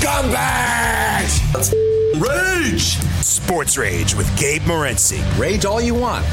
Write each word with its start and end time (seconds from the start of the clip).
Scumbags! 0.00 1.54
Let's 1.54 1.74
rage! 2.16 2.96
Sports 3.22 3.76
Rage 3.76 4.14
with 4.14 4.34
Gabe 4.38 4.62
Morency. 4.62 5.20
Rage 5.38 5.66
all 5.66 5.78
you 5.78 5.94
want. 5.94 6.24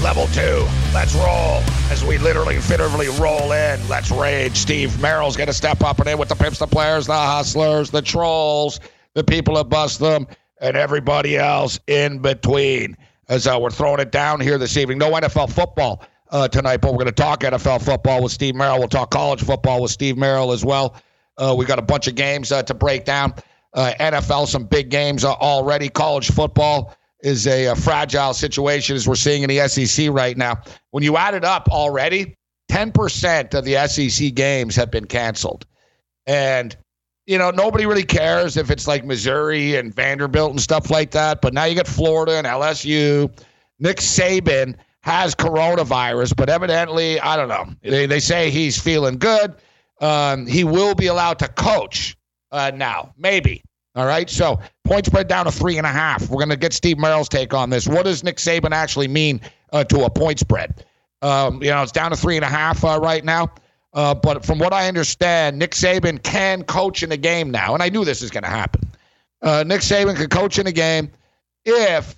Level 0.00 0.28
two, 0.28 0.68
let's 0.98 1.14
roll. 1.14 1.62
As 1.92 2.04
we 2.04 2.18
literally 2.18 2.58
figuratively 2.58 3.06
roll 3.20 3.52
in, 3.52 3.88
let's 3.88 4.10
rage. 4.10 4.56
Steve 4.56 5.00
Merrill's 5.00 5.36
going 5.36 5.46
to 5.46 5.52
step 5.52 5.84
up 5.84 6.00
and 6.00 6.08
in 6.08 6.18
with 6.18 6.28
the 6.28 6.34
pimps, 6.34 6.58
the 6.58 6.66
players, 6.66 7.06
the 7.06 7.12
hustlers, 7.12 7.88
the 7.92 8.02
trolls, 8.02 8.80
the 9.14 9.22
people 9.22 9.54
that 9.54 9.68
bust 9.68 10.00
them, 10.00 10.26
and 10.60 10.76
everybody 10.76 11.36
else 11.36 11.78
in 11.86 12.18
between. 12.18 12.96
As 13.28 13.46
uh, 13.46 13.56
we're 13.60 13.70
throwing 13.70 14.00
it 14.00 14.10
down 14.10 14.40
here 14.40 14.58
this 14.58 14.76
evening. 14.76 14.98
No 14.98 15.12
NFL 15.12 15.52
football 15.52 16.02
uh, 16.32 16.48
tonight, 16.48 16.78
but 16.78 16.90
we're 16.90 17.04
going 17.04 17.06
to 17.06 17.12
talk 17.12 17.42
NFL 17.42 17.84
football 17.84 18.20
with 18.20 18.32
Steve 18.32 18.56
Merrill. 18.56 18.80
We'll 18.80 18.88
talk 18.88 19.12
college 19.12 19.44
football 19.44 19.80
with 19.80 19.92
Steve 19.92 20.18
Merrill 20.18 20.50
as 20.50 20.64
well. 20.64 20.96
Uh, 21.36 21.54
we 21.56 21.64
got 21.64 21.78
a 21.78 21.82
bunch 21.82 22.08
of 22.08 22.16
games 22.16 22.50
uh, 22.50 22.64
to 22.64 22.74
break 22.74 23.04
down. 23.04 23.34
Uh, 23.72 23.92
NFL, 24.00 24.48
some 24.48 24.64
big 24.64 24.88
games 24.88 25.24
uh, 25.24 25.34
already. 25.34 25.90
College 25.90 26.32
football 26.32 26.96
is 27.20 27.46
a, 27.46 27.66
a, 27.66 27.74
fragile 27.74 28.32
situation 28.32 28.94
as 28.94 29.08
we're 29.08 29.14
seeing 29.14 29.42
in 29.42 29.48
the 29.48 29.66
SEC 29.68 30.08
right 30.10 30.36
now. 30.36 30.60
When 30.90 31.02
you 31.02 31.16
add 31.16 31.34
it 31.34 31.44
up 31.44 31.68
already, 31.68 32.36
10% 32.70 33.54
of 33.54 33.64
the 33.64 33.86
SEC 33.88 34.34
games 34.34 34.76
have 34.76 34.90
been 34.90 35.06
canceled. 35.06 35.66
And, 36.26 36.76
you 37.26 37.38
know, 37.38 37.50
nobody 37.50 37.86
really 37.86 38.04
cares 38.04 38.56
if 38.56 38.70
it's 38.70 38.86
like 38.86 39.04
Missouri 39.04 39.76
and 39.76 39.94
Vanderbilt 39.94 40.50
and 40.50 40.60
stuff 40.60 40.90
like 40.90 41.10
that. 41.12 41.40
But 41.40 41.54
now 41.54 41.64
you 41.64 41.74
got 41.74 41.86
Florida 41.86 42.36
and 42.36 42.46
LSU. 42.46 43.30
Nick 43.78 43.98
Saban 43.98 44.76
has 45.00 45.34
coronavirus, 45.34 46.36
but 46.36 46.50
evidently, 46.50 47.18
I 47.20 47.36
don't 47.36 47.48
know. 47.48 47.66
They, 47.82 48.06
they 48.06 48.20
say 48.20 48.50
he's 48.50 48.80
feeling 48.80 49.18
good. 49.18 49.54
Um, 50.00 50.46
he 50.46 50.64
will 50.64 50.94
be 50.94 51.06
allowed 51.06 51.38
to 51.40 51.48
coach 51.48 52.16
uh, 52.52 52.70
now, 52.74 53.14
maybe. 53.16 53.62
All 53.98 54.06
right. 54.06 54.30
So 54.30 54.60
point 54.84 55.06
spread 55.06 55.26
down 55.26 55.46
to 55.46 55.50
three 55.50 55.76
and 55.76 55.84
a 55.84 55.90
half. 55.90 56.30
We're 56.30 56.36
going 56.36 56.50
to 56.50 56.56
get 56.56 56.72
Steve 56.72 56.98
Merrill's 56.98 57.28
take 57.28 57.52
on 57.52 57.68
this. 57.68 57.88
What 57.88 58.04
does 58.04 58.22
Nick 58.22 58.36
Saban 58.36 58.70
actually 58.70 59.08
mean 59.08 59.40
uh, 59.72 59.82
to 59.82 60.04
a 60.04 60.10
point 60.10 60.38
spread? 60.38 60.84
Um, 61.20 61.60
you 61.60 61.70
know, 61.70 61.82
it's 61.82 61.90
down 61.90 62.12
to 62.12 62.16
three 62.16 62.36
and 62.36 62.44
a 62.44 62.48
half 62.48 62.84
uh, 62.84 63.00
right 63.02 63.24
now. 63.24 63.50
Uh, 63.92 64.14
but 64.14 64.44
from 64.44 64.60
what 64.60 64.72
I 64.72 64.86
understand, 64.86 65.58
Nick 65.58 65.72
Saban 65.72 66.22
can 66.22 66.62
coach 66.62 67.02
in 67.02 67.10
a 67.10 67.16
game 67.16 67.50
now. 67.50 67.74
And 67.74 67.82
I 67.82 67.88
knew 67.88 68.04
this 68.04 68.22
is 68.22 68.30
going 68.30 68.44
to 68.44 68.48
happen. 68.48 68.88
Uh, 69.42 69.64
Nick 69.66 69.80
Saban 69.80 70.14
can 70.14 70.28
coach 70.28 70.60
in 70.60 70.68
a 70.68 70.72
game 70.72 71.10
if 71.64 72.14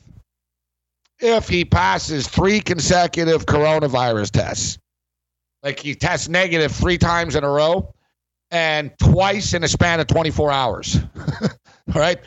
if 1.19 1.49
he 1.49 1.65
passes 1.65 2.29
three 2.29 2.61
consecutive 2.61 3.47
coronavirus 3.47 4.33
tests. 4.33 4.79
Like 5.63 5.79
he 5.79 5.95
tests 5.95 6.29
negative 6.29 6.73
three 6.73 6.99
times 6.99 7.37
in 7.37 7.43
a 7.43 7.49
row 7.49 7.95
and 8.51 8.91
twice 8.99 9.55
in 9.55 9.65
a 9.65 9.69
span 9.69 10.01
of 10.01 10.07
24 10.07 10.51
hours. 10.51 10.99
All 11.43 12.01
right. 12.01 12.19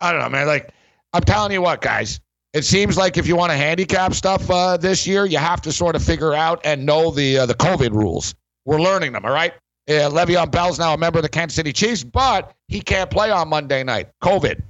I 0.00 0.12
don't 0.12 0.20
know, 0.20 0.28
man. 0.28 0.46
Like, 0.46 0.72
I'm 1.12 1.22
telling 1.22 1.52
you 1.52 1.62
what, 1.62 1.80
guys. 1.80 2.20
It 2.54 2.64
seems 2.64 2.96
like 2.96 3.18
if 3.18 3.26
you 3.26 3.36
want 3.36 3.52
to 3.52 3.56
handicap 3.56 4.14
stuff 4.14 4.50
uh, 4.50 4.76
this 4.78 5.06
year, 5.06 5.26
you 5.26 5.38
have 5.38 5.60
to 5.62 5.72
sort 5.72 5.94
of 5.94 6.02
figure 6.02 6.32
out 6.32 6.60
and 6.64 6.86
know 6.86 7.10
the 7.10 7.38
uh, 7.38 7.46
the 7.46 7.54
COVID 7.54 7.90
rules. 7.90 8.34
We're 8.64 8.80
learning 8.80 9.12
them. 9.12 9.24
All 9.24 9.32
right. 9.32 9.52
Uh, 9.88 10.10
Le'Veon 10.10 10.50
Bell's 10.50 10.78
now 10.78 10.94
a 10.94 10.98
member 10.98 11.18
of 11.18 11.22
the 11.22 11.28
Kansas 11.28 11.56
City 11.56 11.72
Chiefs, 11.72 12.04
but 12.04 12.54
he 12.68 12.80
can't 12.80 13.10
play 13.10 13.30
on 13.30 13.48
Monday 13.48 13.82
night. 13.84 14.08
COVID. 14.22 14.62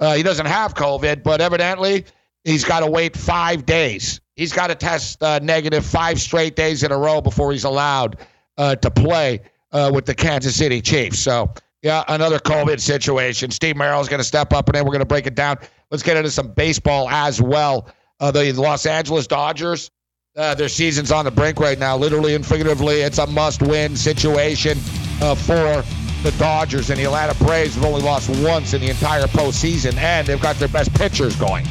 Uh, 0.00 0.14
he 0.14 0.22
doesn't 0.22 0.46
have 0.46 0.74
COVID, 0.74 1.22
but 1.22 1.40
evidently 1.40 2.04
he's 2.44 2.64
got 2.64 2.80
to 2.80 2.86
wait 2.86 3.16
five 3.16 3.66
days. 3.66 4.20
He's 4.36 4.52
got 4.52 4.68
to 4.68 4.74
test 4.74 5.22
uh, 5.22 5.38
negative 5.40 5.84
five 5.84 6.20
straight 6.20 6.56
days 6.56 6.82
in 6.82 6.90
a 6.90 6.98
row 6.98 7.20
before 7.20 7.52
he's 7.52 7.64
allowed 7.64 8.18
uh, 8.58 8.76
to 8.76 8.90
play 8.90 9.40
with 9.72 10.06
the 10.06 10.14
Kansas 10.14 10.56
City 10.56 10.80
Chiefs. 10.80 11.18
So 11.18 11.52
yeah, 11.82 12.04
another 12.08 12.38
COVID 12.38 12.80
situation. 12.80 13.50
Steve 13.50 13.76
Merrill's 13.76 14.08
going 14.08 14.20
to 14.20 14.24
step 14.24 14.52
up, 14.52 14.68
and 14.68 14.74
then 14.76 14.84
we're 14.84 14.92
going 14.92 15.00
to 15.00 15.04
break 15.06 15.26
it 15.26 15.34
down. 15.34 15.58
Let's 15.90 16.02
get 16.02 16.16
into 16.16 16.30
some 16.30 16.52
baseball 16.52 17.10
as 17.10 17.42
well. 17.42 17.88
Uh, 18.20 18.30
the 18.30 18.52
Los 18.52 18.86
Angeles 18.86 19.26
Dodgers, 19.26 19.90
uh, 20.36 20.54
their 20.54 20.68
season's 20.68 21.10
on 21.10 21.24
the 21.24 21.30
brink 21.30 21.58
right 21.58 21.78
now, 21.78 21.96
literally 21.96 22.36
and 22.36 22.46
figuratively. 22.46 23.00
It's 23.00 23.18
a 23.18 23.26
must-win 23.26 23.96
situation 23.96 24.78
uh, 25.20 25.34
for 25.34 25.82
the 26.22 26.32
Dodgers, 26.38 26.90
and 26.90 27.00
the 27.00 27.04
Atlanta 27.04 27.34
Braves 27.44 27.74
have 27.74 27.84
only 27.84 28.00
lost 28.00 28.30
once 28.44 28.74
in 28.74 28.80
the 28.80 28.90
entire 28.90 29.24
postseason, 29.24 29.96
and 29.96 30.24
they've 30.24 30.40
got 30.40 30.54
their 30.56 30.68
best 30.68 30.94
pitchers 30.94 31.34
going. 31.34 31.66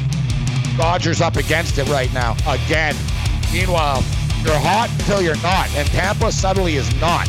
Dodgers 0.76 1.22
up 1.22 1.36
against 1.36 1.78
it 1.78 1.88
right 1.88 2.12
now 2.12 2.36
again. 2.46 2.94
Meanwhile, 3.50 4.04
you're 4.44 4.58
hot 4.58 4.90
until 4.98 5.22
you're 5.22 5.40
not, 5.42 5.74
and 5.74 5.88
Tampa 5.88 6.30
suddenly 6.30 6.76
is 6.76 7.00
not. 7.00 7.28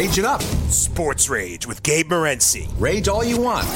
Rage 0.00 0.18
it 0.18 0.24
up. 0.24 0.40
Sports 0.70 1.28
Rage 1.28 1.66
with 1.66 1.82
Gabe 1.82 2.10
Morency. 2.10 2.72
Rage 2.78 3.06
all 3.06 3.22
you 3.22 3.38
want. 3.38 3.66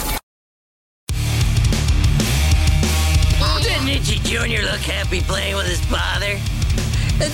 Didn't 3.61 3.89
Itchy 3.89 4.21
Jr. 4.21 4.63
look 4.63 4.81
happy 4.81 5.21
playing 5.21 5.55
with 5.55 5.67
his 5.67 5.85
father? 5.85 6.41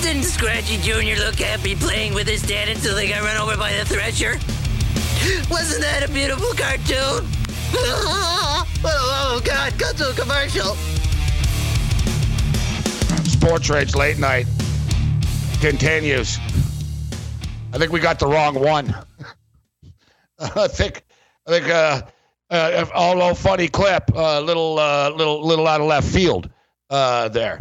Didn't 0.03 0.25
Scratchy 0.25 0.79
Jr. 0.79 1.23
look 1.23 1.37
happy 1.37 1.77
playing 1.77 2.15
with 2.15 2.27
his 2.27 2.43
dad 2.43 2.69
until 2.69 2.97
they 2.97 3.09
got 3.09 3.23
run 3.23 3.37
over 3.37 3.57
by 3.57 3.73
the 3.75 3.85
Thresher? 3.85 4.33
Wasn't 5.49 5.83
that 5.83 6.05
a 6.05 6.13
beautiful 6.13 6.49
cartoon? 6.49 7.31
oh, 7.77 8.67
oh 8.85 9.41
God, 9.45 9.79
cut 9.79 9.99
to 9.99 10.11
a 10.11 10.15
commercial. 10.15 10.75
Sports 13.23 13.71
Rage 13.71 13.95
late 13.95 14.19
night 14.19 14.49
continues. 15.61 16.41
I 17.73 17.79
think 17.79 17.93
we 17.93 18.01
got 18.01 18.19
the 18.19 18.27
wrong 18.27 18.55
one. 18.59 18.95
I 20.39 20.69
think 20.69 21.05
I 21.47 21.51
think 21.51 21.69
uh, 21.69 22.03
uh 22.51 22.87
although 22.95 23.35
funny 23.35 23.69
clip, 23.69 24.11
a 24.15 24.19
uh, 24.19 24.41
little 24.41 24.79
uh, 24.79 25.11
little 25.11 25.45
little 25.47 25.67
out 25.67 25.81
of 25.81 25.87
left 25.87 26.09
field 26.09 26.51
uh, 26.89 27.29
there, 27.29 27.61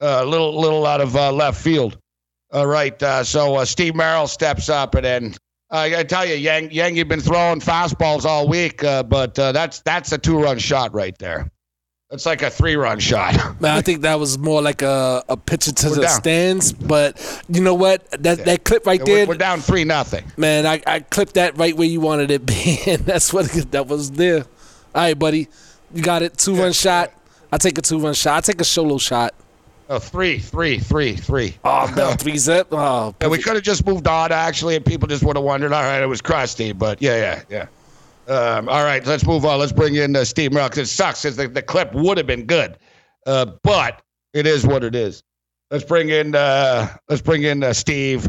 a 0.00 0.20
uh, 0.20 0.24
little 0.24 0.58
little 0.60 0.86
out 0.86 1.00
of 1.00 1.16
uh, 1.16 1.32
left 1.32 1.60
field. 1.60 1.98
All 2.52 2.66
right, 2.66 3.00
uh, 3.02 3.24
so 3.24 3.56
uh, 3.56 3.64
Steve 3.64 3.94
Merrill 3.94 4.26
steps 4.26 4.68
up, 4.68 4.94
and 4.94 5.04
then 5.04 5.34
I 5.70 6.02
tell 6.04 6.24
you, 6.24 6.34
Yang 6.34 6.70
Yang, 6.72 6.96
you've 6.96 7.08
been 7.08 7.20
throwing 7.20 7.60
fastballs 7.60 8.24
all 8.24 8.48
week, 8.48 8.82
uh, 8.82 9.02
but 9.02 9.38
uh, 9.38 9.52
that's 9.52 9.82
that's 9.82 10.12
a 10.12 10.18
two-run 10.18 10.58
shot 10.58 10.94
right 10.94 11.16
there. 11.18 11.50
It's 12.10 12.24
like 12.24 12.40
a 12.40 12.48
three 12.48 12.74
run 12.74 12.98
shot. 13.00 13.34
Man, 13.60 13.76
I 13.76 13.82
think 13.82 14.00
that 14.00 14.18
was 14.18 14.38
more 14.38 14.62
like 14.62 14.80
a, 14.80 15.22
a 15.28 15.36
pitcher 15.36 15.72
to 15.72 15.88
we're 15.88 15.94
the 15.96 16.02
down. 16.02 16.10
stands. 16.10 16.72
But 16.72 17.44
you 17.50 17.60
know 17.60 17.74
what? 17.74 18.10
That 18.12 18.38
yeah. 18.38 18.44
that 18.44 18.64
clip 18.64 18.86
right 18.86 19.04
there. 19.04 19.26
We're, 19.26 19.34
down 19.34 19.60
three 19.60 19.84
nothing. 19.84 20.24
Man, 20.38 20.64
I, 20.66 20.82
I 20.86 21.00
clipped 21.00 21.34
that 21.34 21.58
right 21.58 21.76
where 21.76 21.86
you 21.86 22.00
wanted 22.00 22.30
it 22.30 22.46
being. 22.46 23.02
That's 23.02 23.30
what 23.32 23.46
that 23.72 23.88
was 23.88 24.12
there. 24.12 24.44
All 24.94 25.02
right, 25.02 25.18
buddy. 25.18 25.48
You 25.92 26.02
got 26.02 26.22
it. 26.22 26.38
Two 26.38 26.54
yeah. 26.54 26.62
run 26.62 26.72
shot. 26.72 27.12
I 27.52 27.58
take 27.58 27.76
a 27.76 27.82
two 27.82 27.98
run 27.98 28.14
shot. 28.14 28.38
I 28.38 28.40
take 28.40 28.60
a 28.62 28.64
solo 28.64 28.96
shot. 28.96 29.34
Oh, 29.90 29.98
three, 29.98 30.38
three, 30.38 30.78
three, 30.78 31.14
three. 31.14 31.56
Oh, 31.64 31.92
no, 31.96 32.12
three 32.18 32.36
zip. 32.36 32.68
Oh, 32.72 33.14
yeah, 33.22 33.28
we 33.28 33.38
could 33.38 33.54
have 33.54 33.64
just 33.64 33.86
moved 33.86 34.06
on 34.06 34.32
actually, 34.32 34.76
and 34.76 34.84
people 34.84 35.08
just 35.08 35.22
would 35.24 35.36
have 35.36 35.44
wondered. 35.44 35.72
All 35.72 35.82
right, 35.82 36.02
it 36.02 36.06
was 36.06 36.22
crusty, 36.22 36.72
but 36.72 37.02
yeah, 37.02 37.16
yeah, 37.16 37.42
yeah. 37.50 37.66
Um, 38.28 38.68
all 38.68 38.84
right, 38.84 39.04
let's 39.06 39.26
move 39.26 39.44
on. 39.44 39.58
Let's 39.58 39.72
bring 39.72 39.94
in 39.94 40.14
uh, 40.14 40.24
Steve 40.24 40.52
Merrill 40.52 40.68
because 40.68 40.90
it 40.90 40.92
sucks 40.92 41.22
because 41.22 41.36
the, 41.36 41.48
the 41.48 41.62
clip 41.62 41.94
would 41.94 42.18
have 42.18 42.26
been 42.26 42.44
good, 42.44 42.76
uh, 43.26 43.46
but 43.62 44.02
it 44.34 44.46
is 44.46 44.66
what 44.66 44.84
it 44.84 44.94
is. 44.94 45.22
Let's 45.70 45.84
bring 45.84 46.10
in 46.10 46.34
uh, 46.34 46.94
let's 47.08 47.22
bring 47.22 47.42
in 47.42 47.62
uh, 47.62 47.72
Steve 47.72 48.28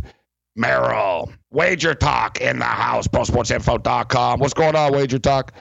Merrill. 0.56 1.32
Wager 1.52 1.94
Talk 1.94 2.40
in 2.42 2.60
the 2.60 2.66
house. 2.66 3.08
ProSportsInfo.com. 3.08 4.40
What's 4.40 4.54
going 4.54 4.76
on, 4.76 4.94
Wager 4.94 5.20
Talk? 5.20 5.54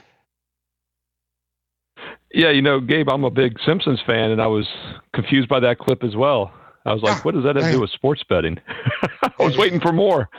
Yeah, 2.31 2.51
you 2.51 2.61
know, 2.61 2.79
Gabe, 2.79 3.09
I'm 3.09 3.23
a 3.23 3.31
big 3.31 3.57
Simpsons 3.65 3.99
fan, 4.05 4.29
and 4.31 4.41
I 4.41 4.47
was 4.47 4.67
confused 5.15 5.49
by 5.49 5.59
that 5.61 5.79
clip 5.79 6.03
as 6.03 6.15
well. 6.15 6.53
I 6.85 6.93
was 6.93 7.01
like, 7.01 7.17
ah, 7.17 7.19
what 7.23 7.33
does 7.33 7.43
that 7.43 7.55
have 7.55 7.65
to 7.65 7.71
do 7.71 7.81
with 7.81 7.89
sports 7.89 8.23
betting? 8.29 8.57
I 9.23 9.43
was 9.43 9.57
waiting 9.57 9.79
for 9.79 9.91
more. 9.91 10.29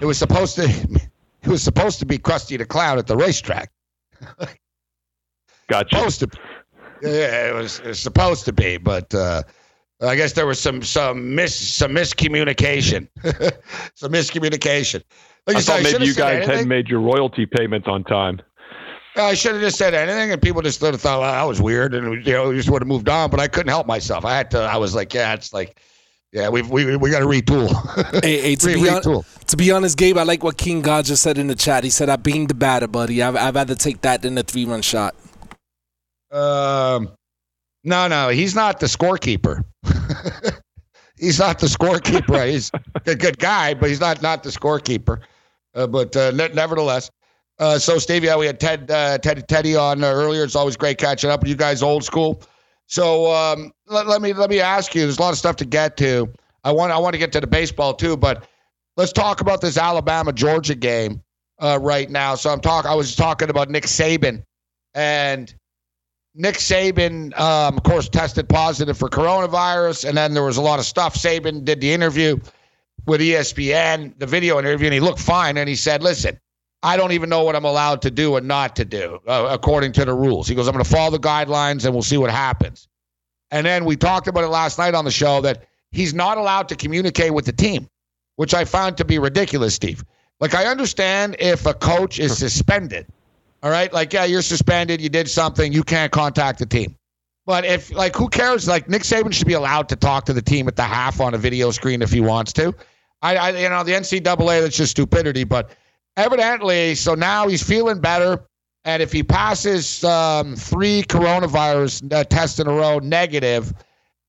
It 0.00 0.06
was 0.06 0.18
supposed 0.18 0.56
to 0.56 0.68
It 1.48 1.52
was 1.52 1.62
supposed 1.62 1.98
to 2.00 2.06
be 2.06 2.18
Krusty 2.18 2.58
the 2.58 2.66
Clown 2.66 2.98
at 2.98 3.06
the 3.06 3.16
racetrack. 3.16 3.70
Gotcha. 5.68 5.96
Supposed 5.96 6.20
to. 6.20 6.28
Yeah, 7.02 7.48
it 7.48 7.54
was, 7.54 7.78
it 7.80 7.86
was 7.86 8.00
supposed 8.00 8.44
to 8.44 8.52
be, 8.52 8.76
but 8.76 9.14
uh, 9.14 9.42
I 10.02 10.14
guess 10.14 10.34
there 10.34 10.46
was 10.46 10.60
some 10.60 10.82
some 10.82 11.34
mis 11.34 11.54
some 11.56 11.92
miscommunication, 11.92 13.08
some 13.94 14.12
miscommunication. 14.12 15.02
Like 15.46 15.56
I 15.56 15.58
you 15.58 15.62
said, 15.62 15.72
thought 15.72 15.82
maybe 15.82 15.90
should've 15.92 16.08
you 16.08 16.14
guys 16.14 16.36
anything. 16.36 16.50
hadn't 16.50 16.68
made 16.68 16.88
your 16.88 17.00
royalty 17.00 17.46
payments 17.46 17.88
on 17.88 18.04
time. 18.04 18.40
I 19.16 19.34
should 19.34 19.52
have 19.52 19.60
just 19.62 19.78
said 19.78 19.94
anything, 19.94 20.30
and 20.30 20.42
people 20.42 20.60
just 20.60 20.80
sort 20.80 20.94
of 20.94 21.00
thought 21.00 21.20
well, 21.20 21.32
that 21.32 21.42
was 21.44 21.62
weird, 21.62 21.94
and 21.94 22.24
you 22.26 22.32
know, 22.32 22.52
just 22.52 22.68
would 22.68 22.82
have 22.82 22.88
moved 22.88 23.08
on. 23.08 23.30
But 23.30 23.40
I 23.40 23.48
couldn't 23.48 23.70
help 23.70 23.86
myself. 23.86 24.24
I 24.24 24.36
had 24.36 24.50
to. 24.50 24.60
I 24.60 24.76
was 24.76 24.94
like, 24.94 25.14
yeah, 25.14 25.32
it's 25.34 25.52
like, 25.52 25.80
yeah, 26.32 26.48
we 26.48 26.62
we 26.62 26.96
we 26.96 27.10
got 27.10 27.20
to 27.20 27.26
retool. 27.26 27.68
Hey, 28.22 28.40
hey, 28.40 28.54
to, 28.56 28.66
Re- 28.66 28.74
be 28.74 28.80
retool. 28.80 29.46
to 29.46 29.56
be 29.56 29.70
honest, 29.70 29.96
Gabe, 29.96 30.18
I 30.18 30.24
like 30.24 30.42
what 30.42 30.56
King 30.58 30.82
God 30.82 31.04
just 31.04 31.22
said 31.22 31.38
in 31.38 31.46
the 31.46 31.54
chat. 31.54 31.84
He 31.84 31.90
said, 31.90 32.08
I 32.08 32.16
beamed 32.16 32.50
the 32.50 32.54
batter, 32.54 32.86
buddy. 32.86 33.22
I'd, 33.22 33.36
I'd 33.36 33.54
rather 33.54 33.74
take 33.74 34.02
that 34.02 34.22
than 34.22 34.34
the 34.34 34.42
three 34.42 34.64
run 34.64 34.82
shot. 34.82 35.14
Um, 36.30 37.10
no, 37.84 38.08
no, 38.08 38.28
he's 38.28 38.54
not 38.54 38.80
the 38.80 38.86
scorekeeper. 38.86 39.64
he's 41.16 41.38
not 41.38 41.58
the 41.58 41.66
scorekeeper. 41.66 42.46
he's 42.50 42.70
a 43.06 43.14
good 43.14 43.38
guy, 43.38 43.74
but 43.74 43.88
he's 43.88 44.00
not 44.00 44.20
not 44.20 44.42
the 44.42 44.50
scorekeeper. 44.50 45.20
Uh, 45.74 45.86
but 45.86 46.14
uh, 46.16 46.30
ne- 46.32 46.52
nevertheless, 46.52 47.10
uh, 47.58 47.78
so 47.78 47.98
Stevie, 47.98 48.28
we 48.36 48.46
had 48.46 48.60
Ted, 48.60 48.90
uh, 48.90 49.18
Ted 49.18 49.46
Teddy 49.48 49.76
on 49.76 50.04
uh, 50.04 50.08
earlier. 50.08 50.44
It's 50.44 50.56
always 50.56 50.76
great 50.76 50.98
catching 50.98 51.30
up 51.30 51.40
with 51.40 51.48
you 51.48 51.56
guys, 51.56 51.82
old 51.82 52.04
school. 52.04 52.42
So 52.88 53.30
um, 53.30 53.70
let, 53.86 54.06
let 54.06 54.22
me 54.22 54.32
let 54.32 54.50
me 54.50 54.60
ask 54.60 54.94
you. 54.94 55.02
There's 55.02 55.18
a 55.18 55.20
lot 55.20 55.30
of 55.30 55.38
stuff 55.38 55.56
to 55.56 55.66
get 55.66 55.96
to. 55.98 56.32
I 56.64 56.72
want 56.72 56.90
I 56.90 56.98
want 56.98 57.12
to 57.12 57.18
get 57.18 57.32
to 57.32 57.40
the 57.40 57.46
baseball 57.46 57.94
too, 57.94 58.16
but 58.16 58.48
let's 58.96 59.12
talk 59.12 59.42
about 59.42 59.60
this 59.60 59.76
Alabama 59.76 60.32
Georgia 60.32 60.74
game 60.74 61.22
uh, 61.60 61.78
right 61.80 62.10
now. 62.10 62.34
So 62.34 62.50
I'm 62.50 62.60
talking. 62.60 62.90
I 62.90 62.94
was 62.94 63.14
talking 63.14 63.50
about 63.50 63.68
Nick 63.68 63.84
Saban 63.84 64.42
and 64.94 65.54
Nick 66.34 66.54
Saban, 66.54 67.38
um, 67.38 67.76
of 67.76 67.82
course, 67.82 68.08
tested 68.08 68.48
positive 68.48 68.96
for 68.96 69.10
coronavirus, 69.10 70.08
and 70.08 70.16
then 70.16 70.32
there 70.32 70.44
was 70.44 70.56
a 70.56 70.62
lot 70.62 70.78
of 70.78 70.86
stuff. 70.86 71.14
Saban 71.14 71.66
did 71.66 71.82
the 71.82 71.92
interview 71.92 72.38
with 73.06 73.20
ESPN, 73.20 74.18
the 74.18 74.26
video 74.26 74.58
interview, 74.58 74.86
and 74.86 74.94
he 74.94 75.00
looked 75.00 75.20
fine. 75.20 75.58
And 75.58 75.68
he 75.68 75.76
said, 75.76 76.02
"Listen, 76.02 76.40
I 76.82 76.96
don't 76.96 77.12
even 77.12 77.28
know 77.28 77.42
what 77.42 77.56
I'm 77.56 77.64
allowed 77.64 78.02
to 78.02 78.10
do 78.10 78.36
and 78.36 78.46
not 78.46 78.76
to 78.76 78.84
do 78.84 79.20
uh, 79.26 79.48
according 79.50 79.92
to 79.92 80.04
the 80.04 80.14
rules." 80.14 80.48
He 80.48 80.54
goes, 80.54 80.68
"I'm 80.68 80.72
going 80.72 80.84
to 80.84 80.90
follow 80.90 81.10
the 81.10 81.18
guidelines, 81.18 81.84
and 81.84 81.92
we'll 81.92 82.02
see 82.02 82.18
what 82.18 82.30
happens." 82.30 82.88
And 83.50 83.66
then 83.66 83.84
we 83.84 83.96
talked 83.96 84.28
about 84.28 84.44
it 84.44 84.48
last 84.48 84.78
night 84.78 84.94
on 84.94 85.04
the 85.04 85.10
show 85.10 85.40
that 85.40 85.66
he's 85.90 86.12
not 86.14 86.38
allowed 86.38 86.68
to 86.68 86.76
communicate 86.76 87.32
with 87.32 87.46
the 87.46 87.52
team, 87.52 87.88
which 88.36 88.54
I 88.54 88.64
found 88.64 88.96
to 88.98 89.04
be 89.04 89.18
ridiculous, 89.18 89.74
Steve. 89.74 90.04
Like 90.40 90.54
I 90.54 90.66
understand 90.66 91.36
if 91.38 91.66
a 91.66 91.74
coach 91.74 92.18
is 92.18 92.38
suspended. 92.38 93.06
All 93.62 93.70
right. 93.70 93.92
Like, 93.92 94.12
yeah, 94.12 94.24
you're 94.24 94.42
suspended. 94.42 95.00
You 95.00 95.08
did 95.08 95.28
something. 95.28 95.72
You 95.72 95.82
can't 95.82 96.12
contact 96.12 96.58
the 96.58 96.66
team. 96.66 96.96
But 97.44 97.64
if, 97.64 97.92
like, 97.92 98.14
who 98.14 98.28
cares? 98.28 98.68
Like, 98.68 98.88
Nick 98.88 99.02
Saban 99.02 99.32
should 99.32 99.46
be 99.46 99.54
allowed 99.54 99.88
to 99.88 99.96
talk 99.96 100.26
to 100.26 100.32
the 100.32 100.42
team 100.42 100.68
at 100.68 100.76
the 100.76 100.82
half 100.82 101.20
on 101.20 101.34
a 101.34 101.38
video 101.38 101.70
screen 101.70 102.02
if 102.02 102.12
he 102.12 102.20
wants 102.20 102.52
to. 102.54 102.74
I, 103.22 103.36
I 103.36 103.50
you 103.50 103.68
know, 103.68 103.82
the 103.82 103.92
NCAA, 103.92 104.62
that's 104.62 104.76
just 104.76 104.92
stupidity. 104.92 105.44
But 105.44 105.70
evidently, 106.18 106.94
so 106.94 107.14
now 107.14 107.48
he's 107.48 107.62
feeling 107.62 108.00
better. 108.00 108.44
And 108.84 109.02
if 109.02 109.12
he 109.12 109.22
passes 109.22 110.04
um, 110.04 110.56
three 110.56 111.02
coronavirus 111.02 112.12
uh, 112.12 112.24
tests 112.24 112.58
in 112.58 112.66
a 112.66 112.72
row 112.72 112.98
negative, 112.98 113.72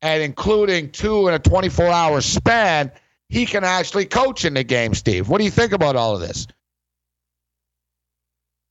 and 0.02 0.24
including 0.24 0.92
two 0.92 1.28
in 1.28 1.34
a 1.34 1.40
24 1.40 1.88
hour 1.88 2.22
span, 2.22 2.92
he 3.28 3.46
can 3.46 3.64
actually 3.64 4.06
coach 4.06 4.46
in 4.46 4.54
the 4.54 4.64
game, 4.64 4.94
Steve. 4.94 5.28
What 5.28 5.40
do 5.40 5.44
you 5.44 5.52
think 5.52 5.72
about 5.72 5.96
all 5.96 6.16
of 6.16 6.22
this? 6.22 6.48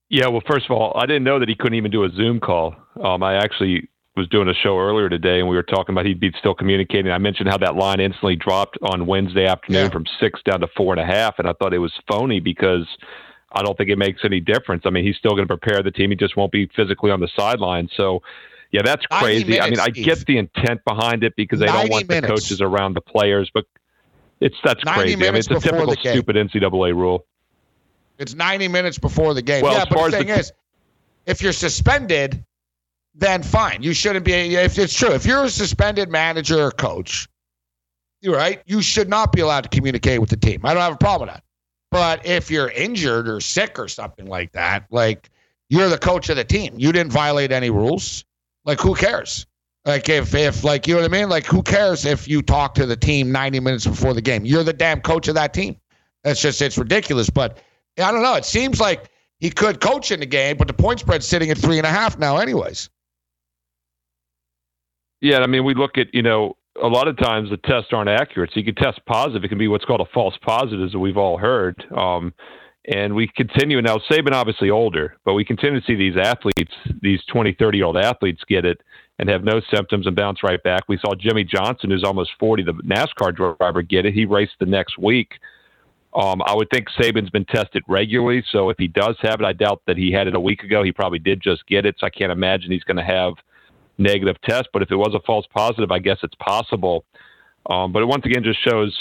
Yeah, 0.08 0.28
well, 0.28 0.42
first 0.46 0.64
of 0.64 0.70
all, 0.70 0.92
I 0.96 1.04
didn't 1.04 1.24
know 1.24 1.38
that 1.38 1.48
he 1.48 1.54
couldn't 1.54 1.76
even 1.76 1.90
do 1.90 2.04
a 2.04 2.10
Zoom 2.10 2.40
call. 2.40 2.74
Um, 3.02 3.22
I 3.22 3.34
actually 3.34 3.88
was 4.18 4.28
doing 4.28 4.48
a 4.48 4.54
show 4.54 4.78
earlier 4.78 5.08
today, 5.08 5.38
and 5.40 5.48
we 5.48 5.56
were 5.56 5.62
talking 5.62 5.94
about 5.94 6.04
he'd 6.04 6.20
be 6.20 6.32
still 6.38 6.54
communicating. 6.54 7.10
I 7.10 7.18
mentioned 7.18 7.48
how 7.48 7.56
that 7.58 7.76
line 7.76 8.00
instantly 8.00 8.36
dropped 8.36 8.76
on 8.82 9.06
Wednesday 9.06 9.46
afternoon 9.46 9.84
Yeah. 9.84 9.88
from 9.90 10.04
six 10.20 10.40
down 10.42 10.60
to 10.60 10.68
four 10.76 10.92
and 10.92 11.00
a 11.00 11.06
half, 11.06 11.38
and 11.38 11.48
I 11.48 11.52
thought 11.54 11.72
it 11.72 11.78
was 11.78 11.92
phony 12.06 12.40
because 12.40 12.86
I 13.52 13.62
don't 13.62 13.78
think 13.78 13.88
it 13.88 13.96
makes 13.96 14.20
any 14.24 14.40
difference. 14.40 14.82
I 14.84 14.90
mean, 14.90 15.04
he's 15.04 15.16
still 15.16 15.30
going 15.30 15.48
to 15.48 15.56
prepare 15.56 15.82
the 15.82 15.90
team; 15.90 16.10
he 16.10 16.16
just 16.16 16.36
won't 16.36 16.52
be 16.52 16.66
physically 16.76 17.10
on 17.10 17.20
the 17.20 17.28
sideline. 17.34 17.88
So, 17.96 18.20
yeah, 18.72 18.82
that's 18.84 19.04
90 19.10 19.24
crazy. 19.24 19.60
I 19.60 19.70
mean, 19.70 19.80
I 19.80 19.84
Steve. 19.90 20.04
get 20.04 20.26
the 20.26 20.36
intent 20.36 20.84
behind 20.84 21.24
it 21.24 21.34
because 21.36 21.60
they 21.60 21.66
don't 21.66 21.88
90 21.88 21.90
want 21.90 22.08
the 22.08 22.22
coaches 22.22 22.60
around 22.60 22.94
the 22.94 23.00
players, 23.00 23.50
but 23.54 23.64
it's 24.40 24.56
that's 24.62 24.82
crazy. 24.84 25.14
I 25.14 25.16
mean, 25.16 25.34
it's 25.36 25.46
a 25.50 25.58
typical 25.60 25.94
stupid 25.94 26.36
NCAA 26.36 26.94
rule. 26.94 27.24
It's 28.18 28.34
90 28.34 28.68
minutes 28.68 28.98
before 28.98 29.32
the 29.32 29.42
game. 29.42 29.62
Well, 29.62 29.72
yeah, 29.74 29.84
but 29.88 30.10
the 30.10 30.16
thing 30.18 30.26
the- 30.26 30.38
is, 30.40 30.52
if 31.24 31.40
you're 31.40 31.52
suspended, 31.52 32.44
then 33.18 33.42
fine. 33.42 33.82
You 33.82 33.92
shouldn't 33.92 34.24
be. 34.24 34.32
If 34.32 34.78
it's 34.78 34.94
true, 34.94 35.12
if 35.12 35.26
you're 35.26 35.44
a 35.44 35.50
suspended 35.50 36.08
manager 36.08 36.62
or 36.62 36.70
coach, 36.70 37.28
you're 38.20 38.36
right. 38.36 38.62
You 38.66 38.80
should 38.80 39.08
not 39.08 39.32
be 39.32 39.40
allowed 39.40 39.64
to 39.64 39.68
communicate 39.68 40.20
with 40.20 40.30
the 40.30 40.36
team. 40.36 40.60
I 40.64 40.72
don't 40.72 40.82
have 40.82 40.94
a 40.94 40.98
problem 40.98 41.28
with 41.28 41.34
that. 41.34 41.44
But 41.90 42.24
if 42.26 42.50
you're 42.50 42.70
injured 42.70 43.28
or 43.28 43.40
sick 43.40 43.78
or 43.78 43.88
something 43.88 44.26
like 44.26 44.52
that, 44.52 44.84
like 44.90 45.30
you're 45.68 45.88
the 45.88 45.98
coach 45.98 46.28
of 46.28 46.36
the 46.36 46.44
team, 46.44 46.74
you 46.76 46.92
didn't 46.92 47.12
violate 47.12 47.50
any 47.50 47.70
rules. 47.70 48.24
Like 48.64 48.80
who 48.80 48.94
cares? 48.94 49.46
Like 49.84 50.08
if 50.08 50.34
if 50.34 50.62
like 50.62 50.86
you 50.86 50.94
know 50.94 51.00
what 51.00 51.12
I 51.12 51.18
mean? 51.18 51.28
Like 51.28 51.46
who 51.46 51.62
cares 51.62 52.04
if 52.04 52.28
you 52.28 52.42
talk 52.42 52.74
to 52.74 52.86
the 52.86 52.96
team 52.96 53.32
90 53.32 53.60
minutes 53.60 53.86
before 53.86 54.14
the 54.14 54.20
game? 54.20 54.44
You're 54.44 54.64
the 54.64 54.72
damn 54.72 55.00
coach 55.00 55.28
of 55.28 55.34
that 55.34 55.54
team. 55.54 55.76
That's 56.22 56.40
just 56.40 56.62
it's 56.62 56.78
ridiculous. 56.78 57.30
But 57.30 57.58
I 57.98 58.12
don't 58.12 58.22
know. 58.22 58.34
It 58.34 58.44
seems 58.44 58.80
like 58.80 59.10
he 59.40 59.50
could 59.50 59.80
coach 59.80 60.12
in 60.12 60.20
the 60.20 60.26
game, 60.26 60.56
but 60.56 60.68
the 60.68 60.74
point 60.74 61.00
spread's 61.00 61.26
sitting 61.26 61.50
at 61.50 61.58
three 61.58 61.78
and 61.78 61.86
a 61.86 61.90
half 61.90 62.18
now, 62.18 62.36
anyways. 62.36 62.90
Yeah, 65.20 65.38
I 65.38 65.46
mean, 65.46 65.64
we 65.64 65.74
look 65.74 65.98
at, 65.98 66.06
you 66.12 66.22
know, 66.22 66.56
a 66.82 66.86
lot 66.86 67.08
of 67.08 67.16
times 67.16 67.50
the 67.50 67.56
tests 67.56 67.90
aren't 67.92 68.08
accurate. 68.08 68.50
So 68.52 68.60
you 68.60 68.64
can 68.64 68.74
test 68.76 69.00
positive. 69.06 69.44
It 69.44 69.48
can 69.48 69.58
be 69.58 69.68
what's 69.68 69.84
called 69.84 70.00
a 70.00 70.12
false 70.14 70.36
positive, 70.42 70.86
as 70.86 70.94
we've 70.94 71.16
all 71.16 71.38
heard. 71.38 71.84
Um, 71.96 72.32
and 72.86 73.14
we 73.14 73.28
continue 73.36 73.82
now, 73.82 73.98
Saban 74.10 74.32
obviously 74.32 74.70
older, 74.70 75.16
but 75.24 75.34
we 75.34 75.44
continue 75.44 75.80
to 75.80 75.86
see 75.86 75.94
these 75.94 76.16
athletes, 76.16 76.72
these 77.02 77.20
20, 77.30 77.54
30 77.58 77.78
year 77.78 77.86
old 77.86 77.98
athletes 77.98 78.42
get 78.48 78.64
it 78.64 78.80
and 79.18 79.28
have 79.28 79.44
no 79.44 79.60
symptoms 79.74 80.06
and 80.06 80.16
bounce 80.16 80.42
right 80.42 80.62
back. 80.62 80.84
We 80.88 80.98
saw 80.98 81.14
Jimmie 81.14 81.44
Johnson, 81.44 81.90
who's 81.90 82.04
almost 82.04 82.30
40, 82.38 82.62
the 82.62 82.72
NASCAR 82.72 83.34
driver, 83.34 83.82
get 83.82 84.06
it. 84.06 84.14
He 84.14 84.24
raced 84.24 84.54
the 84.60 84.66
next 84.66 84.96
week. 84.96 85.32
Um, 86.14 86.40
I 86.46 86.54
would 86.54 86.70
think 86.70 86.86
Saban's 86.98 87.28
been 87.28 87.44
tested 87.44 87.82
regularly. 87.88 88.42
So 88.50 88.70
if 88.70 88.78
he 88.78 88.88
does 88.88 89.16
have 89.20 89.40
it, 89.40 89.44
I 89.44 89.52
doubt 89.52 89.82
that 89.86 89.98
he 89.98 90.10
had 90.10 90.26
it 90.26 90.34
a 90.34 90.40
week 90.40 90.62
ago. 90.62 90.82
He 90.82 90.92
probably 90.92 91.18
did 91.18 91.42
just 91.42 91.66
get 91.66 91.84
it. 91.84 91.96
So 91.98 92.06
I 92.06 92.10
can't 92.10 92.32
imagine 92.32 92.70
he's 92.70 92.84
going 92.84 92.96
to 92.96 93.04
have 93.04 93.34
negative 93.98 94.36
test. 94.42 94.68
But 94.72 94.82
if 94.82 94.90
it 94.90 94.96
was 94.96 95.14
a 95.14 95.20
false 95.26 95.46
positive, 95.54 95.90
I 95.90 95.98
guess 95.98 96.18
it's 96.22 96.34
possible. 96.36 97.04
Um, 97.68 97.92
but 97.92 98.02
it 98.02 98.06
once 98.06 98.24
again 98.24 98.42
just 98.44 98.62
shows 98.64 98.96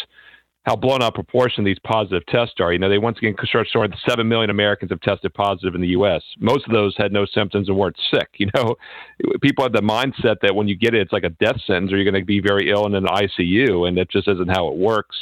how 0.68 0.75
blown 0.75 1.01
out 1.01 1.16
proportion 1.16 1.63
these 1.63 1.80
positive 1.80 2.25
tests 2.25 2.56
are. 2.60 2.74
You 2.74 2.80
know, 2.80 2.89
they 2.89 2.98
once 2.98 3.18
again 3.20 3.36
start 3.46 3.68
showing 3.72 3.89
that 3.89 4.00
7 4.06 4.27
million 4.27 4.50
Americans 4.50 4.92
have 4.92 5.00
tested 5.00 5.34
positive 5.34 5.75
in 5.75 5.82
the 5.82 5.88
U.S. 5.89 6.22
Most 6.39 6.68
of 6.68 6.74
those 6.74 6.94
had 6.98 7.13
no 7.13 7.25
symptoms 7.25 7.70
and 7.70 7.77
weren't 7.77 7.98
sick. 8.12 8.27
You 8.38 8.50
know, 8.54 8.75
people 9.42 9.63
have 9.63 9.72
the 9.72 9.82
mindset 9.82 10.36
that 10.42 10.54
when 10.54 10.68
you 10.68 10.75
get 10.75 10.94
it, 10.94 11.01
it's 11.01 11.13
like 11.13 11.24
a 11.24 11.30
death 11.30 11.60
sentence 11.66 11.92
or 11.92 11.96
you're 11.96 12.10
going 12.10 12.22
to 12.22 12.25
be 12.25 12.39
very 12.39 12.70
ill 12.70 12.86
and 12.86 12.96
in 12.96 13.04
the 13.04 13.10
ICU. 13.10 13.88
And 13.88 13.98
that 13.98 14.12
just 14.12 14.27
isn't 14.27 14.50
how 14.50 14.68
it 14.68 14.75
works. 14.75 15.16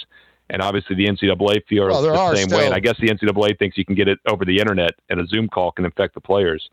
And 0.49 0.61
obviously, 0.61 0.95
the 0.95 1.05
NCAA 1.05 1.65
feels 1.67 1.91
Well, 1.91 2.01
the 2.01 2.35
same 2.35 2.49
way. 2.49 2.65
And 2.65 2.73
I 2.73 2.79
guess 2.79 2.95
the 2.99 3.07
NCAA 3.07 3.57
thinks 3.57 3.77
you 3.77 3.85
can 3.85 3.95
get 3.95 4.07
it 4.07 4.19
over 4.27 4.45
the 4.45 4.59
internet 4.59 4.91
and 5.09 5.19
a 5.19 5.27
Zoom 5.27 5.47
call 5.47 5.71
can 5.71 5.85
infect 5.85 6.15
the 6.15 6.21
players. 6.21 6.69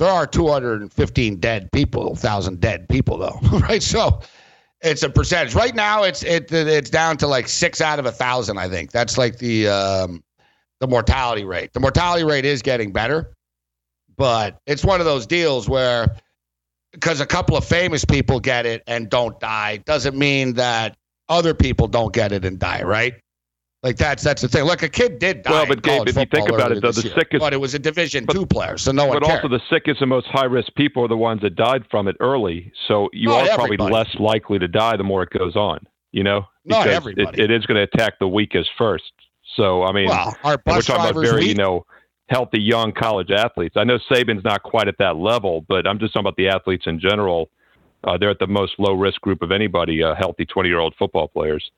There 0.00 0.08
are 0.08 0.26
215 0.26 1.36
dead 1.40 1.70
people, 1.72 2.16
thousand 2.16 2.58
dead 2.58 2.88
people 2.88 3.18
though, 3.18 3.38
right? 3.58 3.82
So 3.82 4.20
it's 4.80 5.02
a 5.02 5.10
percentage. 5.10 5.54
Right 5.54 5.74
now, 5.74 6.04
it's 6.04 6.22
it 6.22 6.50
it's 6.50 6.88
down 6.88 7.18
to 7.18 7.26
like 7.26 7.48
six 7.48 7.82
out 7.82 7.98
of 7.98 8.06
a 8.06 8.10
thousand. 8.10 8.56
I 8.56 8.66
think 8.66 8.92
that's 8.92 9.18
like 9.18 9.36
the 9.36 9.68
um, 9.68 10.24
the 10.80 10.86
mortality 10.86 11.44
rate. 11.44 11.74
The 11.74 11.80
mortality 11.80 12.24
rate 12.24 12.46
is 12.46 12.62
getting 12.62 12.92
better, 12.92 13.34
but 14.16 14.58
it's 14.66 14.82
one 14.82 15.00
of 15.00 15.06
those 15.06 15.26
deals 15.26 15.68
where 15.68 16.16
because 16.92 17.20
a 17.20 17.26
couple 17.26 17.54
of 17.54 17.66
famous 17.66 18.02
people 18.02 18.40
get 18.40 18.64
it 18.64 18.82
and 18.86 19.10
don't 19.10 19.38
die 19.38 19.76
doesn't 19.84 20.16
mean 20.16 20.54
that 20.54 20.96
other 21.28 21.52
people 21.52 21.88
don't 21.88 22.14
get 22.14 22.32
it 22.32 22.46
and 22.46 22.58
die, 22.58 22.82
right? 22.84 23.20
Like 23.82 23.96
that's 23.96 24.22
that's 24.22 24.42
the 24.42 24.48
thing. 24.48 24.64
Look, 24.64 24.82
a 24.82 24.90
kid 24.90 25.18
did 25.18 25.42
die. 25.42 25.50
Well, 25.50 25.66
but 25.66 25.82
Gabe, 25.82 26.06
if 26.06 26.14
you 26.14 26.26
think 26.26 26.50
about 26.50 26.70
it, 26.70 26.82
though, 26.82 26.92
the 26.92 27.02
year. 27.02 27.14
sickest- 27.14 27.40
but 27.40 27.54
it 27.54 27.60
was 27.60 27.74
a 27.74 27.78
Division 27.78 28.26
but- 28.26 28.34
two 28.34 28.44
player, 28.44 28.76
so 28.76 28.92
no 28.92 29.06
one 29.06 29.18
but 29.18 29.26
cared. 29.26 29.44
also 29.44 29.48
the 29.48 29.62
sickest 29.70 30.02
and 30.02 30.10
most 30.10 30.26
high 30.26 30.44
risk 30.44 30.74
people 30.74 31.02
are 31.02 31.08
the 31.08 31.16
ones 31.16 31.40
that 31.40 31.56
died 31.56 31.84
from 31.90 32.06
it 32.06 32.16
early. 32.20 32.70
So 32.88 33.08
you 33.14 33.30
Not 33.30 33.48
are 33.48 33.54
probably 33.56 33.78
less 33.78 34.14
likely 34.18 34.58
to 34.58 34.68
die 34.68 34.96
the 34.98 35.04
more 35.04 35.22
it 35.22 35.30
goes 35.30 35.56
on. 35.56 35.86
You 36.12 36.24
know, 36.24 36.40
Not 36.66 36.84
Because 36.84 36.96
everybody. 36.96 37.42
It, 37.42 37.50
it 37.50 37.54
is 37.56 37.64
going 37.64 37.76
to 37.76 37.82
attack 37.84 38.18
the 38.18 38.28
weakest 38.28 38.68
first. 38.76 39.12
So 39.56 39.82
I 39.84 39.92
mean, 39.92 40.08
well, 40.08 40.36
we're 40.44 40.82
talking 40.82 41.10
about 41.10 41.14
very 41.14 41.40
weak. 41.40 41.48
you 41.48 41.54
know 41.54 41.86
healthy 42.28 42.60
young 42.60 42.92
college 42.92 43.30
athletes. 43.30 43.76
I 43.76 43.84
know 43.84 43.98
Saban's 44.10 44.44
not 44.44 44.62
quite 44.62 44.88
at 44.88 44.96
that 44.98 45.16
level, 45.16 45.64
but 45.68 45.86
I'm 45.86 45.98
just 45.98 46.12
talking 46.12 46.26
about 46.26 46.36
the 46.36 46.48
athletes 46.48 46.84
in 46.86 47.00
general. 47.00 47.50
Uh, 48.04 48.16
they're 48.16 48.30
at 48.30 48.38
the 48.38 48.46
most 48.46 48.74
low 48.78 48.92
risk 48.94 49.20
group 49.20 49.42
of 49.42 49.50
anybody, 49.50 50.02
uh, 50.02 50.14
healthy 50.14 50.44
20 50.46 50.68
year 50.68 50.78
old 50.78 50.94
football 50.98 51.28
players. 51.28 51.70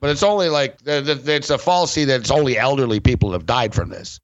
But 0.00 0.10
it's 0.10 0.22
only 0.22 0.48
like 0.48 0.78
it's 0.84 1.50
a 1.50 1.58
fallacy 1.58 2.04
that 2.04 2.20
it's 2.20 2.30
only 2.30 2.58
elderly 2.58 3.00
people 3.00 3.30
that 3.30 3.36
have 3.36 3.46
died 3.46 3.74
from 3.74 3.88
this. 3.88 4.20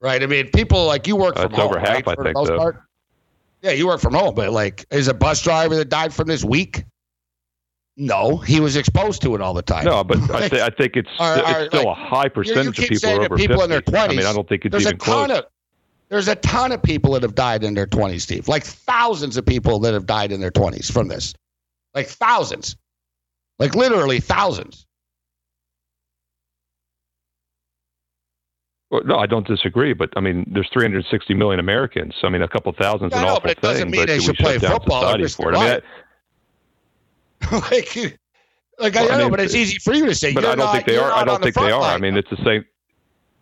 right? 0.00 0.22
I 0.22 0.26
mean, 0.26 0.48
people 0.50 0.86
like 0.86 1.06
you 1.06 1.16
work 1.16 1.36
from 1.36 1.46
it's 1.46 1.56
home, 1.56 1.70
over 1.70 1.78
half, 1.78 1.88
right, 1.88 2.08
I 2.08 2.14
for 2.14 2.16
the 2.16 2.22
think, 2.28 2.34
most 2.36 2.48
though. 2.48 2.58
part? 2.58 2.82
Yeah, 3.62 3.72
you 3.72 3.88
work 3.88 4.00
from 4.00 4.14
home, 4.14 4.34
but 4.34 4.52
like, 4.52 4.84
is 4.90 5.08
a 5.08 5.14
bus 5.14 5.42
driver 5.42 5.74
that 5.76 5.88
died 5.88 6.14
from 6.14 6.28
this 6.28 6.44
week? 6.44 6.84
No, 7.96 8.36
he 8.36 8.60
was 8.60 8.76
exposed 8.76 9.22
to 9.22 9.34
it 9.34 9.40
all 9.40 9.52
the 9.54 9.62
time. 9.62 9.84
No, 9.84 10.04
but 10.04 10.18
I, 10.30 10.48
th- 10.48 10.62
I 10.62 10.70
think 10.70 10.96
it's 10.96 11.08
it's 11.18 11.66
still 11.66 11.84
like, 11.84 11.98
a 11.98 12.00
high 12.00 12.28
percentage 12.28 12.76
keep 12.76 12.92
of 12.92 13.00
people 13.00 13.10
are 13.10 13.22
over 13.24 13.36
people 13.36 13.56
50. 13.58 13.64
in 13.64 13.70
their 13.70 13.80
20s. 13.80 13.98
I 13.98 14.08
mean, 14.08 14.20
I 14.20 14.32
don't 14.32 14.48
think 14.48 14.64
it's 14.64 14.70
there's 14.72 14.84
even 14.84 14.94
a 14.94 14.98
ton 14.98 15.26
close. 15.26 15.38
of 15.40 15.44
there's 16.08 16.28
a 16.28 16.36
ton 16.36 16.70
of 16.70 16.80
people 16.80 17.12
that 17.14 17.22
have 17.22 17.34
died 17.34 17.64
in 17.64 17.74
their 17.74 17.86
20s, 17.86 18.20
Steve. 18.20 18.46
Like 18.46 18.62
thousands 18.64 19.36
of 19.36 19.44
people 19.44 19.80
that 19.80 19.92
have 19.94 20.06
died 20.06 20.30
in 20.30 20.40
their 20.40 20.52
20s 20.52 20.90
from 20.92 21.08
this. 21.08 21.34
Like 21.92 22.06
thousands. 22.06 22.76
Like 23.58 23.74
literally 23.74 24.20
thousands. 24.20 24.86
Well, 28.90 29.02
no, 29.04 29.16
I 29.18 29.26
don't 29.26 29.46
disagree, 29.46 29.92
but 29.92 30.10
I 30.16 30.20
mean, 30.20 30.50
there's 30.52 30.68
360 30.72 31.34
million 31.34 31.60
Americans. 31.60 32.14
I 32.22 32.30
mean, 32.30 32.42
a 32.42 32.48
couple 32.48 32.72
thousand's 32.72 33.14
Yeah, 33.14 33.18
I 33.18 33.22
an 33.22 33.26
know, 33.26 33.34
awful 33.34 33.42
but 33.42 33.50
it 33.50 33.60
doesn't 33.60 33.82
thing. 33.84 33.90
mean 33.90 34.00
but 34.02 34.06
they 34.06 34.18
should 34.18 34.36
play 34.38 34.58
football 34.58 35.04
or 35.04 35.18
society 35.18 35.28
for 35.28 35.50
it? 35.52 35.56
I 35.56 35.58
mean, 35.58 35.68
life. 35.68 35.82
like, 37.70 38.18
like 38.78 38.96
I 38.96 39.04
Well, 39.04 39.12
I 39.12 39.16
know, 39.18 39.24
mean, 39.24 39.30
but 39.30 39.40
it's 39.40 39.54
easy 39.54 39.78
for 39.78 39.92
you 39.94 40.06
to 40.06 40.14
say. 40.14 40.32
but 40.32 40.44
I 40.44 40.54
don't 40.54 40.58
not, 40.58 40.72
think 40.72 40.86
they 40.86 40.94
you're 40.94 41.12
I 41.12 41.24
don't 41.24 41.40
the 41.40 41.46
think 41.46 41.56
they 41.58 41.70
front 41.70 41.74
are. 41.74 41.94
I 41.94 41.98
mean, 41.98 42.16
it's 42.16 42.30
the 42.30 42.36
same. 42.44 42.64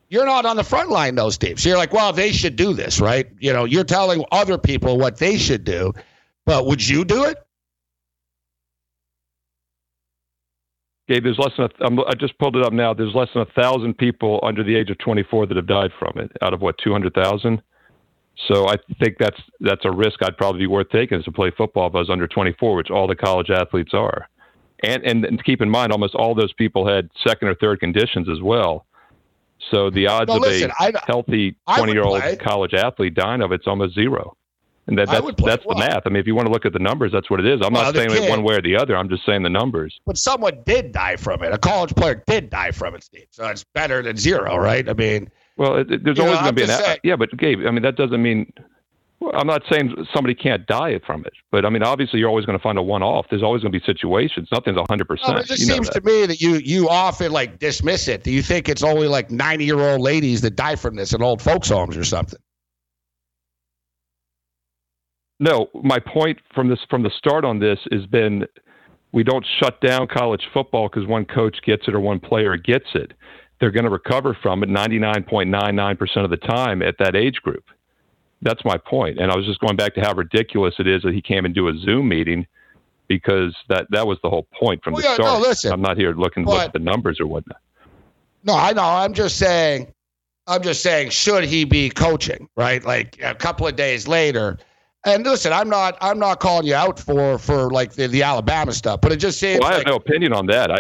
you're 0.09 0.27
not 0.27 0.45
on 0.47 0.57
the 0.57 0.65
front 0.65 0.91
line, 0.91 1.15
though, 1.15 1.31
Steve. 1.31 1.61
So 1.61 1.69
you're 1.69 1.79
like, 1.79 1.93
well, 1.93 2.13
they 2.13 2.33
should 2.33 2.57
do 2.57 2.73
this, 2.75 3.01
right? 3.01 3.27
You 3.39 3.53
know, 3.53 3.65
you're 3.65 3.85
telling 3.85 4.25
other 4.33 4.59
people 4.59 4.99
what 4.99 5.19
they 5.19 5.39
should 5.39 5.65
do, 5.65 5.93
but 6.45 6.67
would 6.67 6.87
you 6.87 7.05
do 7.05 7.25
it? 7.25 7.39
Gabe, 11.09 11.23
there's 11.23 11.39
less 11.39 11.53
than 11.57 11.67
a, 11.67 11.85
I'm, 11.85 12.01
I 12.01 12.15
just 12.19 12.37
pulled 12.39 12.57
it 12.57 12.65
up 12.65 12.73
now. 12.73 12.93
There's 12.93 13.15
less 13.15 13.29
than 13.33 13.43
a 13.43 13.61
thousand 13.61 13.97
people 13.97 14.41
under 14.43 14.65
the 14.65 14.75
age 14.75 14.91
of 14.91 14.99
24 14.99 15.47
that 15.47 15.57
have 15.57 15.67
died 15.67 15.93
from 15.99 16.13
it, 16.17 16.33
out 16.43 16.53
of 16.53 16.61
what 16.61 16.77
200,000. 16.79 17.63
So 18.49 18.69
I 18.69 18.77
think 19.01 19.17
that's 19.19 19.41
that's 19.61 19.85
a 19.85 19.91
risk 19.91 20.23
I'd 20.23 20.37
probably 20.37 20.61
be 20.61 20.67
worth 20.67 20.91
taking 20.91 21.19
is 21.19 21.25
to 21.25 21.33
play 21.33 21.51
football 21.57 21.89
if 21.89 21.95
I 21.95 21.99
was 22.01 22.11
under 22.11 22.27
24, 22.27 22.77
which 22.77 22.91
all 22.91 23.07
the 23.07 23.17
college 23.17 23.51
athletes 23.51 23.95
are. 23.95 24.29
And 24.85 25.03
and, 25.05 25.25
and 25.25 25.43
keep 25.43 25.63
in 25.63 25.71
mind, 25.71 25.91
almost 25.91 26.15
all 26.15 26.35
those 26.35 26.53
people 26.53 26.87
had 26.87 27.09
second 27.27 27.49
or 27.49 27.55
third 27.55 27.81
conditions 27.81 28.29
as 28.29 28.43
well. 28.43 28.85
So 29.71 29.89
the 29.89 30.07
odds 30.07 30.31
of 30.31 30.41
listen, 30.41 30.71
a 30.71 30.83
I, 30.83 30.93
healthy 31.07 31.57
20 31.77 31.93
year 31.93 32.03
old 32.03 32.23
college 32.41 32.75
athlete 32.75 33.15
dying 33.15 33.41
of 33.41 33.53
it's 33.53 33.67
almost 33.67 33.95
zero. 33.95 34.37
And 34.89 34.97
that, 34.99 35.09
that's 35.09 35.27
that's 35.43 35.65
the 35.67 35.75
math. 35.75 36.03
I 36.07 36.11
mean, 36.11 36.21
if 36.21 36.27
you 36.29 36.35
want 36.37 36.47
to 36.47 36.53
look 36.53 36.65
at 36.65 36.73
the 36.73 36.79
numbers, 36.79 37.11
that's 37.13 37.29
what 37.29 37.41
it 37.41 37.47
is. 37.47 37.61
I'm 37.65 37.73
Well, 37.73 37.83
not 37.85 37.95
saying 37.97 38.11
kid- 38.11 38.23
it 38.25 38.31
one 38.31 38.45
way 38.45 38.55
or 38.55 38.63
the 38.63 38.77
other. 38.77 38.97
I'm 38.97 39.09
just 39.09 39.27
saying 39.27 39.43
the 39.43 39.51
numbers. 39.51 39.99
but 40.07 40.17
someone 40.17 40.63
did 40.65 40.93
die 40.93 41.17
from 41.17 41.43
it. 41.43 41.53
A 41.53 41.59
college 41.59 41.93
player 41.97 42.23
did 42.27 42.51
die 42.51 42.71
from 42.71 42.95
it, 42.95 43.03
Steve. 43.03 43.27
So 43.31 43.47
it's 43.49 43.65
better 43.75 44.01
than 44.03 44.17
zero, 44.17 44.57
right? 44.57 44.89
I 44.89 44.93
mean, 44.93 45.29
Well, 45.57 45.77
it, 45.79 45.91
it- 45.91 46.05
there's 46.05 46.21
always 46.21 46.37
going 46.39 46.47
to 46.49 46.53
be 46.53 46.63
an 46.63 46.69
saying- 46.69 46.99
yeah, 47.03 47.17
but 47.17 47.37
Gabe, 47.37 47.67
I 47.67 47.71
mean 47.73 47.83
that 47.83 47.97
doesn't 47.97 48.23
mean 48.23 48.53
well, 49.19 49.33
I'm 49.35 49.47
not 49.47 49.63
saying 49.73 50.07
somebody 50.15 50.35
can't 50.35 50.67
die 50.67 51.01
from 51.07 51.25
it, 51.25 51.33
but 51.51 51.65
I 51.65 51.71
mean 51.71 51.83
obviously 51.83 52.21
you're 52.21 52.29
always 52.29 52.45
going 52.47 52.59
to 52.59 52.63
find 52.63 52.77
a 52.79 52.83
one-off. 52.83 53.27
There's 53.31 53.43
always 53.43 53.63
going 53.63 53.73
to 53.73 53.79
be 53.81 53.85
situations. 53.85 54.49
Nothing's 54.53 54.77
100. 54.77 54.99
no, 55.01 55.05
percent 55.17 55.39
it 55.39 55.47
just 55.47 55.67
seems 55.67 55.89
to 55.91 56.01
me 56.03 56.27
that 56.27 56.41
you 56.41 56.57
you 56.57 56.89
often 56.89 57.33
like 57.33 57.59
dismiss 57.59 58.07
it. 58.09 58.23
Do 58.23 58.31
you 58.31 58.43
think 58.43 58.69
it's 58.69 58.83
only 58.85 59.09
like 59.09 59.31
90 59.33 59.65
year 59.65 59.81
old 59.81 60.01
ladies 60.01 60.43
that 60.43 60.55
die 60.55 60.77
from 60.77 60.95
this 60.95 61.13
in 61.13 61.23
old 61.23 61.43
folks' 61.43 61.71
homes 61.71 61.97
or 61.97 62.05
something? 62.05 62.39
No, 65.39 65.69
my 65.83 65.99
point 65.99 66.39
from 66.55 66.69
this 66.69 66.79
from 66.89 67.03
the 67.03 67.11
start 67.11 67.45
on 67.45 67.59
this 67.59 67.79
has 67.93 68.07
been 68.07 68.47
we 69.13 69.23
don't 69.23 69.45
shut 69.61 69.81
down 69.81 70.07
college 70.09 70.43
football 70.53 70.89
because 70.89 71.07
one 71.07 71.25
coach 71.25 71.59
gets 71.65 71.87
it 71.89 71.95
or 71.95 72.01
one 72.01 72.21
player 72.21 72.57
gets 72.57 72.87
it. 72.95 73.13
They're 73.61 73.71
going 73.71 73.85
to 73.85 73.91
recover 73.91 74.37
from 74.43 74.63
it 74.63 74.69
99.99% 74.69 76.25
of 76.25 76.31
the 76.31 76.37
time 76.37 76.83
at 76.83 76.97
that 76.99 77.17
age 77.17 77.37
group. 77.37 77.65
That's 78.43 78.63
my 78.67 78.77
point. 78.77 79.19
And 79.19 79.31
I 79.33 79.37
was 79.37 79.47
just 79.47 79.61
going 79.61 79.77
back 79.77 79.95
to 79.95 80.03
how 80.03 80.13
ridiculous 80.13 80.75
it 80.79 80.87
is 80.87 81.03
that 81.03 81.15
he 81.15 81.23
came 81.23 81.47
and 81.47 81.55
do 81.55 81.69
a 81.69 81.79
Zoom 81.79 82.09
meeting 82.09 82.47
because 83.09 83.55
that 83.69 83.87
that 83.91 84.07
was 84.07 84.19
the 84.23 84.29
whole 84.29 84.47
point 84.59 84.83
from 84.83 84.95
Well, 84.95 85.03
the 85.03 85.09
yeah, 85.09 85.17
no, 85.17 85.25
start. 85.25 85.43
listen, 85.43 85.73
I'm 85.73 85.81
not 85.81 85.97
here 85.97 86.13
looking 86.13 86.45
to 86.45 86.51
look 86.51 86.61
at 86.61 86.73
the 86.73 86.79
numbers 86.79 87.19
or 87.21 87.27
whatnot. 87.27 87.61
No, 88.45 88.55
I 88.55 88.73
know. 88.73 88.83
I'm 88.85 89.15
just 89.15 89.39
saying. 89.39 89.93
I'm 90.47 90.63
just 90.63 90.83
saying. 90.83 91.11
Should 91.11 91.45
he 91.45 91.65
be 91.65 91.89
coaching? 91.89 92.49
Right, 92.57 92.85
like 92.85 93.19
a 93.23 93.35
couple 93.35 93.67
of 93.67 93.77
days 93.77 94.07
later. 94.07 94.59
And 95.07 95.25
listen, 95.25 95.53
I'm 95.53 95.69
not. 95.69 95.97
I'm 96.01 96.19
not 96.19 96.41
calling 96.41 96.67
you 96.67 96.75
out 96.75 96.99
for 96.99 97.39
for 97.39 97.71
like 97.71 97.93
the, 97.93 98.09
the 98.09 98.25
Alabama 98.25 98.73
stuff, 98.73 99.01
but 99.01 99.13
it 99.13 99.17
just 99.19 99.39
seems 99.39 99.61
Well, 99.61 99.69
I 99.71 99.75
have 99.75 99.79
like 99.85 99.87
no 99.87 99.95
opinion 99.97 100.33
on 100.33 100.47
that. 100.47 100.71
I 100.71 100.79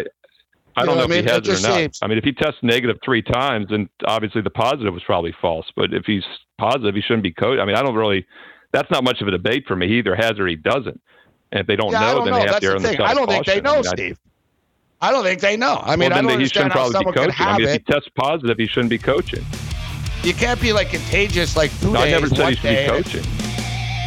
I 0.77 0.85
don't 0.85 0.89
know 0.89 0.95
know, 0.97 1.01
if 1.05 1.11
I 1.11 1.15
mean? 1.15 1.25
he 1.25 1.31
has 1.31 1.39
It 1.39 1.49
it, 1.49 1.59
or 1.65 1.69
not. 1.69 1.77
seems- 1.77 1.99
I 2.03 2.07
mean, 2.09 2.19
if 2.19 2.25
he 2.25 2.33
tests 2.33 2.59
negative 2.63 2.99
three 3.05 3.23
times, 3.23 3.69
then 3.71 3.89
obviously 4.05 4.43
the 4.43 4.51
positive 4.51 4.93
was 4.93 5.05
probably 5.05 5.33
false. 5.41 5.67
But 5.77 5.95
if 5.95 6.05
he's 6.05 6.25
positive, 6.59 6.95
he 6.97 7.01
shouldn't 7.01 7.23
be 7.23 7.33
coached. 7.33 7.61
I 7.61 7.65
mean, 7.65 7.77
I 7.77 7.83
don't 7.83 7.95
really. 7.95 8.27
That's 8.73 8.91
not 8.91 9.05
much 9.05 9.23
of 9.23 9.29
a 9.29 9.31
debate 9.31 9.65
for 9.67 9.77
me. 9.77 9.87
He 9.89 9.99
either 9.99 10.17
has 10.17 10.39
or 10.41 10.47
he 10.49 10.57
doesn't. 10.57 11.01
And 11.53 11.61
if 11.61 11.67
they 11.69 11.77
don't 11.77 11.93
yeah, 11.93 12.01
know, 12.01 12.15
don't 12.17 12.25
then 12.25 12.33
know. 12.35 12.41
they 12.41 12.45
have 12.47 12.51
That's 12.51 12.61
to 12.61 12.67
err 12.67 12.77
on 12.77 12.83
the 12.83 12.89
side 12.89 13.01
I 13.01 13.15
don't 13.15 13.29
think 13.29 13.47
they 13.47 13.61
know, 13.61 13.75
I 13.75 13.77
mean, 13.77 13.85
Steve. 13.85 14.19
I 15.01 15.13
don't 15.13 15.23
think 15.23 15.41
they 15.41 15.57
know. 15.57 15.81
I 15.85 15.95
mean, 15.95 16.11
well, 16.11 16.19
I 16.19 16.23
don't 16.23 16.41
he 16.41 16.47
shouldn't 16.47 16.73
probably 16.73 16.99
be 16.99 17.13
coaching. 17.13 17.35
I 17.39 17.59
mean, 17.59 17.69
if 17.69 17.73
he 17.75 17.79
tests 17.79 18.11
positive, 18.17 18.57
he 18.59 18.67
shouldn't 18.67 18.91
be 18.91 18.99
coaching. 18.99 19.45
You 20.25 20.35
can't 20.35 20.61
be 20.61 20.73
like 20.73 20.91
contagious 20.91 21.57
like 21.57 21.71
two 21.81 21.93
No, 21.93 22.01
I 22.01 22.11
never 22.11 22.29
said 22.29 22.49
he 22.49 22.55
should 22.57 22.63
be 22.63 22.87
coaching. 22.87 23.46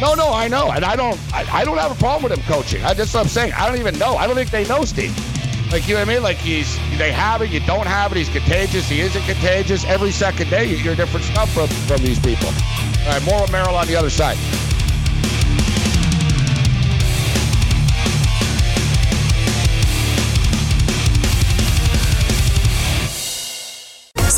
No, 0.00 0.14
no, 0.14 0.32
I 0.32 0.48
know, 0.48 0.70
and 0.70 0.84
I 0.84 0.96
don't. 0.96 1.18
I, 1.34 1.60
I 1.60 1.64
don't 1.64 1.76
have 1.76 1.92
a 1.92 1.94
problem 1.96 2.22
with 2.22 2.32
him 2.32 2.44
coaching. 2.44 2.82
I 2.84 2.94
just 2.94 3.12
what 3.12 3.20
I'm 3.20 3.28
saying. 3.28 3.52
I 3.52 3.68
don't 3.68 3.78
even 3.78 3.98
know. 3.98 4.16
I 4.16 4.26
don't 4.26 4.34
think 4.34 4.50
they 4.50 4.66
know 4.66 4.84
Steve. 4.84 5.14
Like 5.70 5.86
you 5.86 5.94
know 5.94 6.00
what 6.00 6.08
I 6.08 6.14
mean? 6.14 6.22
Like 6.22 6.38
he's 6.38 6.76
they 6.98 7.12
have 7.12 7.42
it, 7.42 7.50
you 7.50 7.60
don't 7.60 7.86
have 7.86 8.10
it. 8.10 8.18
He's 8.18 8.28
contagious. 8.28 8.88
He 8.88 9.00
isn't 9.00 9.22
contagious. 9.24 9.84
Every 9.84 10.10
second 10.10 10.50
day 10.50 10.64
you 10.64 10.76
hear 10.76 10.96
different 10.96 11.26
stuff 11.26 11.52
from 11.52 11.68
from 11.68 12.02
these 12.02 12.18
people. 12.18 12.48
All 12.48 13.12
right, 13.12 13.24
more 13.24 13.42
of 13.42 13.52
Merrill 13.52 13.76
on 13.76 13.86
the 13.86 13.94
other 13.94 14.10
side. 14.10 14.36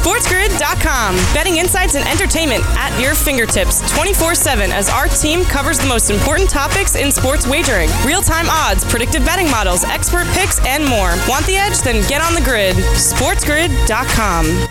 SportsGrid.com. 0.02 1.14
Betting 1.32 1.58
insights 1.58 1.94
and 1.94 2.04
entertainment 2.08 2.64
at 2.70 3.00
your 3.00 3.14
fingertips 3.14 3.88
24 3.94 4.34
7 4.34 4.72
as 4.72 4.88
our 4.88 5.06
team 5.06 5.44
covers 5.44 5.78
the 5.78 5.86
most 5.86 6.10
important 6.10 6.50
topics 6.50 6.96
in 6.96 7.12
sports 7.12 7.46
wagering 7.46 7.88
real 8.04 8.20
time 8.20 8.46
odds, 8.48 8.84
predictive 8.84 9.24
betting 9.24 9.48
models, 9.48 9.84
expert 9.84 10.26
picks, 10.32 10.58
and 10.66 10.84
more. 10.84 11.14
Want 11.28 11.46
the 11.46 11.54
edge? 11.54 11.78
Then 11.82 12.06
get 12.08 12.20
on 12.20 12.34
the 12.34 12.40
grid. 12.40 12.74
SportsGrid.com. 12.74 14.66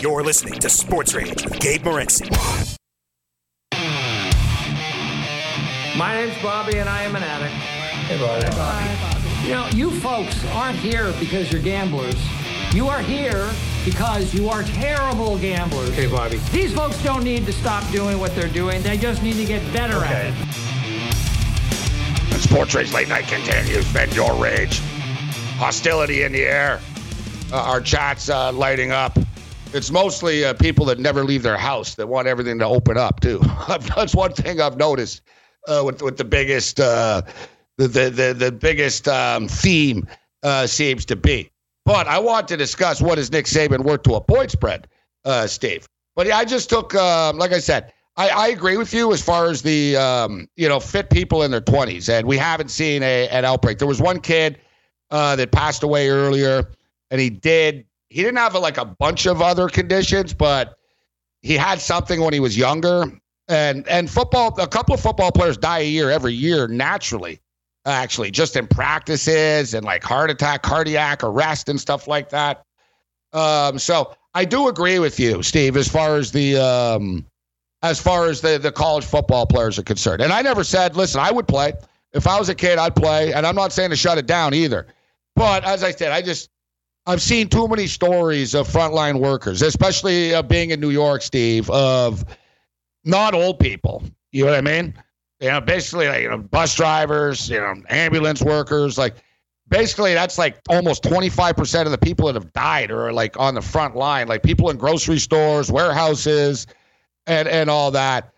You're 0.00 0.24
listening 0.24 0.58
to 0.58 0.68
Sports 0.68 1.14
Rage 1.14 1.44
with 1.44 1.60
Gabe 1.60 1.82
Morency. 1.82 2.28
My 5.96 6.14
name's 6.14 6.42
Bobby, 6.42 6.78
and 6.78 6.88
I 6.88 7.02
am 7.02 7.14
an 7.14 7.22
addict. 7.22 7.54
Hey, 7.54 8.18
Bobby. 8.50 9.15
You 9.46 9.52
know, 9.52 9.68
you 9.68 9.92
folks 10.00 10.44
aren't 10.46 10.76
here 10.76 11.12
because 11.20 11.52
you're 11.52 11.62
gamblers. 11.62 12.16
You 12.74 12.88
are 12.88 12.98
here 13.00 13.48
because 13.84 14.34
you 14.34 14.48
are 14.48 14.64
terrible 14.64 15.38
gamblers. 15.38 15.94
Hey, 15.94 16.08
Bobby. 16.08 16.38
These 16.50 16.74
folks 16.74 17.00
don't 17.04 17.22
need 17.22 17.46
to 17.46 17.52
stop 17.52 17.88
doing 17.92 18.18
what 18.18 18.34
they're 18.34 18.48
doing. 18.48 18.82
They 18.82 18.98
just 18.98 19.22
need 19.22 19.34
to 19.34 19.44
get 19.44 19.62
better 19.72 20.04
at 20.04 20.26
it. 20.26 20.34
And 22.32 22.42
Sports 22.42 22.74
Rage 22.74 22.92
Late 22.92 23.08
Night 23.08 23.28
continues. 23.28 23.86
Bend 23.92 24.16
your 24.16 24.34
rage. 24.34 24.80
Hostility 25.58 26.24
in 26.24 26.32
the 26.32 26.42
air. 26.42 26.80
Uh, 27.52 27.62
our 27.62 27.80
chats 27.80 28.28
uh, 28.28 28.50
lighting 28.50 28.90
up. 28.90 29.16
It's 29.72 29.92
mostly 29.92 30.44
uh, 30.44 30.54
people 30.54 30.84
that 30.86 30.98
never 30.98 31.22
leave 31.22 31.44
their 31.44 31.56
house 31.56 31.94
that 31.94 32.08
want 32.08 32.26
everything 32.26 32.58
to 32.58 32.66
open 32.66 32.98
up 32.98 33.20
too. 33.20 33.40
That's 33.94 34.12
one 34.12 34.32
thing 34.32 34.60
I've 34.60 34.76
noticed 34.76 35.22
uh, 35.68 35.82
with 35.86 36.02
with 36.02 36.16
the 36.16 36.24
biggest 36.24 36.80
uh, 36.80 37.22
the, 37.78 38.10
the 38.10 38.34
the 38.36 38.52
biggest 38.52 39.06
um, 39.08 39.48
theme 39.48 40.06
uh, 40.42 40.66
seems 40.66 41.04
to 41.06 41.16
be. 41.16 41.50
But 41.84 42.08
I 42.08 42.18
want 42.18 42.48
to 42.48 42.56
discuss 42.56 43.00
what 43.00 43.18
is 43.18 43.30
Nick 43.30 43.46
Saban 43.46 43.84
worth 43.84 44.02
to 44.04 44.14
a 44.14 44.20
point 44.20 44.50
spread, 44.50 44.88
uh, 45.24 45.46
Steve. 45.46 45.86
But 46.16 46.26
yeah, 46.26 46.38
I 46.38 46.44
just 46.44 46.68
took, 46.68 46.94
um, 46.94 47.38
like 47.38 47.52
I 47.52 47.60
said, 47.60 47.92
I, 48.16 48.28
I 48.30 48.48
agree 48.48 48.76
with 48.76 48.92
you 48.92 49.12
as 49.12 49.22
far 49.22 49.46
as 49.50 49.62
the 49.62 49.96
um, 49.96 50.48
you 50.56 50.68
know 50.68 50.80
fit 50.80 51.10
people 51.10 51.42
in 51.42 51.50
their 51.50 51.60
twenties, 51.60 52.08
and 52.08 52.26
we 52.26 52.38
haven't 52.38 52.70
seen 52.70 53.02
a 53.02 53.28
an 53.28 53.44
outbreak. 53.44 53.78
There 53.78 53.88
was 53.88 54.00
one 54.00 54.20
kid 54.20 54.58
uh, 55.10 55.36
that 55.36 55.52
passed 55.52 55.82
away 55.82 56.08
earlier, 56.08 56.70
and 57.10 57.20
he 57.20 57.30
did. 57.30 57.84
He 58.08 58.22
didn't 58.22 58.38
have 58.38 58.54
like 58.54 58.78
a 58.78 58.84
bunch 58.84 59.26
of 59.26 59.42
other 59.42 59.68
conditions, 59.68 60.32
but 60.32 60.78
he 61.42 61.54
had 61.54 61.80
something 61.80 62.20
when 62.20 62.32
he 62.32 62.40
was 62.40 62.56
younger. 62.56 63.04
And 63.48 63.86
and 63.86 64.10
football, 64.10 64.58
a 64.58 64.66
couple 64.66 64.94
of 64.94 65.00
football 65.00 65.30
players 65.30 65.56
die 65.56 65.80
a 65.80 65.88
year 65.88 66.10
every 66.10 66.32
year 66.32 66.66
naturally, 66.66 67.40
actually, 67.86 68.30
just 68.30 68.56
in 68.56 68.66
practices 68.66 69.74
and 69.74 69.84
like 69.84 70.02
heart 70.02 70.30
attack, 70.30 70.62
cardiac 70.62 71.22
arrest, 71.22 71.68
and 71.68 71.80
stuff 71.80 72.06
like 72.06 72.30
that. 72.30 72.64
Um, 73.32 73.78
so 73.78 74.14
I 74.34 74.44
do 74.44 74.68
agree 74.68 74.98
with 74.98 75.18
you, 75.18 75.42
Steve, 75.42 75.76
as 75.76 75.88
far 75.88 76.16
as 76.16 76.32
the 76.32 76.56
um, 76.56 77.24
as 77.82 78.00
far 78.00 78.26
as 78.26 78.40
the 78.40 78.58
the 78.58 78.72
college 78.72 79.04
football 79.04 79.46
players 79.46 79.78
are 79.78 79.84
concerned. 79.84 80.22
And 80.22 80.32
I 80.32 80.42
never 80.42 80.64
said, 80.64 80.96
listen, 80.96 81.20
I 81.20 81.30
would 81.30 81.48
play 81.48 81.72
if 82.16 82.26
I 82.26 82.38
was 82.38 82.48
a 82.48 82.54
kid, 82.54 82.78
I'd 82.78 82.96
play. 82.96 83.32
And 83.32 83.46
I'm 83.46 83.54
not 83.54 83.72
saying 83.72 83.90
to 83.90 83.96
shut 83.96 84.18
it 84.18 84.26
down 84.26 84.54
either. 84.54 84.86
But 85.36 85.64
as 85.64 85.84
I 85.84 85.90
said, 85.90 86.12
I 86.12 86.22
just 86.22 86.48
I've 87.04 87.22
seen 87.22 87.48
too 87.48 87.68
many 87.68 87.86
stories 87.86 88.54
of 88.54 88.66
frontline 88.66 89.20
workers, 89.20 89.62
especially 89.62 90.34
uh, 90.34 90.42
being 90.42 90.70
in 90.70 90.80
New 90.80 90.90
York, 90.90 91.22
Steve, 91.22 91.70
of 91.70 92.24
not 93.04 93.34
old 93.34 93.60
people. 93.60 94.02
You 94.32 94.44
know 94.44 94.50
what 94.50 94.58
I 94.58 94.62
mean? 94.62 94.94
You 95.40 95.48
know, 95.48 95.60
basically, 95.60 96.08
like, 96.08 96.22
you 96.22 96.30
know, 96.30 96.38
bus 96.38 96.74
drivers, 96.74 97.50
you 97.50 97.58
know, 97.58 97.74
ambulance 97.90 98.42
workers, 98.42 98.96
like 98.96 99.16
basically 99.68 100.14
that's 100.14 100.38
like 100.38 100.58
almost 100.68 101.02
25% 101.02 101.84
of 101.84 101.90
the 101.90 101.98
people 101.98 102.26
that 102.26 102.34
have 102.34 102.52
died 102.52 102.90
are 102.90 103.12
like 103.12 103.38
on 103.38 103.54
the 103.54 103.62
front 103.62 103.96
line, 103.96 104.28
like 104.28 104.42
people 104.42 104.70
in 104.70 104.76
grocery 104.76 105.18
stores, 105.18 105.70
warehouses, 105.70 106.66
and 107.26 107.48
and 107.48 107.68
all 107.68 107.90
that. 107.90 108.32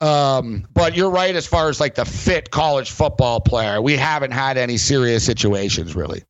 Um, 0.00 0.66
but 0.74 0.94
you're 0.96 1.10
right 1.10 1.34
as 1.34 1.46
far 1.46 1.68
as 1.68 1.80
like 1.80 1.94
the 1.94 2.04
fit 2.04 2.50
college 2.50 2.90
football 2.90 3.40
player. 3.40 3.80
We 3.80 3.96
haven't 3.96 4.32
had 4.32 4.58
any 4.58 4.76
serious 4.76 5.24
situations 5.24 5.94
really. 5.94 6.22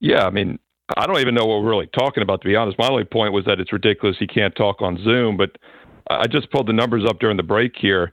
Yeah, 0.00 0.26
I 0.26 0.30
mean, 0.30 0.58
I 0.96 1.06
don't 1.06 1.20
even 1.20 1.34
know 1.34 1.46
what 1.46 1.62
we're 1.62 1.70
really 1.70 1.88
talking 1.98 2.22
about, 2.22 2.42
to 2.42 2.48
be 2.48 2.54
honest. 2.54 2.78
My 2.78 2.88
only 2.88 3.04
point 3.04 3.32
was 3.32 3.44
that 3.46 3.60
it's 3.60 3.72
ridiculous 3.72 4.16
he 4.18 4.26
can't 4.26 4.54
talk 4.54 4.82
on 4.82 5.02
Zoom, 5.02 5.36
but 5.36 5.56
I 6.08 6.26
just 6.26 6.50
pulled 6.50 6.68
the 6.68 6.72
numbers 6.72 7.04
up 7.08 7.18
during 7.18 7.36
the 7.36 7.42
break 7.42 7.72
here. 7.76 8.12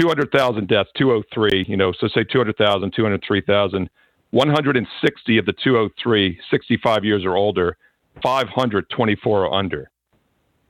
200,000 0.00 0.68
deaths, 0.68 0.90
203, 0.96 1.64
you 1.66 1.76
know, 1.76 1.92
so 1.98 2.08
say 2.08 2.24
200,000, 2.24 2.92
203,000. 2.94 3.90
160 4.30 5.38
of 5.38 5.46
the 5.46 5.54
203, 5.64 6.38
65 6.50 7.04
years 7.04 7.24
or 7.24 7.36
older, 7.36 7.76
524 8.22 9.46
are 9.46 9.52
under. 9.52 9.90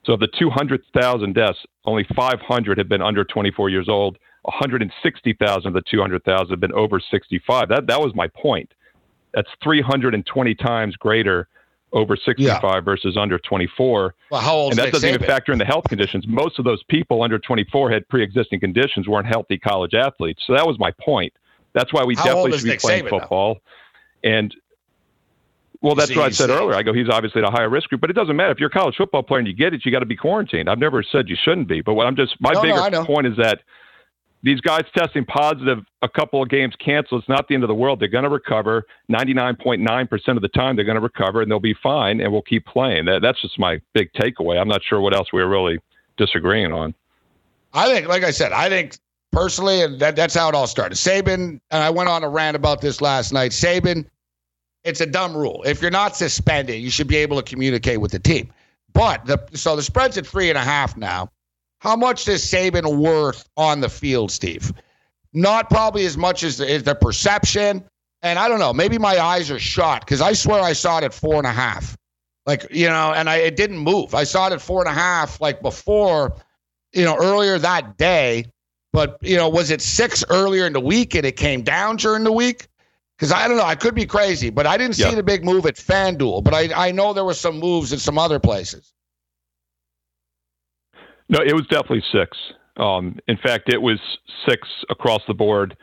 So 0.04 0.12
of 0.12 0.20
the 0.20 0.28
200,000 0.38 1.34
deaths, 1.34 1.58
only 1.84 2.06
500 2.14 2.78
have 2.78 2.88
been 2.88 3.02
under 3.02 3.24
24 3.24 3.70
years 3.70 3.88
old. 3.88 4.18
160,000 4.42 5.66
of 5.66 5.74
the 5.74 5.82
200,000 5.90 6.50
have 6.50 6.60
been 6.60 6.72
over 6.72 7.00
65. 7.00 7.68
That 7.68 7.88
that 7.88 8.00
was 8.00 8.14
my 8.14 8.28
point. 8.28 8.72
That's 9.34 9.48
320 9.64 10.54
times 10.54 10.94
greater 10.94 11.48
over 11.92 12.16
65 12.16 12.62
yeah. 12.62 12.80
versus 12.80 13.16
under 13.16 13.38
24. 13.38 14.14
Well, 14.30 14.40
how 14.40 14.54
old? 14.54 14.72
And 14.72 14.78
that 14.78 14.92
doesn't 14.92 15.08
even 15.08 15.26
factor 15.26 15.52
in 15.52 15.58
the 15.58 15.64
health 15.64 15.84
conditions. 15.88 16.26
Most 16.26 16.58
of 16.58 16.64
those 16.64 16.82
people 16.84 17.22
under 17.22 17.38
24 17.38 17.90
had 17.90 18.08
pre-existing 18.08 18.60
conditions, 18.60 19.08
weren't 19.08 19.26
healthy 19.26 19.58
college 19.58 19.94
athletes. 19.94 20.42
So 20.46 20.54
that 20.54 20.66
was 20.66 20.78
my 20.78 20.90
point. 21.00 21.32
That's 21.72 21.92
why 21.92 22.04
we 22.04 22.14
how 22.14 22.24
definitely 22.24 22.52
should 22.52 22.64
be 22.64 22.70
Nick 22.70 22.80
playing 22.80 23.04
Saban, 23.04 23.10
football. 23.10 23.54
Though? 23.54 24.30
And 24.30 24.54
well, 25.82 25.94
that's 25.94 26.14
what 26.16 26.24
I 26.24 26.30
said 26.30 26.50
earlier. 26.50 26.74
I 26.74 26.82
go, 26.82 26.92
he's 26.92 27.08
obviously 27.08 27.42
at 27.42 27.48
a 27.48 27.50
higher 27.50 27.68
risk 27.68 27.90
group, 27.90 28.00
but 28.00 28.10
it 28.10 28.14
doesn't 28.14 28.34
matter. 28.34 28.50
If 28.50 28.58
you're 28.58 28.68
a 28.68 28.72
college 28.72 28.96
football 28.96 29.22
player 29.22 29.40
and 29.40 29.46
you 29.46 29.54
get 29.54 29.74
it, 29.74 29.84
you 29.84 29.92
got 29.92 30.00
to 30.00 30.06
be 30.06 30.16
quarantined. 30.16 30.68
I've 30.68 30.78
never 30.78 31.02
said 31.02 31.28
you 31.28 31.36
shouldn't 31.40 31.68
be, 31.68 31.80
but 31.80 31.94
what 31.94 32.06
I'm 32.06 32.16
just 32.16 32.34
my 32.40 32.52
no, 32.52 32.62
bigger 32.62 32.90
no, 32.90 33.04
point 33.04 33.26
is 33.26 33.36
that 33.36 33.60
these 34.46 34.60
guys 34.60 34.84
testing 34.96 35.24
positive, 35.24 35.84
a 36.02 36.08
couple 36.08 36.40
of 36.40 36.48
games 36.48 36.74
canceled. 36.76 37.22
It's 37.22 37.28
not 37.28 37.48
the 37.48 37.54
end 37.54 37.64
of 37.64 37.68
the 37.68 37.74
world. 37.74 37.98
They're 37.98 38.06
going 38.06 38.22
to 38.22 38.30
recover. 38.30 38.86
99.9% 39.10 40.36
of 40.36 40.40
the 40.40 40.48
time, 40.48 40.76
they're 40.76 40.84
going 40.84 40.94
to 40.94 41.00
recover 41.00 41.42
and 41.42 41.50
they'll 41.50 41.58
be 41.58 41.74
fine, 41.74 42.20
and 42.20 42.30
we'll 42.30 42.42
keep 42.42 42.64
playing. 42.64 43.06
That, 43.06 43.22
that's 43.22 43.42
just 43.42 43.58
my 43.58 43.80
big 43.92 44.12
takeaway. 44.12 44.60
I'm 44.60 44.68
not 44.68 44.84
sure 44.84 45.00
what 45.00 45.16
else 45.16 45.32
we're 45.32 45.48
really 45.48 45.80
disagreeing 46.16 46.72
on. 46.72 46.94
I 47.74 47.92
think, 47.92 48.06
like 48.06 48.22
I 48.22 48.30
said, 48.30 48.52
I 48.52 48.68
think 48.68 48.96
personally, 49.32 49.82
and 49.82 49.98
that, 49.98 50.14
that's 50.14 50.34
how 50.34 50.48
it 50.48 50.54
all 50.54 50.68
started. 50.68 50.94
Saban, 50.94 51.60
and 51.72 51.82
I 51.82 51.90
went 51.90 52.08
on 52.08 52.22
a 52.22 52.28
rant 52.28 52.54
about 52.54 52.80
this 52.80 53.00
last 53.00 53.32
night. 53.32 53.50
Saban, 53.50 54.06
it's 54.84 55.00
a 55.00 55.06
dumb 55.06 55.36
rule. 55.36 55.64
If 55.66 55.82
you're 55.82 55.90
not 55.90 56.14
suspended, 56.14 56.80
you 56.80 56.90
should 56.90 57.08
be 57.08 57.16
able 57.16 57.36
to 57.36 57.42
communicate 57.42 58.00
with 58.00 58.12
the 58.12 58.20
team. 58.20 58.52
But 58.92 59.26
the 59.26 59.44
so 59.54 59.74
the 59.74 59.82
spread's 59.82 60.16
at 60.16 60.24
three 60.24 60.50
and 60.50 60.56
a 60.56 60.62
half 60.62 60.96
now. 60.96 61.30
How 61.86 61.94
much 61.94 62.26
is 62.26 62.42
Saban 62.44 62.96
worth 62.98 63.48
on 63.56 63.80
the 63.80 63.88
field, 63.88 64.32
Steve? 64.32 64.72
Not 65.32 65.70
probably 65.70 66.04
as 66.04 66.16
much 66.16 66.42
as 66.42 66.58
the, 66.58 66.68
as 66.68 66.82
the 66.82 66.96
perception. 66.96 67.84
And 68.22 68.40
I 68.40 68.48
don't 68.48 68.58
know, 68.58 68.72
maybe 68.72 68.98
my 68.98 69.20
eyes 69.20 69.52
are 69.52 69.58
shot 69.60 70.00
because 70.00 70.20
I 70.20 70.32
swear 70.32 70.60
I 70.60 70.72
saw 70.72 70.98
it 70.98 71.04
at 71.04 71.14
four 71.14 71.36
and 71.36 71.46
a 71.46 71.52
half. 71.52 71.96
Like, 72.44 72.66
you 72.72 72.88
know, 72.88 73.12
and 73.12 73.30
I 73.30 73.36
it 73.36 73.54
didn't 73.54 73.78
move. 73.78 74.16
I 74.16 74.24
saw 74.24 74.48
it 74.48 74.52
at 74.52 74.60
four 74.60 74.80
and 74.80 74.88
a 74.88 74.98
half 74.98 75.40
like 75.40 75.62
before, 75.62 76.34
you 76.92 77.04
know, 77.04 77.16
earlier 77.18 77.56
that 77.56 77.96
day. 77.96 78.46
But, 78.92 79.18
you 79.20 79.36
know, 79.36 79.48
was 79.48 79.70
it 79.70 79.80
six 79.80 80.24
earlier 80.28 80.66
in 80.66 80.72
the 80.72 80.80
week 80.80 81.14
and 81.14 81.24
it 81.24 81.36
came 81.36 81.62
down 81.62 81.98
during 81.98 82.24
the 82.24 82.32
week? 82.32 82.66
Because 83.16 83.30
I 83.30 83.46
don't 83.46 83.58
know, 83.58 83.64
I 83.64 83.76
could 83.76 83.94
be 83.94 84.06
crazy, 84.06 84.50
but 84.50 84.66
I 84.66 84.76
didn't 84.76 84.96
see 84.96 85.14
the 85.14 85.22
big 85.22 85.44
move 85.44 85.64
at 85.66 85.76
FanDuel. 85.76 86.42
But 86.42 86.52
I, 86.52 86.88
I 86.88 86.90
know 86.90 87.12
there 87.12 87.24
were 87.24 87.32
some 87.34 87.60
moves 87.60 87.92
at 87.92 88.00
some 88.00 88.18
other 88.18 88.40
places. 88.40 88.92
No, 91.28 91.40
it 91.44 91.54
was 91.54 91.66
definitely 91.68 92.04
six. 92.12 92.36
Um, 92.76 93.18
in 93.26 93.36
fact, 93.38 93.72
it 93.72 93.80
was 93.80 93.98
six 94.48 94.68
across 94.90 95.22
the 95.26 95.34
board 95.34 95.76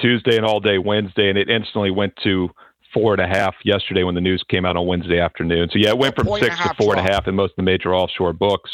Tuesday 0.00 0.36
and 0.36 0.46
all 0.46 0.60
day 0.60 0.78
Wednesday, 0.78 1.28
and 1.28 1.38
it 1.38 1.50
instantly 1.50 1.90
went 1.90 2.14
to 2.22 2.48
four 2.94 3.12
and 3.12 3.20
a 3.20 3.26
half 3.26 3.54
yesterday 3.64 4.04
when 4.04 4.14
the 4.14 4.20
news 4.20 4.42
came 4.48 4.64
out 4.64 4.76
on 4.76 4.86
Wednesday 4.86 5.20
afternoon. 5.20 5.68
So 5.72 5.78
yeah, 5.78 5.90
it 5.90 5.98
went 5.98 6.14
from 6.14 6.28
six 6.38 6.56
to 6.56 6.74
four 6.78 6.96
and 6.96 7.06
a 7.06 7.12
half 7.12 7.26
in 7.26 7.34
most 7.34 7.50
of 7.50 7.56
the 7.56 7.62
major 7.62 7.94
offshore 7.94 8.32
books. 8.32 8.70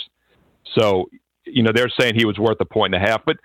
So 0.76 1.08
you 1.44 1.62
know 1.62 1.72
they're 1.74 1.90
saying 1.98 2.14
he 2.14 2.24
was 2.24 2.38
worth 2.38 2.58
a 2.60 2.64
point 2.64 2.94
and 2.94 3.02
a 3.02 3.08
half, 3.08 3.22
but 3.24 3.36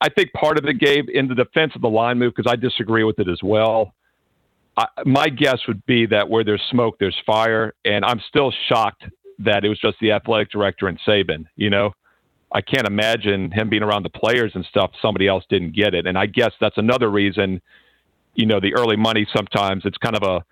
I 0.00 0.08
think 0.08 0.32
part 0.32 0.58
of 0.58 0.64
it 0.64 0.78
gave 0.78 1.08
in 1.08 1.28
the 1.28 1.34
defense 1.34 1.72
of 1.74 1.82
the 1.82 1.88
line 1.88 2.18
move 2.18 2.32
because 2.34 2.50
I 2.50 2.56
disagree 2.56 3.04
with 3.04 3.18
it 3.18 3.28
as 3.28 3.40
well. 3.42 3.94
I, 4.76 4.86
my 5.04 5.28
guess 5.28 5.58
would 5.68 5.84
be 5.84 6.06
that 6.06 6.28
where 6.28 6.44
there's 6.44 6.62
smoke, 6.70 6.96
there's 6.98 7.16
fire, 7.26 7.74
and 7.84 8.04
I'm 8.04 8.20
still 8.28 8.52
shocked 8.68 9.04
that 9.44 9.64
it 9.64 9.68
was 9.68 9.78
just 9.78 9.98
the 10.00 10.12
athletic 10.12 10.50
director 10.50 10.88
and 10.88 10.98
Saban. 11.06 11.46
You 11.56 11.70
know, 11.70 11.92
I 12.52 12.60
can't 12.60 12.86
imagine 12.86 13.50
him 13.50 13.68
being 13.68 13.82
around 13.82 14.04
the 14.04 14.10
players 14.10 14.52
and 14.54 14.64
stuff. 14.64 14.92
Somebody 15.00 15.26
else 15.26 15.44
didn't 15.48 15.74
get 15.74 15.94
it, 15.94 16.06
and 16.06 16.18
I 16.18 16.26
guess 16.26 16.52
that's 16.60 16.78
another 16.78 17.10
reason. 17.10 17.60
You 18.34 18.46
know, 18.46 18.60
the 18.60 18.74
early 18.74 18.96
money 18.96 19.26
sometimes 19.34 19.82
it's 19.84 19.98
kind 19.98 20.16
of 20.16 20.22
a, 20.22 20.44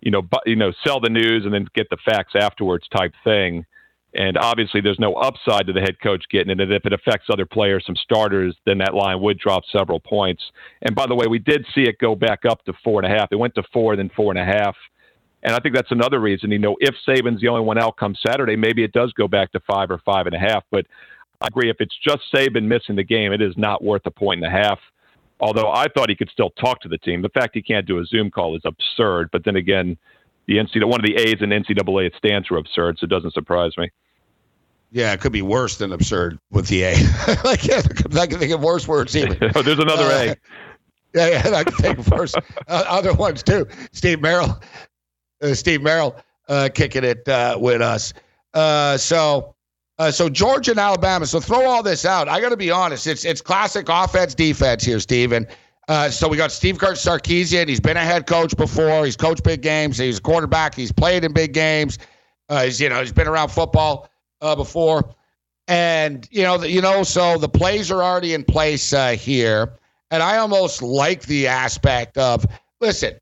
you 0.00 0.10
know, 0.10 0.22
bu- 0.22 0.46
you 0.46 0.56
know, 0.56 0.72
sell 0.86 1.00
the 1.00 1.10
news 1.10 1.44
and 1.44 1.52
then 1.52 1.66
get 1.74 1.90
the 1.90 1.96
facts 2.04 2.34
afterwards 2.34 2.86
type 2.88 3.12
thing. 3.24 3.66
And 4.16 4.38
obviously, 4.38 4.80
there's 4.80 5.00
no 5.00 5.14
upside 5.14 5.66
to 5.66 5.72
the 5.72 5.80
head 5.80 6.00
coach 6.00 6.24
getting 6.30 6.50
it. 6.50 6.60
And 6.60 6.72
if 6.72 6.86
it 6.86 6.92
affects 6.92 7.26
other 7.32 7.46
players, 7.46 7.84
some 7.84 7.96
starters, 7.96 8.54
then 8.64 8.78
that 8.78 8.94
line 8.94 9.20
would 9.20 9.38
drop 9.38 9.64
several 9.72 9.98
points. 9.98 10.42
And 10.82 10.94
by 10.94 11.06
the 11.06 11.16
way, 11.16 11.26
we 11.26 11.40
did 11.40 11.66
see 11.74 11.82
it 11.82 11.98
go 11.98 12.14
back 12.14 12.44
up 12.44 12.64
to 12.66 12.72
four 12.84 13.02
and 13.02 13.12
a 13.12 13.16
half. 13.16 13.28
It 13.32 13.36
went 13.36 13.56
to 13.56 13.64
four, 13.72 13.96
then 13.96 14.10
four 14.14 14.30
and 14.30 14.38
a 14.38 14.44
half. 14.44 14.76
And 15.44 15.54
I 15.54 15.58
think 15.60 15.74
that's 15.74 15.90
another 15.90 16.20
reason. 16.20 16.50
You 16.50 16.58
know, 16.58 16.76
if 16.80 16.94
Saban's 17.06 17.40
the 17.40 17.48
only 17.48 17.62
one 17.62 17.78
out 17.78 17.96
come 17.96 18.16
Saturday, 18.26 18.56
maybe 18.56 18.82
it 18.82 18.92
does 18.92 19.12
go 19.12 19.28
back 19.28 19.52
to 19.52 19.60
five 19.60 19.90
or 19.90 19.98
five 19.98 20.26
and 20.26 20.34
a 20.34 20.38
half. 20.38 20.64
But 20.70 20.86
I 21.40 21.48
agree. 21.48 21.68
If 21.68 21.76
it's 21.80 21.96
just 22.02 22.22
Saban 22.34 22.64
missing 22.64 22.96
the 22.96 23.04
game, 23.04 23.32
it 23.32 23.42
is 23.42 23.54
not 23.56 23.84
worth 23.84 24.02
a 24.06 24.10
point 24.10 24.42
and 24.42 24.46
a 24.52 24.56
half. 24.56 24.78
Although 25.40 25.70
I 25.70 25.88
thought 25.88 26.08
he 26.08 26.16
could 26.16 26.30
still 26.30 26.50
talk 26.50 26.80
to 26.80 26.88
the 26.88 26.96
team. 26.96 27.20
The 27.20 27.28
fact 27.28 27.50
he 27.54 27.60
can't 27.60 27.86
do 27.86 27.98
a 27.98 28.06
Zoom 28.06 28.30
call 28.30 28.56
is 28.56 28.62
absurd. 28.64 29.28
But 29.32 29.44
then 29.44 29.56
again, 29.56 29.98
the 30.46 30.54
NCAA, 30.54 30.84
one 30.88 31.00
of 31.00 31.06
the 31.06 31.16
A's 31.16 31.42
in 31.42 31.50
NCAA, 31.50 32.06
it 32.06 32.14
stands 32.16 32.48
for 32.48 32.56
absurd, 32.56 32.98
so 32.98 33.04
it 33.04 33.10
doesn't 33.10 33.34
surprise 33.34 33.76
me. 33.76 33.90
Yeah, 34.92 35.12
it 35.12 35.20
could 35.20 35.32
be 35.32 35.42
worse 35.42 35.76
than 35.76 35.92
absurd 35.92 36.38
with 36.50 36.68
the 36.68 36.84
A. 36.84 36.92
like, 37.44 37.66
yeah, 37.66 37.82
I 38.16 38.26
can 38.26 38.38
think 38.38 38.52
of 38.52 38.62
worse 38.62 38.86
words 38.86 39.16
even. 39.16 39.36
There's 39.38 39.78
another 39.78 40.04
uh, 40.04 40.32
A. 40.32 40.36
Yeah, 41.14 41.28
yeah, 41.28 41.56
I 41.56 41.62
can 41.62 41.74
think 41.74 41.98
of 42.00 42.10
worse 42.10 42.34
uh, 42.34 42.40
other 42.66 43.14
ones 43.14 43.44
too. 43.44 43.68
Steve 43.92 44.20
Merrill, 44.20 44.60
Steve 45.52 45.82
Merrill, 45.82 46.16
uh, 46.48 46.68
kicking 46.72 47.04
it 47.04 47.28
uh, 47.28 47.56
with 47.60 47.82
us. 47.82 48.12
Uh, 48.52 48.96
so, 48.96 49.54
so 50.10 50.28
Georgia 50.28 50.72
and 50.72 50.80
Alabama. 50.80 51.26
So 51.26 51.40
throw 51.40 51.66
all 51.66 51.82
this 51.82 52.04
out. 52.04 52.28
I 52.28 52.40
got 52.40 52.50
to 52.50 52.56
be 52.56 52.70
honest. 52.70 53.06
It's 53.06 53.24
it's 53.24 53.40
classic 53.40 53.86
offense 53.88 54.34
defense 54.34 54.84
here, 54.84 55.00
Steve. 55.00 55.32
And 55.32 55.46
so 56.12 56.28
we 56.28 56.36
got 56.36 56.52
Steve 56.52 56.78
Kurt 56.78 56.96
Sarkisian. 56.96 57.68
He's 57.68 57.80
been 57.80 57.96
a 57.96 58.04
head 58.04 58.26
coach 58.26 58.56
before. 58.56 59.04
He's 59.04 59.16
coached 59.16 59.44
big 59.44 59.62
games. 59.62 59.98
He's 59.98 60.18
a 60.18 60.22
quarterback. 60.22 60.74
He's 60.74 60.92
played 60.92 61.24
in 61.24 61.32
big 61.32 61.52
games. 61.52 61.98
he's 62.50 62.80
you 62.80 62.88
know 62.88 63.00
he's 63.00 63.12
been 63.12 63.28
around 63.28 63.48
football 63.48 64.08
uh, 64.40 64.54
before, 64.54 65.14
and 65.68 66.28
you 66.30 66.42
know, 66.42 66.58
the, 66.58 66.70
you 66.70 66.80
know, 66.80 67.02
so 67.02 67.38
the 67.38 67.48
plays 67.48 67.90
are 67.90 68.02
already 68.02 68.34
in 68.34 68.44
place 68.44 68.92
uh, 68.92 69.10
here, 69.10 69.78
and 70.10 70.22
I 70.22 70.36
almost 70.36 70.82
like 70.82 71.22
the 71.22 71.48
aspect 71.48 72.18
of 72.18 72.46
listen. 72.80 73.14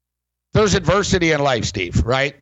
There's 0.52 0.74
adversity 0.74 1.32
in 1.32 1.42
life, 1.42 1.64
Steve. 1.64 2.04
Right? 2.04 2.36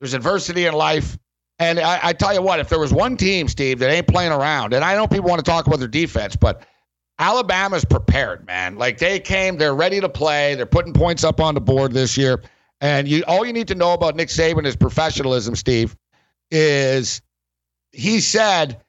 There's 0.00 0.14
adversity 0.14 0.66
in 0.66 0.74
life, 0.74 1.18
and 1.58 1.80
I, 1.80 2.00
I 2.02 2.12
tell 2.12 2.34
you 2.34 2.42
what, 2.42 2.60
if 2.60 2.68
there 2.68 2.78
was 2.78 2.92
one 2.92 3.16
team, 3.16 3.48
Steve, 3.48 3.78
that 3.78 3.90
ain't 3.90 4.06
playing 4.06 4.32
around, 4.32 4.74
and 4.74 4.84
I 4.84 4.94
know 4.94 5.06
people 5.06 5.30
want 5.30 5.42
to 5.44 5.50
talk 5.50 5.66
about 5.66 5.78
their 5.78 5.88
defense, 5.88 6.36
but 6.36 6.66
Alabama's 7.18 7.84
prepared, 7.84 8.46
man. 8.46 8.76
Like 8.76 8.98
they 8.98 9.20
came, 9.20 9.56
they're 9.56 9.74
ready 9.74 10.00
to 10.00 10.08
play. 10.08 10.54
They're 10.54 10.66
putting 10.66 10.92
points 10.92 11.24
up 11.24 11.40
on 11.40 11.54
the 11.54 11.60
board 11.60 11.92
this 11.92 12.16
year. 12.16 12.42
And 12.80 13.08
you 13.08 13.24
all 13.26 13.46
you 13.46 13.54
need 13.54 13.68
to 13.68 13.74
know 13.74 13.94
about 13.94 14.16
Nick 14.16 14.28
Saban 14.28 14.66
is 14.66 14.76
professionalism, 14.76 15.56
Steve, 15.56 15.96
is 16.50 17.22
he 17.92 18.20
said, 18.20 18.82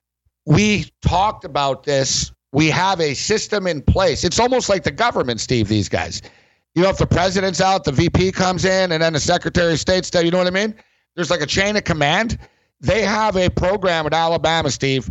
We 0.46 0.92
talked 1.02 1.46
about 1.46 1.84
this. 1.84 2.34
We 2.52 2.70
have 2.70 3.00
a 3.00 3.14
system 3.14 3.66
in 3.66 3.82
place. 3.82 4.24
It's 4.24 4.40
almost 4.40 4.68
like 4.68 4.84
the 4.84 4.92
government, 4.92 5.40
Steve, 5.40 5.70
these 5.70 5.88
guys. 5.88 6.22
You 6.78 6.84
know, 6.84 6.90
if 6.90 7.00
the 7.00 7.08
president's 7.08 7.60
out, 7.60 7.86
the 7.86 7.92
VP 7.92 8.34
comes 8.34 8.64
in, 8.64 8.92
and 8.92 9.02
then 9.02 9.14
the 9.14 9.20
Secretary 9.20 9.74
of 9.74 9.80
State's 9.80 10.12
there. 10.12 10.24
You 10.24 10.30
know 10.30 10.38
what 10.38 10.46
I 10.46 10.52
mean? 10.52 10.76
There's 11.16 11.32
like 11.32 11.42
a 11.42 11.48
chain 11.48 11.76
of 11.76 11.84
command. 11.86 12.38
They 12.82 13.02
have 13.02 13.36
a 13.36 13.50
program 13.50 14.06
at 14.06 14.14
Alabama, 14.14 14.70
Steve. 14.70 15.10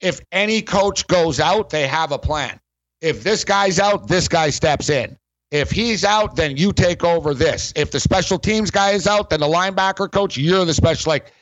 If 0.00 0.20
any 0.32 0.60
coach 0.60 1.06
goes 1.06 1.38
out, 1.38 1.70
they 1.70 1.86
have 1.86 2.10
a 2.10 2.18
plan. 2.18 2.58
If 3.00 3.22
this 3.22 3.44
guy's 3.44 3.78
out, 3.78 4.08
this 4.08 4.26
guy 4.26 4.50
steps 4.50 4.90
in. 4.90 5.16
If 5.52 5.70
he's 5.70 6.04
out, 6.04 6.34
then 6.34 6.56
you 6.56 6.72
take 6.72 7.04
over 7.04 7.32
this. 7.32 7.72
If 7.76 7.92
the 7.92 8.00
special 8.00 8.36
teams 8.36 8.72
guy 8.72 8.90
is 8.90 9.06
out, 9.06 9.30
then 9.30 9.38
the 9.38 9.46
linebacker 9.46 10.10
coach, 10.10 10.36
you're 10.36 10.64
the 10.64 10.74
special. 10.74 11.10
Like 11.10 11.32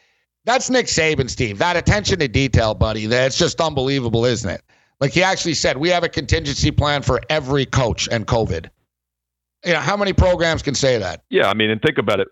that's 0.44 0.68
Nick 0.68 0.84
Saban, 0.84 1.30
Steve. 1.30 1.56
That 1.56 1.78
attention 1.78 2.18
to 2.18 2.28
detail, 2.28 2.74
buddy. 2.74 3.06
That's 3.06 3.38
just 3.38 3.58
unbelievable, 3.58 4.26
isn't 4.26 4.50
it? 4.50 4.60
Like 5.00 5.12
he 5.12 5.22
actually 5.22 5.54
said, 5.54 5.78
we 5.78 5.88
have 5.88 6.04
a 6.04 6.10
contingency 6.10 6.70
plan 6.70 7.00
for 7.00 7.22
every 7.30 7.64
coach 7.64 8.06
and 8.12 8.26
COVID. 8.26 8.68
You 9.64 9.74
know, 9.74 9.80
how 9.80 9.96
many 9.96 10.12
programs 10.12 10.62
can 10.62 10.74
say 10.74 10.98
that? 10.98 11.22
Yeah, 11.30 11.48
I 11.48 11.54
mean, 11.54 11.70
and 11.70 11.80
think 11.80 11.98
about 11.98 12.20
it. 12.20 12.28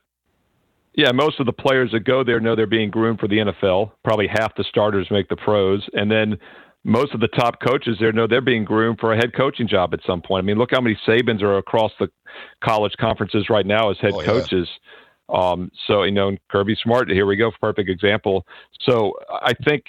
Yeah, 0.94 1.12
most 1.12 1.38
of 1.38 1.46
the 1.46 1.52
players 1.52 1.92
that 1.92 2.00
go 2.00 2.24
there 2.24 2.40
know 2.40 2.56
they're 2.56 2.66
being 2.66 2.90
groomed 2.90 3.20
for 3.20 3.28
the 3.28 3.38
NFL. 3.38 3.92
Probably 4.02 4.26
half 4.26 4.54
the 4.56 4.64
starters 4.64 5.08
make 5.10 5.28
the 5.28 5.36
pros, 5.36 5.88
and 5.92 6.10
then 6.10 6.36
most 6.82 7.14
of 7.14 7.20
the 7.20 7.28
top 7.28 7.60
coaches 7.60 7.96
there 8.00 8.12
know 8.12 8.26
they're 8.26 8.40
being 8.40 8.64
groomed 8.64 8.98
for 8.98 9.12
a 9.12 9.16
head 9.16 9.34
coaching 9.34 9.68
job 9.68 9.94
at 9.94 10.00
some 10.06 10.20
point. 10.20 10.44
I 10.44 10.46
mean, 10.46 10.58
look 10.58 10.70
how 10.72 10.80
many 10.80 10.98
Sabans 11.06 11.42
are 11.42 11.58
across 11.58 11.92
the 12.00 12.08
college 12.64 12.94
conferences 12.98 13.48
right 13.48 13.66
now 13.66 13.90
as 13.90 13.98
head 13.98 14.12
oh, 14.14 14.20
yeah. 14.20 14.26
coaches. 14.26 14.68
Um, 15.28 15.70
so 15.86 16.02
you 16.02 16.10
know, 16.10 16.36
Kirby 16.50 16.76
Smart. 16.82 17.08
Here 17.08 17.26
we 17.26 17.36
go, 17.36 17.52
perfect 17.60 17.88
example. 17.88 18.44
So 18.80 19.12
I 19.30 19.54
think 19.64 19.84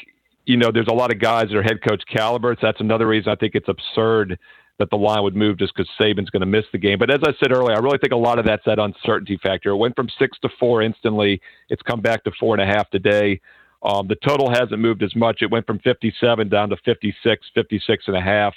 you 0.45 0.57
know, 0.57 0.71
there's 0.71 0.87
a 0.87 0.93
lot 0.93 1.11
of 1.11 1.19
guys 1.19 1.47
that 1.49 1.57
are 1.57 1.63
head 1.63 1.81
coach 1.87 2.03
caliber. 2.11 2.55
So 2.55 2.67
that's 2.67 2.81
another 2.81 3.07
reason 3.07 3.31
I 3.31 3.35
think 3.35 3.55
it's 3.55 3.69
absurd 3.69 4.37
that 4.79 4.89
the 4.89 4.97
line 4.97 5.23
would 5.23 5.35
move 5.35 5.57
just 5.57 5.73
because 5.75 5.89
Saban's 5.99 6.29
going 6.29 6.41
to 6.41 6.45
miss 6.45 6.65
the 6.71 6.77
game. 6.77 6.97
But 6.97 7.11
as 7.11 7.19
I 7.23 7.33
said 7.39 7.51
earlier, 7.51 7.75
I 7.75 7.79
really 7.79 7.97
think 7.99 8.13
a 8.13 8.17
lot 8.17 8.39
of 8.39 8.45
that's 8.45 8.63
that 8.65 8.79
uncertainty 8.79 9.39
factor. 9.41 9.69
It 9.69 9.77
went 9.77 9.95
from 9.95 10.09
six 10.17 10.37
to 10.39 10.49
four 10.59 10.81
instantly. 10.81 11.41
It's 11.69 11.81
come 11.81 12.01
back 12.01 12.23
to 12.23 12.31
four 12.39 12.55
and 12.55 12.61
a 12.61 12.73
half 12.73 12.89
today. 12.89 13.39
Um, 13.83 14.07
the 14.07 14.15
total 14.15 14.49
hasn't 14.49 14.79
moved 14.79 15.03
as 15.03 15.15
much. 15.15 15.41
It 15.41 15.49
went 15.49 15.65
from 15.65 15.79
57 15.79 16.49
down 16.49 16.69
to 16.69 16.77
56, 16.85 17.45
56 17.53 18.03
and 18.07 18.17
a 18.17 18.21
half. 18.21 18.53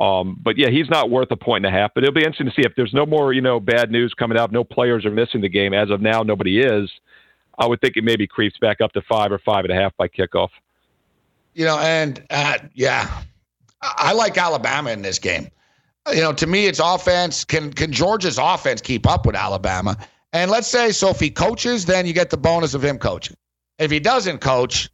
Um, 0.00 0.38
but 0.42 0.56
yeah, 0.58 0.68
he's 0.70 0.88
not 0.90 1.10
worth 1.10 1.30
a 1.30 1.36
point 1.36 1.64
and 1.64 1.74
a 1.74 1.78
half. 1.78 1.92
But 1.94 2.04
it'll 2.04 2.14
be 2.14 2.20
interesting 2.20 2.46
to 2.46 2.52
see 2.52 2.66
if 2.66 2.72
there's 2.76 2.94
no 2.94 3.06
more, 3.06 3.32
you 3.32 3.40
know, 3.40 3.60
bad 3.60 3.90
news 3.90 4.14
coming 4.14 4.38
out. 4.38 4.52
No 4.52 4.64
players 4.64 5.04
are 5.04 5.10
missing 5.10 5.40
the 5.40 5.48
game 5.48 5.74
as 5.74 5.90
of 5.90 6.00
now. 6.00 6.22
Nobody 6.22 6.60
is. 6.60 6.90
I 7.58 7.66
would 7.66 7.80
think 7.80 7.96
it 7.96 8.04
maybe 8.04 8.26
creeps 8.26 8.58
back 8.58 8.80
up 8.80 8.92
to 8.92 9.02
five 9.02 9.30
or 9.30 9.38
five 9.38 9.64
and 9.64 9.72
a 9.72 9.76
half 9.76 9.96
by 9.96 10.08
kickoff. 10.08 10.48
You 11.54 11.66
know, 11.66 11.78
and 11.78 12.24
uh, 12.30 12.58
yeah, 12.74 13.22
I 13.82 14.12
like 14.12 14.38
Alabama 14.38 14.90
in 14.90 15.02
this 15.02 15.18
game. 15.18 15.48
You 16.12 16.20
know, 16.20 16.32
to 16.32 16.46
me, 16.46 16.66
it's 16.66 16.80
offense. 16.80 17.44
Can 17.44 17.72
can 17.72 17.92
Georgia's 17.92 18.38
offense 18.38 18.80
keep 18.80 19.06
up 19.06 19.26
with 19.26 19.36
Alabama? 19.36 19.96
And 20.32 20.50
let's 20.50 20.66
say 20.68 20.92
so 20.92 21.10
if 21.10 21.20
he 21.20 21.30
coaches, 21.30 21.84
then 21.84 22.06
you 22.06 22.12
get 22.12 22.30
the 22.30 22.36
bonus 22.36 22.74
of 22.74 22.84
him 22.84 22.98
coaching. 22.98 23.36
If 23.78 23.90
he 23.90 24.00
doesn't 24.00 24.40
coach, 24.40 24.90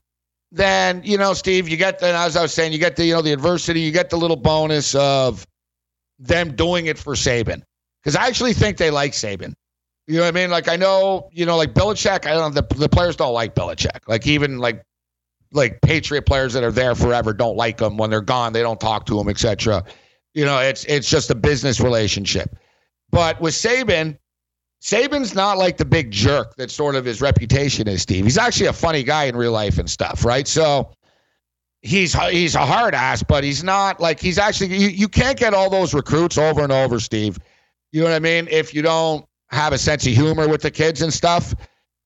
then 0.51 1.03
you 1.05 1.16
know, 1.16 1.35
Steve, 1.35 1.68
you 1.68 1.77
get 1.77 1.98
the 1.98 2.09
as 2.09 2.37
I 2.37 2.42
was 2.42 2.53
saying, 2.53 2.72
you 2.72 2.79
get 2.79 2.96
the 2.96 3.05
you 3.05 3.14
know 3.14 3.22
the 3.22 3.33
adversity, 3.33 3.81
you 3.81 3.92
get 3.92 4.11
the 4.11 4.16
little 4.16 4.37
bonus 4.37 4.94
of 4.94 5.46
them 6.18 6.55
doing 6.57 6.87
it 6.87 6.98
for 6.98 7.14
Saban. 7.14 7.62
Because 8.03 8.16
I 8.16 8.27
actually 8.27 8.53
think 8.53 8.77
they 8.77 8.90
like 8.90 9.12
Saban. 9.12 9.55
You 10.07 10.16
know 10.16 10.22
what 10.22 10.29
I 10.29 10.33
mean? 10.33 10.51
Like 10.51 10.68
I 10.68 10.77
know, 10.77 11.29
you 11.33 11.44
know, 11.46 11.57
like 11.57 11.74
Belichick. 11.74 12.27
I 12.27 12.33
don't 12.33 12.55
know 12.55 12.61
the 12.61 12.74
the 12.74 12.88
players 12.88 13.16
don't 13.16 13.35
like 13.35 13.55
Belichick. 13.55 14.01
Like 14.07 14.27
even 14.27 14.59
like 14.59 14.83
like 15.52 15.80
Patriot 15.80 16.22
players 16.22 16.52
that 16.52 16.62
are 16.62 16.72
there 16.72 16.94
forever 16.94 17.32
don't 17.32 17.56
like 17.56 17.78
them 17.78 17.96
When 17.96 18.11
they're 18.11 18.20
gone, 18.20 18.52
they 18.52 18.62
don't 18.62 18.80
talk 18.80 19.06
to 19.06 19.16
them, 19.16 19.28
etc. 19.28 19.84
You 20.34 20.44
know, 20.44 20.58
it's 20.58 20.84
it's 20.84 21.08
just 21.08 21.30
a 21.30 21.34
business 21.34 21.80
relationship. 21.80 22.56
But 23.11 23.40
with 23.40 23.54
Saban, 23.54 24.18
Saban's 24.82 25.34
not 25.34 25.58
like 25.58 25.78
the 25.78 25.84
big 25.84 26.11
jerk 26.11 26.54
that 26.56 26.70
sort 26.70 26.94
of 26.94 27.04
his 27.04 27.20
reputation 27.20 27.88
is, 27.88 28.02
Steve. 28.02 28.24
He's 28.24 28.38
actually 28.38 28.66
a 28.66 28.72
funny 28.72 29.02
guy 29.02 29.24
in 29.24 29.37
real 29.37 29.52
life 29.52 29.78
and 29.78 29.90
stuff, 29.90 30.24
right? 30.24 30.46
So 30.46 30.92
he's 31.82 32.14
he's 32.30 32.54
a 32.54 32.66
hard 32.66 32.94
ass, 32.94 33.22
but 33.22 33.42
he's 33.42 33.64
not 33.64 34.00
like 34.00 34.20
he's 34.20 34.38
actually 34.38 34.76
you, 34.76 34.88
you 34.88 35.08
can't 35.08 35.38
get 35.38 35.54
all 35.54 35.70
those 35.70 35.94
recruits 35.94 36.38
over 36.38 36.62
and 36.62 36.72
over, 36.72 37.00
Steve. 37.00 37.38
You 37.92 38.02
know 38.02 38.08
what 38.08 38.14
I 38.14 38.20
mean? 38.20 38.48
If 38.50 38.74
you 38.74 38.82
don't 38.82 39.24
have 39.50 39.72
a 39.72 39.78
sense 39.78 40.06
of 40.06 40.12
humor 40.12 40.48
with 40.48 40.62
the 40.62 40.70
kids 40.70 41.02
and 41.02 41.12
stuff. 41.12 41.54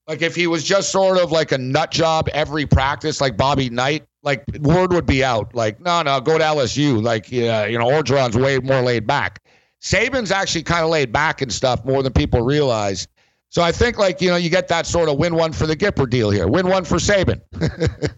Like 0.08 0.22
if 0.22 0.34
he 0.34 0.46
was 0.46 0.64
just 0.64 0.90
sort 0.90 1.18
of 1.18 1.30
like 1.30 1.52
a 1.52 1.58
nut 1.58 1.90
job 1.90 2.28
every 2.32 2.66
practice, 2.66 3.20
like 3.20 3.36
Bobby 3.36 3.70
Knight, 3.70 4.04
like 4.22 4.44
word 4.60 4.92
would 4.92 5.06
be 5.06 5.22
out. 5.22 5.54
Like, 5.54 5.80
no, 5.80 6.02
no, 6.02 6.20
go 6.20 6.38
to 6.38 6.44
LSU. 6.44 7.02
Like, 7.02 7.30
yeah, 7.30 7.66
you 7.66 7.78
know, 7.78 7.86
Orgeron's 7.86 8.36
way 8.36 8.58
more 8.58 8.82
laid 8.82 9.06
back. 9.06 9.40
Saban's 9.80 10.30
actually 10.30 10.62
kind 10.62 10.84
of 10.84 10.90
laid 10.90 11.12
back 11.12 11.42
and 11.42 11.52
stuff 11.52 11.84
more 11.84 12.02
than 12.02 12.12
people 12.12 12.42
realize. 12.42 13.06
So 13.48 13.62
I 13.62 13.70
think 13.70 13.98
like, 13.98 14.20
you 14.20 14.30
know, 14.30 14.36
you 14.36 14.48
get 14.48 14.68
that 14.68 14.86
sort 14.86 15.08
of 15.08 15.18
win 15.18 15.34
one 15.34 15.52
for 15.52 15.66
the 15.66 15.76
Gipper 15.76 16.08
deal 16.08 16.30
here. 16.30 16.48
Win 16.48 16.68
one 16.68 16.84
for 16.84 16.96
Saban. 16.96 17.40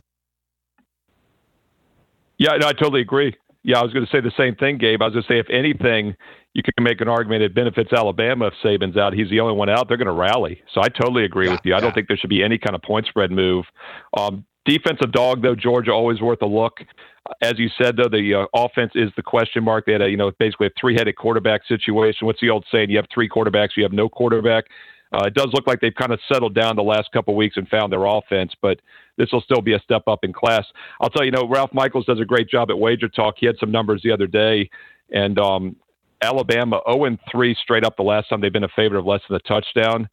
yeah, 2.39 2.57
no, 2.57 2.69
I 2.69 2.73
totally 2.73 3.01
agree. 3.01 3.37
Yeah, 3.63 3.81
I 3.81 3.83
was 3.83 3.93
going 3.93 4.05
to 4.05 4.13
say 4.13 4.21
the 4.21 4.33
same 4.37 4.55
thing, 4.55 4.79
Gabe. 4.79 5.01
I 5.03 5.07
was 5.07 5.15
going 5.15 5.25
to 5.25 5.29
say, 5.29 5.39
if 5.39 5.49
anything, 5.51 6.15
you 6.55 6.63
can 6.63 6.85
make 6.85 7.01
an 7.01 7.09
argument 7.09 7.43
it 7.43 7.55
benefits 7.55 7.93
Alabama 7.93 8.47
if 8.47 8.55
Saban's 8.63 8.97
out. 8.97 9.13
He's 9.13 9.29
the 9.29 9.41
only 9.41 9.55
one 9.55 9.69
out. 9.69 9.89
They're 9.89 9.97
going 9.97 10.07
to 10.07 10.13
rally. 10.13 10.63
So 10.73 10.81
I 10.81 10.89
totally 10.89 11.25
agree 11.25 11.47
yeah, 11.47 11.53
with 11.53 11.61
you. 11.65 11.75
I 11.75 11.77
yeah. 11.77 11.81
don't 11.81 11.95
think 11.95 12.09
there 12.09 12.17
should 12.17 12.31
be 12.31 12.43
any 12.43 12.59
kind 12.59 12.77
of 12.77 12.83
point 12.83 13.07
spread 13.07 13.33
move. 13.33 13.65
Um, 14.17 14.45
defensive 14.65 15.13
dog, 15.13 15.43
though, 15.43 15.57
Georgia 15.57 15.93
always 15.93 16.21
worth 16.21 16.43
a 16.43 16.47
look. 16.47 16.79
As 17.43 17.59
you 17.59 17.69
said, 17.77 17.97
though, 17.97 18.09
the 18.09 18.35
uh, 18.35 18.47
offense 18.55 18.93
is 18.95 19.11
the 19.17 19.23
question 19.23 19.65
mark. 19.65 19.87
They 19.87 19.93
had 19.93 20.03
a, 20.03 20.09
you 20.09 20.17
know, 20.17 20.31
basically 20.39 20.69
a 20.69 20.71
three-headed 20.81 21.17
quarterback 21.17 21.67
situation. 21.67 22.27
What's 22.27 22.41
the 22.41 22.51
old 22.51 22.65
saying? 22.71 22.91
You 22.91 22.99
have 22.99 23.07
three 23.13 23.29
quarterbacks, 23.29 23.71
you 23.77 23.83
have 23.83 23.93
no 23.93 24.09
quarterback. 24.09 24.65
Uh, 25.13 25.27
it 25.27 25.35
does 25.35 25.49
look 25.53 25.67
like 25.67 25.81
they've 25.81 25.95
kind 25.95 26.13
of 26.13 26.19
settled 26.33 26.55
down 26.55 26.77
the 26.77 26.83
last 26.83 27.11
couple 27.13 27.35
of 27.35 27.37
weeks 27.37 27.57
and 27.57 27.69
found 27.69 27.93
their 27.93 28.05
offense, 28.05 28.53
but 28.61 28.81
this 29.17 29.31
will 29.33 29.41
still 29.41 29.61
be 29.61 29.75
a 29.75 29.79
step 29.79 30.03
up 30.09 30.25
in 30.25 30.33
class. 30.33 30.65
I'll 31.01 31.09
tell 31.09 31.23
you, 31.23 31.27
you 31.27 31.31
know, 31.31 31.49
Ralph 31.49 31.73
Michaels 31.73 32.05
does 32.05 32.21
a 32.21 32.25
great 32.25 32.49
job 32.49 32.69
at 32.71 32.79
Wager 32.79 33.09
Talk. 33.09 33.37
He 33.39 33.47
had 33.47 33.57
some 33.59 33.71
numbers 33.71 34.03
the 34.03 34.11
other 34.11 34.27
day, 34.27 34.69
and 35.13 35.39
um, 35.39 35.77
Alabama 36.23 36.81
0 36.91 37.17
3 37.31 37.55
straight 37.55 37.85
up 37.85 37.97
the 37.97 38.03
last 38.03 38.29
time 38.29 38.41
they've 38.41 38.53
been 38.53 38.65
a 38.65 38.69
favorite 38.69 38.99
of 38.99 39.07
less 39.07 39.21
than 39.29 39.37
a 39.37 39.41
touchdown. 39.41 40.09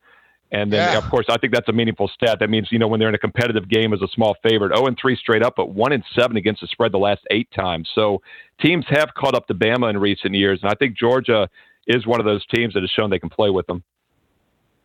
And 0.54 0.72
then, 0.72 0.92
yeah. 0.92 0.98
of 0.98 1.10
course, 1.10 1.26
I 1.30 1.38
think 1.38 1.54
that's 1.54 1.70
a 1.70 1.74
meaningful 1.74 2.10
stat. 2.10 2.40
That 2.40 2.50
means, 2.50 2.68
you 2.72 2.80
know, 2.80 2.88
when 2.88 3.00
they're 3.00 3.08
in 3.08 3.16
a 3.16 3.20
competitive 3.20 3.70
game 3.70 3.94
as 3.94 4.02
a 4.02 4.08
small 4.10 4.36
favorite, 4.44 4.76
0 4.76 4.94
3 5.02 5.16
straight 5.16 5.44
up, 5.44 5.54
but 5.56 5.70
1 5.70 5.92
and 5.94 6.04
7 6.14 6.36
against 6.36 6.62
the 6.62 6.68
spread 6.68 6.92
the 6.92 7.00
last 7.00 7.22
eight 7.32 7.50
times. 7.52 7.90
So 7.96 8.22
teams 8.60 8.86
have 8.90 9.14
caught 9.14 9.34
up 9.34 9.48
to 9.48 9.54
Bama 9.54 9.90
in 9.90 9.98
recent 9.98 10.36
years. 10.36 10.60
And 10.62 10.70
I 10.70 10.76
think 10.76 10.98
Georgia 10.98 11.50
is 11.88 12.06
one 12.06 12.20
of 12.20 12.26
those 12.26 12.46
teams 12.48 12.74
that 12.74 12.82
has 12.82 12.90
shown 12.90 13.10
they 13.10 13.20
can 13.20 13.30
play 13.30 13.50
with 13.50 13.66
them. 13.68 13.84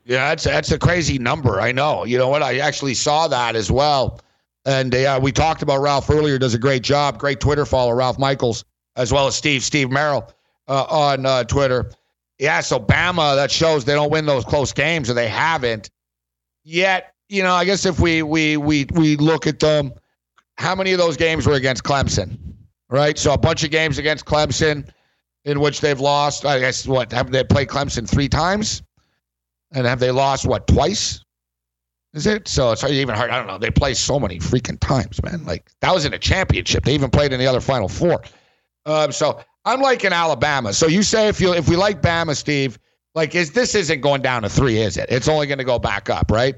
Yeah, 0.04 0.28
that's 0.28 0.44
that's 0.44 0.70
a 0.70 0.78
crazy 0.78 1.18
number. 1.18 1.60
I 1.60 1.72
know. 1.72 2.04
You 2.04 2.16
know 2.16 2.28
what? 2.28 2.40
I 2.40 2.58
actually 2.58 2.94
saw 2.94 3.26
that 3.26 3.56
as 3.56 3.72
well. 3.72 4.20
And 4.64 4.94
uh, 4.94 5.18
we 5.20 5.32
talked 5.32 5.62
about 5.62 5.80
Ralph 5.80 6.08
earlier. 6.08 6.38
Does 6.38 6.54
a 6.54 6.58
great 6.58 6.84
job. 6.84 7.18
Great 7.18 7.40
Twitter 7.40 7.66
follower, 7.66 7.96
Ralph 7.96 8.18
Michaels, 8.18 8.64
as 8.94 9.12
well 9.12 9.26
as 9.26 9.34
Steve 9.34 9.64
Steve 9.64 9.90
Merrill 9.90 10.32
uh, 10.68 10.84
on 10.88 11.26
uh, 11.26 11.44
Twitter. 11.44 11.90
Yeah, 12.38 12.60
so 12.60 12.78
Bama 12.78 13.34
that 13.36 13.50
shows 13.50 13.84
they 13.84 13.94
don't 13.94 14.10
win 14.10 14.26
those 14.26 14.44
close 14.44 14.72
games, 14.72 15.08
or 15.08 15.14
they 15.14 15.28
haven't 15.28 15.90
yet. 16.64 17.14
You 17.28 17.42
know, 17.42 17.54
I 17.54 17.64
guess 17.64 17.86
if 17.86 17.98
we 17.98 18.22
we 18.22 18.56
we 18.56 18.86
we 18.92 19.16
look 19.16 19.46
at 19.46 19.58
them, 19.58 19.92
how 20.58 20.74
many 20.74 20.92
of 20.92 20.98
those 20.98 21.16
games 21.16 21.46
were 21.46 21.54
against 21.54 21.82
Clemson? 21.82 22.38
Right. 22.88 23.18
So 23.18 23.32
a 23.32 23.38
bunch 23.38 23.64
of 23.64 23.70
games 23.70 23.98
against 23.98 24.26
Clemson 24.26 24.88
in 25.44 25.60
which 25.60 25.80
they've 25.80 25.98
lost. 25.98 26.44
I 26.44 26.58
guess 26.58 26.86
what 26.86 27.10
have 27.12 27.30
they 27.32 27.42
played 27.42 27.68
Clemson 27.68 28.08
three 28.08 28.28
times? 28.28 28.82
And 29.72 29.86
have 29.86 29.98
they 29.98 30.10
lost 30.10 30.46
what 30.46 30.66
twice? 30.66 31.24
Is 32.12 32.26
it? 32.26 32.48
So 32.48 32.72
it's 32.72 32.84
even 32.84 33.14
hard. 33.14 33.30
I 33.30 33.38
don't 33.38 33.46
know. 33.46 33.58
They 33.58 33.70
play 33.70 33.94
so 33.94 34.18
many 34.18 34.38
freaking 34.38 34.78
times, 34.80 35.22
man. 35.22 35.44
Like 35.44 35.70
that 35.80 35.92
was 35.92 36.04
in 36.04 36.14
a 36.14 36.18
championship. 36.18 36.84
They 36.84 36.94
even 36.94 37.10
played 37.10 37.32
in 37.32 37.38
the 37.40 37.46
other 37.46 37.60
Final 37.60 37.88
Four. 37.88 38.22
Um, 38.86 39.12
so 39.12 39.40
I'm 39.66 39.80
like 39.80 40.04
in 40.04 40.12
Alabama. 40.12 40.72
So 40.72 40.86
you 40.86 41.02
say 41.02 41.28
if 41.28 41.40
you 41.40 41.52
if 41.52 41.68
we 41.68 41.76
like 41.76 42.00
Bama, 42.00 42.36
Steve, 42.36 42.78
like 43.14 43.34
is 43.34 43.52
this 43.52 43.74
isn't 43.74 44.00
going 44.00 44.22
down 44.22 44.42
to 44.42 44.48
three, 44.48 44.78
is 44.78 44.96
it? 44.96 45.06
It's 45.10 45.28
only 45.28 45.46
going 45.46 45.58
to 45.58 45.64
go 45.64 45.78
back 45.78 46.08
up, 46.08 46.30
right? 46.30 46.54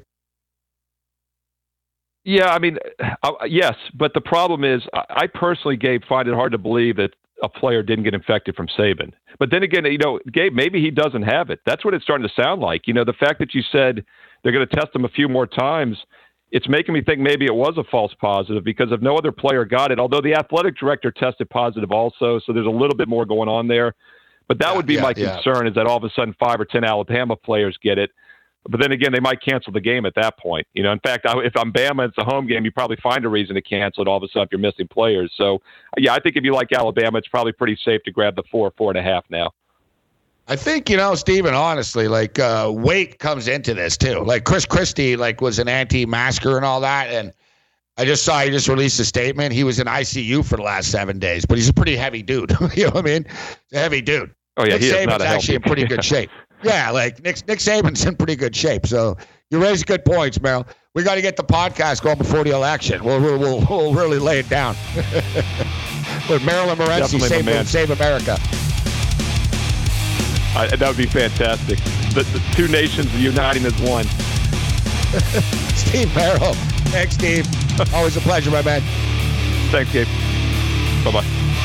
Yeah, 2.24 2.50
I 2.50 2.58
mean, 2.58 2.76
uh, 3.22 3.32
yes, 3.46 3.74
but 3.94 4.12
the 4.12 4.20
problem 4.20 4.62
is, 4.62 4.82
I 4.92 5.26
personally, 5.32 5.78
Gabe, 5.78 6.02
find 6.06 6.28
it 6.28 6.34
hard 6.34 6.52
to 6.52 6.58
believe 6.58 6.96
that 6.96 7.14
a 7.42 7.48
player 7.48 7.82
didn't 7.82 8.04
get 8.04 8.12
infected 8.12 8.54
from 8.54 8.66
Saban. 8.78 9.12
But 9.38 9.50
then 9.50 9.62
again, 9.62 9.86
you 9.86 9.96
know, 9.96 10.20
Gabe, 10.30 10.52
maybe 10.52 10.82
he 10.82 10.90
doesn't 10.90 11.22
have 11.22 11.48
it. 11.48 11.60
That's 11.64 11.86
what 11.86 11.94
it's 11.94 12.04
starting 12.04 12.28
to 12.28 12.42
sound 12.42 12.60
like. 12.60 12.86
You 12.86 12.92
know, 12.92 13.04
the 13.04 13.14
fact 13.14 13.38
that 13.38 13.54
you 13.54 13.62
said 13.72 14.04
they're 14.42 14.52
going 14.52 14.66
to 14.68 14.76
test 14.76 14.94
him 14.94 15.06
a 15.06 15.08
few 15.08 15.28
more 15.28 15.46
times, 15.46 15.96
it's 16.50 16.68
making 16.68 16.94
me 16.94 17.02
think 17.02 17.20
maybe 17.20 17.44
it 17.44 17.54
was 17.54 17.74
a 17.76 17.84
false 17.90 18.14
positive 18.20 18.64
because 18.64 18.88
if 18.90 19.00
no 19.00 19.16
other 19.16 19.32
player 19.32 19.64
got 19.64 19.90
it, 19.90 19.98
although 19.98 20.20
the 20.20 20.34
athletic 20.34 20.76
director 20.78 21.10
tested 21.10 21.48
positive 21.50 21.92
also, 21.92 22.40
so 22.44 22.52
there's 22.52 22.66
a 22.66 22.70
little 22.70 22.96
bit 22.96 23.08
more 23.08 23.26
going 23.26 23.48
on 23.48 23.68
there. 23.68 23.94
But 24.46 24.58
that 24.60 24.70
yeah, 24.70 24.76
would 24.76 24.86
be 24.86 24.94
yeah, 24.94 25.02
my 25.02 25.12
concern 25.12 25.64
yeah. 25.64 25.68
is 25.68 25.74
that 25.74 25.86
all 25.86 25.98
of 25.98 26.04
a 26.04 26.10
sudden 26.16 26.34
five 26.40 26.58
or 26.58 26.64
ten 26.64 26.84
Alabama 26.84 27.36
players 27.36 27.78
get 27.82 27.98
it. 27.98 28.10
But 28.68 28.80
then 28.80 28.92
again, 28.92 29.12
they 29.12 29.20
might 29.20 29.40
cancel 29.40 29.72
the 29.72 29.80
game 29.80 30.04
at 30.04 30.14
that 30.16 30.38
point. 30.38 30.66
You 30.74 30.82
know, 30.82 30.92
in 30.92 31.00
fact, 31.00 31.26
if 31.26 31.56
I'm 31.56 31.72
Bama, 31.72 32.08
it's 32.08 32.18
a 32.18 32.24
home 32.24 32.46
game. 32.46 32.64
You 32.64 32.72
probably 32.72 32.96
find 33.02 33.24
a 33.24 33.28
reason 33.28 33.54
to 33.54 33.62
cancel 33.62 34.02
it 34.02 34.08
all 34.08 34.16
of 34.16 34.22
a 34.22 34.28
sudden 34.28 34.44
if 34.44 34.48
you're 34.52 34.60
missing 34.60 34.88
players. 34.88 35.32
So, 35.36 35.60
yeah, 35.96 36.12
I 36.12 36.20
think 36.20 36.36
if 36.36 36.44
you 36.44 36.52
like 36.52 36.72
Alabama, 36.72 37.18
it's 37.18 37.28
probably 37.28 37.52
pretty 37.52 37.78
safe 37.82 38.02
to 38.04 38.10
grab 38.10 38.36
the 38.36 38.42
four, 38.50 38.72
four 38.76 38.90
and 38.90 38.98
a 38.98 39.02
half 39.02 39.24
now. 39.30 39.52
I 40.48 40.56
think 40.56 40.88
you 40.88 40.96
know, 40.96 41.14
Stephen. 41.14 41.54
Honestly, 41.54 42.08
like 42.08 42.38
uh, 42.38 42.72
weight 42.74 43.18
comes 43.18 43.48
into 43.48 43.74
this 43.74 43.98
too. 43.98 44.20
Like 44.20 44.44
Chris 44.44 44.64
Christie, 44.64 45.14
like 45.14 45.42
was 45.42 45.58
an 45.58 45.68
anti-masker 45.68 46.56
and 46.56 46.64
all 46.64 46.80
that, 46.80 47.08
and 47.10 47.32
I 47.98 48.06
just 48.06 48.24
saw 48.24 48.40
he 48.40 48.50
just 48.50 48.66
released 48.66 48.98
a 48.98 49.04
statement. 49.04 49.52
He 49.52 49.62
was 49.62 49.78
in 49.78 49.86
ICU 49.86 50.44
for 50.44 50.56
the 50.56 50.62
last 50.62 50.90
seven 50.90 51.18
days, 51.18 51.44
but 51.44 51.58
he's 51.58 51.68
a 51.68 51.74
pretty 51.74 51.96
heavy 51.96 52.22
dude. 52.22 52.50
you 52.74 52.84
know 52.84 52.92
what 52.92 52.98
I 52.98 53.02
mean? 53.02 53.24
He's 53.24 53.78
a 53.78 53.78
heavy 53.78 54.00
dude. 54.00 54.34
Oh 54.56 54.64
yeah, 54.64 54.72
Nick 54.72 54.82
he 54.82 54.90
Saban's 54.90 55.22
actually 55.22 55.56
in 55.56 55.62
pretty 55.62 55.84
good 55.84 56.04
shape. 56.12 56.30
Yeah, 56.62 56.90
like 56.90 57.22
Nick 57.22 57.46
Nick 57.46 57.58
Saban's 57.58 58.04
in 58.06 58.16
pretty 58.16 58.34
good 58.34 58.56
shape. 58.56 58.86
So 58.86 59.18
you 59.50 59.62
raise 59.62 59.84
good 59.84 60.04
points, 60.04 60.40
Merrill. 60.40 60.66
We 60.94 61.02
got 61.02 61.16
to 61.16 61.22
get 61.22 61.36
the 61.36 61.44
podcast 61.44 62.02
going 62.02 62.18
before 62.18 62.42
the 62.42 62.50
election. 62.50 63.04
We'll 63.04 63.20
we'll, 63.20 63.38
we'll, 63.38 63.66
we'll 63.68 63.92
really 63.92 64.18
lay 64.18 64.38
it 64.38 64.48
down. 64.48 64.76
With 66.28 66.44
Merrill 66.44 66.70
and 66.70 66.80
Morency, 66.80 67.20
save, 67.20 67.68
save 67.68 67.90
America. 67.90 68.38
That 70.66 70.88
would 70.88 70.96
be 70.96 71.06
fantastic. 71.06 71.78
The, 72.14 72.24
the 72.32 72.42
two 72.56 72.66
nations 72.66 73.14
uniting 73.14 73.64
as 73.64 73.80
one. 73.80 74.04
Steve 75.76 76.12
Merrill. 76.16 76.54
Thanks, 76.90 77.14
Steve. 77.14 77.46
Always 77.94 78.16
a 78.16 78.20
pleasure, 78.20 78.50
my 78.50 78.62
man. 78.62 78.82
Thanks, 79.70 79.92
Gabe. 79.92 80.08
Bye 81.04 81.12
bye. 81.12 81.64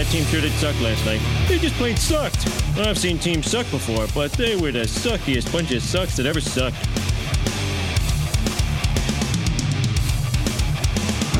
That 0.00 0.10
team 0.10 0.24
sure 0.24 0.40
did 0.40 0.52
suck 0.52 0.80
last 0.80 1.04
night. 1.04 1.20
They 1.46 1.58
just 1.58 1.74
plain 1.74 1.94
sucked. 1.94 2.48
I've 2.78 2.96
seen 2.96 3.18
teams 3.18 3.50
suck 3.50 3.70
before, 3.70 4.06
but 4.14 4.32
they 4.32 4.56
were 4.56 4.72
the 4.72 4.84
suckiest 4.84 5.52
bunch 5.52 5.72
of 5.72 5.82
sucks 5.82 6.16
that 6.16 6.24
ever 6.24 6.40
sucked. 6.40 6.76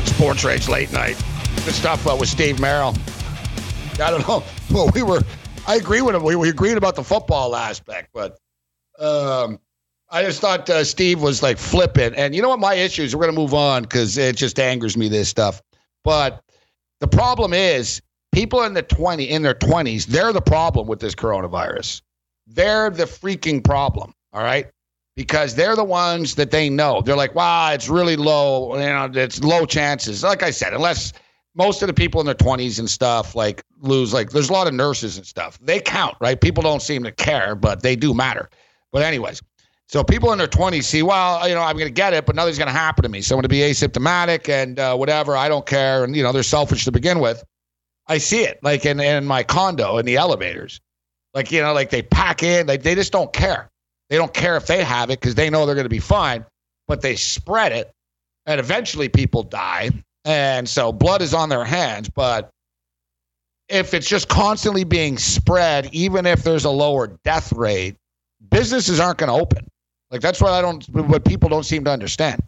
Sports 0.07 0.43
Rage 0.43 0.69
late 0.69 0.91
night. 0.93 1.17
Good 1.65 1.73
stuff 1.73 2.05
uh, 2.05 2.15
with 2.19 2.29
Steve 2.29 2.59
Merrill. 2.59 2.95
I 3.99 4.11
don't 4.11 4.27
know. 4.27 4.43
Well, 4.71 4.89
we 4.93 5.03
were. 5.03 5.21
I 5.67 5.75
agree 5.75 6.01
with 6.01 6.15
him. 6.15 6.23
We, 6.23 6.37
we 6.37 6.47
agreed 6.47 6.77
about 6.77 6.95
the 6.95 7.03
football 7.03 7.57
aspect, 7.57 8.11
but 8.13 8.37
um, 8.99 9.59
I 10.09 10.23
just 10.23 10.39
thought 10.39 10.69
uh, 10.69 10.85
Steve 10.85 11.21
was 11.21 11.43
like 11.43 11.57
flippant. 11.57 12.15
And 12.15 12.33
you 12.33 12.41
know 12.41 12.47
what? 12.47 12.59
My 12.59 12.75
issues. 12.75 13.13
We're 13.13 13.25
to 13.25 13.33
move 13.33 13.53
on 13.53 13.81
because 13.81 14.17
it 14.17 14.37
just 14.37 14.57
angers 14.61 14.95
me. 14.95 15.09
This 15.09 15.27
stuff. 15.27 15.61
But 16.05 16.41
the 17.01 17.07
problem 17.07 17.51
is, 17.53 18.01
people 18.31 18.63
in 18.63 18.73
the 18.73 18.83
twenty 18.83 19.29
in 19.29 19.41
their 19.41 19.53
twenties, 19.53 20.05
they're 20.05 20.33
the 20.33 20.41
problem 20.41 20.87
with 20.87 20.99
this 20.99 21.15
coronavirus. 21.15 22.01
They're 22.47 22.89
the 22.89 23.05
freaking 23.05 23.63
problem. 23.63 24.13
All 24.33 24.43
right 24.43 24.67
because 25.15 25.55
they're 25.55 25.75
the 25.75 25.83
ones 25.83 26.35
that 26.35 26.51
they 26.51 26.69
know. 26.69 27.01
They're 27.01 27.15
like, 27.15 27.35
wow, 27.35 27.71
it's 27.73 27.89
really 27.89 28.15
low. 28.15 28.75
You 28.75 28.85
know, 28.85 29.09
it's 29.13 29.43
low 29.43 29.65
chances. 29.65 30.23
Like 30.23 30.43
I 30.43 30.51
said, 30.51 30.73
unless 30.73 31.13
most 31.53 31.81
of 31.81 31.87
the 31.87 31.93
people 31.93 32.21
in 32.21 32.25
their 32.25 32.35
20s 32.35 32.79
and 32.79 32.89
stuff 32.89 33.35
like 33.35 33.63
lose, 33.81 34.13
like 34.13 34.31
there's 34.31 34.49
a 34.49 34.53
lot 34.53 34.67
of 34.67 34.73
nurses 34.73 35.17
and 35.17 35.25
stuff. 35.25 35.59
They 35.61 35.79
count, 35.79 36.15
right? 36.21 36.39
People 36.39 36.63
don't 36.63 36.81
seem 36.81 37.03
to 37.03 37.11
care, 37.11 37.55
but 37.55 37.83
they 37.83 37.95
do 37.95 38.13
matter. 38.13 38.49
But, 38.91 39.03
anyways, 39.03 39.41
so 39.87 40.03
people 40.03 40.31
in 40.31 40.37
their 40.37 40.47
20s 40.47 40.83
see, 40.83 41.03
well, 41.03 41.47
you 41.47 41.55
know, 41.55 41.61
I'm 41.61 41.75
going 41.75 41.87
to 41.87 41.93
get 41.93 42.13
it, 42.13 42.25
but 42.25 42.35
nothing's 42.35 42.57
going 42.57 42.67
to 42.67 42.73
happen 42.73 43.03
to 43.03 43.09
me. 43.09 43.21
So 43.21 43.35
I'm 43.35 43.37
going 43.37 43.43
to 43.43 43.49
be 43.49 43.59
asymptomatic 43.59 44.49
and 44.49 44.79
uh, 44.79 44.95
whatever. 44.95 45.35
I 45.35 45.49
don't 45.49 45.65
care. 45.65 46.03
And, 46.03 46.15
you 46.15 46.23
know, 46.23 46.31
they're 46.31 46.43
selfish 46.43 46.85
to 46.85 46.91
begin 46.91 47.19
with. 47.19 47.43
I 48.11 48.17
see 48.17 48.43
it 48.43 48.59
like 48.61 48.85
in, 48.85 48.99
in 48.99 49.25
my 49.25 49.41
condo 49.41 49.97
in 49.97 50.05
the 50.05 50.17
elevators. 50.17 50.81
Like, 51.33 51.49
you 51.49 51.61
know, 51.61 51.71
like 51.71 51.91
they 51.91 52.01
pack 52.01 52.43
in, 52.43 52.67
like 52.67 52.83
they 52.83 52.93
just 52.93 53.13
don't 53.13 53.31
care. 53.31 53.69
They 54.09 54.17
don't 54.17 54.33
care 54.33 54.57
if 54.57 54.67
they 54.67 54.83
have 54.83 55.09
it 55.09 55.21
because 55.21 55.35
they 55.35 55.49
know 55.49 55.65
they're 55.65 55.75
going 55.75 55.85
to 55.85 55.89
be 55.89 55.99
fine, 55.99 56.45
but 56.89 57.01
they 57.01 57.15
spread 57.15 57.71
it, 57.71 57.89
and 58.45 58.59
eventually 58.59 59.07
people 59.07 59.43
die. 59.43 59.91
And 60.25 60.67
so 60.67 60.91
blood 60.91 61.21
is 61.21 61.33
on 61.33 61.47
their 61.47 61.63
hands. 61.63 62.09
But 62.09 62.49
if 63.69 63.93
it's 63.93 64.09
just 64.09 64.27
constantly 64.27 64.83
being 64.83 65.17
spread, 65.17 65.87
even 65.93 66.25
if 66.25 66.43
there's 66.43 66.65
a 66.65 66.69
lower 66.69 67.17
death 67.23 67.53
rate, 67.53 67.95
businesses 68.49 68.99
aren't 68.99 69.19
going 69.19 69.29
to 69.29 69.41
open. 69.41 69.65
Like 70.11 70.19
that's 70.19 70.41
what 70.41 70.51
I 70.51 70.61
don't, 70.61 70.83
what 70.89 71.23
people 71.23 71.47
don't 71.47 71.63
seem 71.63 71.85
to 71.85 71.91
understand. 71.91 72.41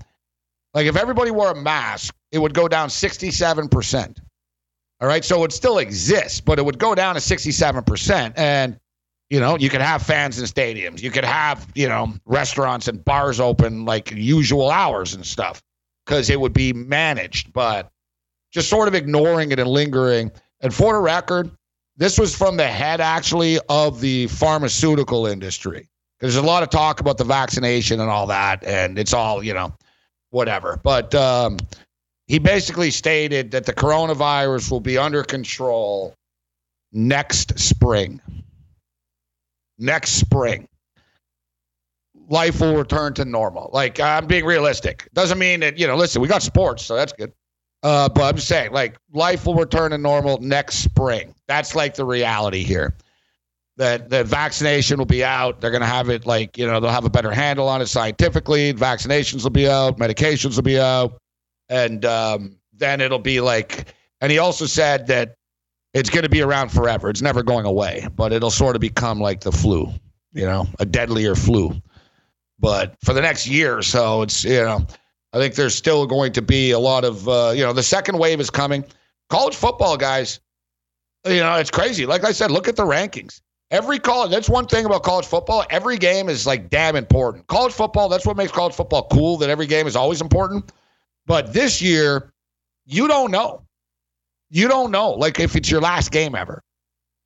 Like 0.74 0.88
if 0.88 0.98
everybody 0.98 1.32
wore 1.32 1.52
a 1.52 1.56
mask, 1.56 2.14
it 2.34 2.40
would 2.40 2.54
go 2.54 2.68
down 2.68 2.90
67%. 2.90 4.18
All 5.04 5.10
right. 5.10 5.26
So 5.26 5.44
it 5.44 5.52
still 5.52 5.80
exists, 5.80 6.40
but 6.40 6.60
it 6.60 6.62
would 6.64 6.80
go 6.80 6.96
down 6.96 7.16
to 7.16 7.20
67%. 7.20 8.34
And 8.38 8.80
you 9.30 9.38
know, 9.38 9.58
you 9.58 9.70
could 9.70 9.82
have 9.82 10.02
fans 10.02 10.40
in 10.40 10.46
stadiums. 10.46 11.02
You 11.02 11.12
could 11.12 11.26
have, 11.26 11.68
you 11.76 11.90
know, 11.90 12.14
restaurants 12.26 12.88
and 12.88 13.04
bars 13.04 13.42
open 13.42 13.84
like 13.84 14.12
usual 14.12 14.72
hours 14.72 15.14
and 15.14 15.26
stuff 15.26 15.62
because 16.06 16.30
it 16.30 16.40
would 16.40 16.54
be 16.54 16.72
managed, 16.72 17.52
but 17.52 17.92
just 18.54 18.70
sort 18.70 18.88
of 18.88 18.96
ignoring 18.96 19.52
it 19.52 19.60
and 19.60 19.70
lingering. 19.70 20.32
And 20.62 20.74
for 20.74 20.94
the 20.94 21.00
record, 21.00 21.52
this 21.98 22.18
was 22.18 22.34
from 22.34 22.56
the 22.56 22.68
head 22.68 23.02
actually 23.02 23.60
of 23.68 24.00
the 24.00 24.28
pharmaceutical 24.28 25.26
industry. 25.26 25.90
There's 26.22 26.38
a 26.38 26.42
lot 26.42 26.64
of 26.64 26.70
talk 26.70 27.02
about 27.02 27.18
the 27.18 27.26
vaccination 27.26 28.00
and 28.00 28.10
all 28.10 28.28
that, 28.28 28.64
and 28.64 28.98
it's 28.98 29.14
all, 29.14 29.44
you 29.44 29.54
know, 29.54 29.76
whatever. 30.30 30.80
But 30.82 31.14
um, 31.14 31.58
he 32.28 32.40
basically 32.40 32.92
stated 32.92 33.52
that 33.52 33.66
the 33.66 33.74
coronavirus 33.74 34.72
will 34.72 34.80
be 34.80 34.98
under 34.98 35.24
control 35.24 36.16
next 36.92 37.60
spring. 37.60 38.22
Next 39.78 40.12
spring. 40.12 40.68
Life 42.30 42.62
will 42.62 42.78
return 42.78 43.14
to 43.16 43.26
normal. 43.26 43.70
Like 43.74 44.00
i'm 44.00 44.28
being 44.28 44.46
realistic. 44.46 45.10
Doesn't 45.14 45.38
mean 45.38 45.60
that 45.60 45.78
you 45.78 45.86
know 45.86 45.96
listen 45.96 46.22
we 46.22 46.28
got 46.28 46.44
sports 46.44 46.84
so 46.86 46.96
that's 46.96 47.14
good. 47.14 47.34
Uh, 47.82 48.08
but 48.08 48.24
i'm 48.24 48.40
saying 48.40 48.72
like 48.72 48.96
life 49.12 49.46
will 49.46 49.56
return 49.56 49.92
to 49.92 49.98
normal 49.98 50.40
next 50.40 50.76
spring. 50.76 51.36
That's 51.48 51.76
like 51.76 51.96
the 51.96 52.06
reality 52.06 52.64
here. 52.64 52.96
That 53.76 54.10
the 54.10 54.24
vaccination 54.24 55.00
will 55.00 55.08
be 55.08 55.24
out. 55.24 55.60
They're 55.60 55.72
going 55.72 55.82
to 55.82 55.88
have 55.88 56.10
it 56.10 56.28
like 56.28 56.58
you 56.60 56.68
know 56.68 56.80
they'll 56.80 56.92
have 56.92 57.06
a 57.06 57.10
better 57.10 57.32
handle 57.32 57.68
on 57.68 57.82
it 57.82 57.88
scientifically. 57.88 58.72
Vaccinations 58.72 59.44
will 59.44 59.50
be 59.50 59.68
out. 59.68 59.98
Medications 59.98 60.56
will 60.56 60.64
be 60.64 60.80
out 60.80 61.20
and 61.70 62.04
um, 62.06 62.58
then 62.74 63.02
it'll 63.02 63.20
be 63.20 63.42
like 63.42 63.94
and 64.22 64.32
he 64.32 64.38
also 64.38 64.66
said 64.66 65.08
that 65.08 65.36
it's 65.94 66.10
going 66.10 66.24
to 66.24 66.30
be 66.30 66.42
around 66.42 66.70
forever. 66.70 67.10
It's 67.10 67.22
never 67.22 67.44
going 67.44 67.66
away, 67.66 68.08
but 68.16 68.34
it'll 68.34 68.50
sort 68.50 68.76
of 68.76 68.82
become 68.82 69.20
like 69.20 69.42
the 69.42 69.52
flu, 69.52 69.92
you 70.34 70.46
know, 70.46 70.66
a 70.80 70.86
deadlier 70.86 71.36
flu. 71.36 71.74
But 72.60 72.96
for 73.04 73.14
the 73.14 73.22
next 73.22 73.48
year 73.48 73.78
or 73.78 73.82
so, 73.82 74.22
it's, 74.22 74.44
you 74.44 74.64
know, 74.64 74.86
I 75.34 75.38
think 75.38 75.56
there's 75.56 75.76
still 75.76 76.08
going 76.08 76.32
to 76.34 76.42
be 76.42 76.72
a 76.72 76.80
lot 76.80 77.04
of, 77.04 77.28
uh, 77.28 77.52
you 77.56 77.64
know, 77.64 77.74
the 77.74 77.84
second 77.84 78.18
wave 78.18 78.40
is 78.40 78.50
coming. 78.50 78.86
College 79.30 79.56
football, 79.56 79.98
guys, 79.98 80.40
you 81.26 81.40
know, 81.40 81.56
it's 81.56 81.72
crazy. 81.72 82.06
Like 82.06 82.24
I 82.24 82.32
said, 82.32 82.50
look 82.50 82.68
at 82.68 82.76
the 82.76 82.86
rankings. 82.86 83.42
Every 83.72 84.00
college, 84.00 84.32
that's 84.32 84.50
one 84.50 84.68
thing 84.68 84.86
about 84.86 85.04
college 85.04 85.26
football. 85.26 85.66
Every 85.70 85.98
game 85.98 86.30
is 86.30 86.46
like 86.46 86.70
damn 86.70 86.96
important. 86.96 87.48
College 87.48 87.74
football, 87.74 88.08
that's 88.08 88.26
what 88.26 88.38
makes 88.38 88.52
college 88.52 88.74
football 88.74 89.08
cool, 89.12 89.38
that 89.38 89.50
every 89.50 89.66
game 89.66 89.88
is 89.88 89.96
always 89.96 90.22
important. 90.22 90.72
But 91.26 91.54
this 91.54 91.82
year, 91.82 92.34
you 92.86 93.08
don't 93.08 93.32
know. 93.32 93.64
You 94.50 94.68
don't 94.68 94.92
know 94.92 95.12
like 95.12 95.40
if 95.40 95.56
it's 95.56 95.72
your 95.72 95.82
last 95.82 96.12
game 96.12 96.36
ever. 96.36 96.62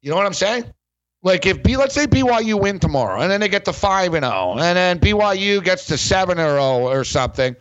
You 0.01 0.11
know 0.11 0.15
what 0.15 0.25
i'm 0.25 0.33
saying? 0.33 0.65
Like 1.23 1.45
if 1.45 1.61
b 1.63 1.75
let's 1.75 1.93
say 1.93 2.07
byu 2.07 2.59
win 2.59 2.79
tomorrow 2.79 3.21
and 3.21 3.29
then 3.29 3.41
they 3.41 3.49
get 3.49 3.65
to 3.65 3.73
5 3.73 4.13
and 4.13 4.23
0 4.23 4.51
and 4.59 4.77
then 4.77 4.99
byu 4.99 5.63
gets 5.63 5.85
to 5.87 5.97
7 5.97 6.39
or 6.39 6.51
0 6.51 6.61
or 6.87 7.03
something 7.03 7.55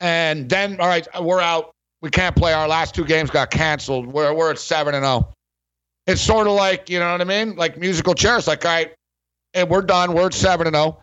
and 0.00 0.48
then 0.48 0.80
all 0.80 0.88
right 0.88 1.06
we're 1.22 1.40
out. 1.40 1.70
We 2.02 2.10
can't 2.10 2.36
play. 2.36 2.52
Our 2.52 2.68
last 2.68 2.94
two 2.94 3.04
games 3.04 3.30
got 3.30 3.50
canceled. 3.50 4.06
We're, 4.06 4.32
we're 4.34 4.50
at 4.50 4.58
7 4.58 4.94
and 4.94 5.04
0 5.04 5.32
it's 6.06 6.20
sort 6.20 6.46
of 6.46 6.54
like 6.54 6.88
you 6.90 6.98
know 6.98 7.12
what 7.12 7.20
i 7.20 7.24
mean? 7.24 7.54
Like 7.56 7.78
musical 7.78 8.14
chairs 8.14 8.48
like 8.48 8.64
all 8.64 8.72
right 8.72 8.92
and 9.54 9.68
we're 9.70 9.82
done. 9.82 10.14
We're 10.14 10.26
at 10.26 10.34
7 10.34 10.66
and 10.66 10.74
0 10.74 11.00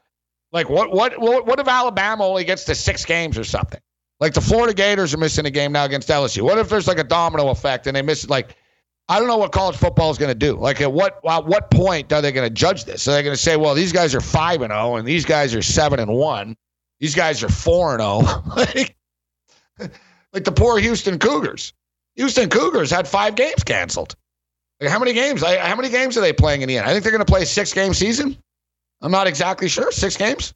like 0.51 0.69
what 0.69 0.91
what 0.91 1.19
what 1.19 1.45
what 1.45 1.59
if 1.59 1.67
alabama 1.67 2.25
only 2.25 2.43
gets 2.43 2.65
to 2.65 2.75
six 2.75 3.05
games 3.05 3.37
or 3.37 3.43
something 3.43 3.79
like 4.23 4.33
the 4.33 4.39
Florida 4.39 4.73
Gators 4.73 5.13
are 5.13 5.17
missing 5.17 5.45
a 5.45 5.49
game 5.49 5.73
now 5.73 5.83
against 5.83 6.07
LSU. 6.07 6.43
What 6.43 6.57
if 6.57 6.69
there's 6.69 6.87
like 6.87 6.97
a 6.97 7.03
domino 7.03 7.49
effect 7.49 7.87
and 7.87 7.95
they 7.97 8.01
miss? 8.01 8.29
Like, 8.29 8.55
I 9.09 9.19
don't 9.19 9.27
know 9.27 9.35
what 9.35 9.51
college 9.51 9.75
football 9.75 10.11
is 10.11 10.17
going 10.17 10.29
to 10.29 10.35
do. 10.35 10.55
Like, 10.55 10.79
at 10.79 10.93
what 10.93 11.19
at 11.29 11.45
what 11.45 11.69
point 11.69 12.13
are 12.13 12.21
they 12.21 12.31
going 12.31 12.47
to 12.47 12.53
judge 12.53 12.85
this? 12.85 13.05
Are 13.05 13.11
they 13.11 13.21
going 13.21 13.35
to 13.35 13.41
say, 13.41 13.57
well, 13.57 13.75
these 13.75 13.91
guys 13.91 14.15
are 14.15 14.21
five 14.21 14.61
and 14.61 14.71
zero 14.71 14.95
and 14.95 15.05
these 15.05 15.25
guys 15.25 15.53
are 15.53 15.61
seven 15.61 15.99
and 15.99 16.09
one? 16.09 16.55
These 17.01 17.15
guys 17.15 17.43
are 17.43 17.49
four 17.49 17.91
and 17.91 17.99
zero. 17.99 18.41
like, 18.55 18.95
like 20.31 20.45
the 20.45 20.53
poor 20.53 20.79
Houston 20.79 21.19
Cougars. 21.19 21.73
Houston 22.15 22.49
Cougars 22.49 22.89
had 22.89 23.09
five 23.09 23.35
games 23.35 23.61
canceled. 23.65 24.15
Like, 24.79 24.89
how 24.89 24.99
many 24.99 25.11
games? 25.11 25.43
How 25.43 25.75
many 25.75 25.89
games 25.89 26.17
are 26.17 26.21
they 26.21 26.31
playing 26.31 26.61
in 26.61 26.69
the 26.69 26.77
end? 26.77 26.87
I 26.87 26.93
think 26.93 27.03
they're 27.03 27.11
going 27.11 27.25
to 27.25 27.29
play 27.29 27.41
a 27.41 27.45
six 27.45 27.73
game 27.73 27.93
season. 27.93 28.37
I'm 29.01 29.11
not 29.11 29.27
exactly 29.27 29.67
sure. 29.67 29.91
Six 29.91 30.15
games. 30.15 30.53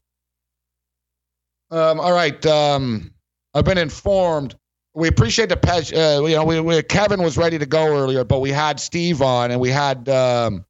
Um, 1.69 1.99
all 1.99 2.13
right. 2.13 2.45
Um, 2.45 3.11
I've 3.57 3.65
been 3.65 3.77
informed 3.77 4.55
we 4.97 5.07
appreciate 5.07 5.49
the 5.49 5.59
uh, 5.95 6.25
you 6.25 6.35
know 6.35 6.43
we, 6.43 6.59
we 6.59 6.81
Kevin 6.81 7.21
was 7.21 7.37
ready 7.37 7.59
to 7.59 7.67
go 7.67 7.85
earlier, 7.85 8.23
but 8.23 8.39
we 8.39 8.49
had 8.49 8.79
Steve 8.79 9.21
on 9.21 9.51
and 9.51 9.61
we 9.61 9.69
had 9.69 10.09
um, 10.09 10.65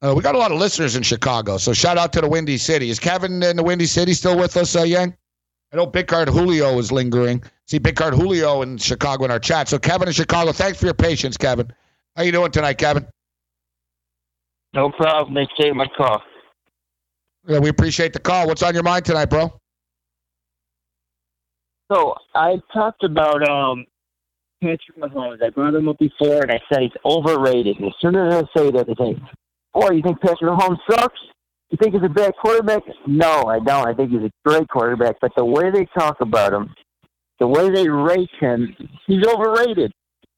uh, 0.00 0.14
we 0.16 0.22
got 0.22 0.34
a 0.34 0.38
lot 0.38 0.50
of 0.50 0.58
listeners 0.58 0.96
in 0.96 1.02
Chicago. 1.02 1.58
So 1.58 1.74
shout 1.74 1.98
out 1.98 2.10
to 2.14 2.22
the 2.22 2.28
Windy 2.28 2.56
City. 2.56 2.88
Is 2.88 2.98
Kevin 2.98 3.42
in 3.42 3.56
the 3.56 3.62
Windy 3.62 3.84
City 3.84 4.14
still 4.14 4.38
with 4.38 4.56
us, 4.56 4.74
uh, 4.74 4.82
Yang? 4.82 5.14
I 5.72 5.76
know 5.76 5.84
Big 5.84 6.06
Card 6.06 6.28
Julio 6.28 6.78
is 6.78 6.90
lingering. 6.90 7.42
See 7.66 7.78
Big 7.78 7.96
Card 7.96 8.14
Julio 8.14 8.62
in 8.62 8.78
Chicago 8.78 9.26
in 9.26 9.30
our 9.30 9.38
chat. 9.38 9.68
So 9.68 9.78
Kevin 9.78 10.08
in 10.08 10.14
Chicago, 10.14 10.52
thanks 10.52 10.80
for 10.80 10.86
your 10.86 10.94
patience, 10.94 11.36
Kevin. 11.36 11.70
How 12.16 12.22
you 12.22 12.32
doing 12.32 12.50
tonight, 12.50 12.78
Kevin? 12.78 13.06
No 14.72 14.90
problem. 14.90 15.34
They 15.34 15.46
take 15.62 15.74
my 15.74 15.86
call. 15.94 16.22
Yeah, 17.46 17.58
we 17.58 17.68
appreciate 17.68 18.14
the 18.14 18.20
call. 18.20 18.46
What's 18.46 18.62
on 18.62 18.72
your 18.72 18.84
mind 18.84 19.04
tonight, 19.04 19.26
bro? 19.26 19.52
So 21.90 22.14
I 22.34 22.56
talked 22.72 23.04
about 23.04 23.48
um 23.48 23.84
Patrick 24.62 24.98
Mahomes. 24.98 25.42
I 25.42 25.50
brought 25.50 25.74
him 25.74 25.88
up 25.88 25.98
before, 25.98 26.42
and 26.42 26.50
I 26.50 26.60
said 26.70 26.82
he's 26.82 26.90
overrated. 27.04 27.78
And 27.78 27.86
as 27.86 27.94
soon 28.00 28.16
as 28.16 28.34
I 28.34 28.58
say 28.58 28.70
that, 28.70 28.86
they 28.86 28.94
say, 28.94 29.20
"Boy, 29.72 29.90
you 29.90 30.02
think 30.02 30.20
Patrick 30.20 30.50
Mahomes 30.50 30.78
sucks? 30.90 31.20
You 31.70 31.78
think 31.80 31.94
he's 31.94 32.02
a 32.02 32.08
bad 32.08 32.32
quarterback?" 32.40 32.82
No, 33.06 33.44
I 33.44 33.58
don't. 33.60 33.88
I 33.88 33.94
think 33.94 34.10
he's 34.10 34.22
a 34.22 34.30
great 34.44 34.68
quarterback. 34.68 35.16
But 35.20 35.32
the 35.36 35.44
way 35.44 35.70
they 35.70 35.86
talk 35.98 36.20
about 36.20 36.52
him, 36.52 36.74
the 37.38 37.46
way 37.46 37.70
they 37.70 37.88
rate 37.88 38.30
him, 38.40 38.74
he's 39.06 39.24
overrated. 39.24 39.92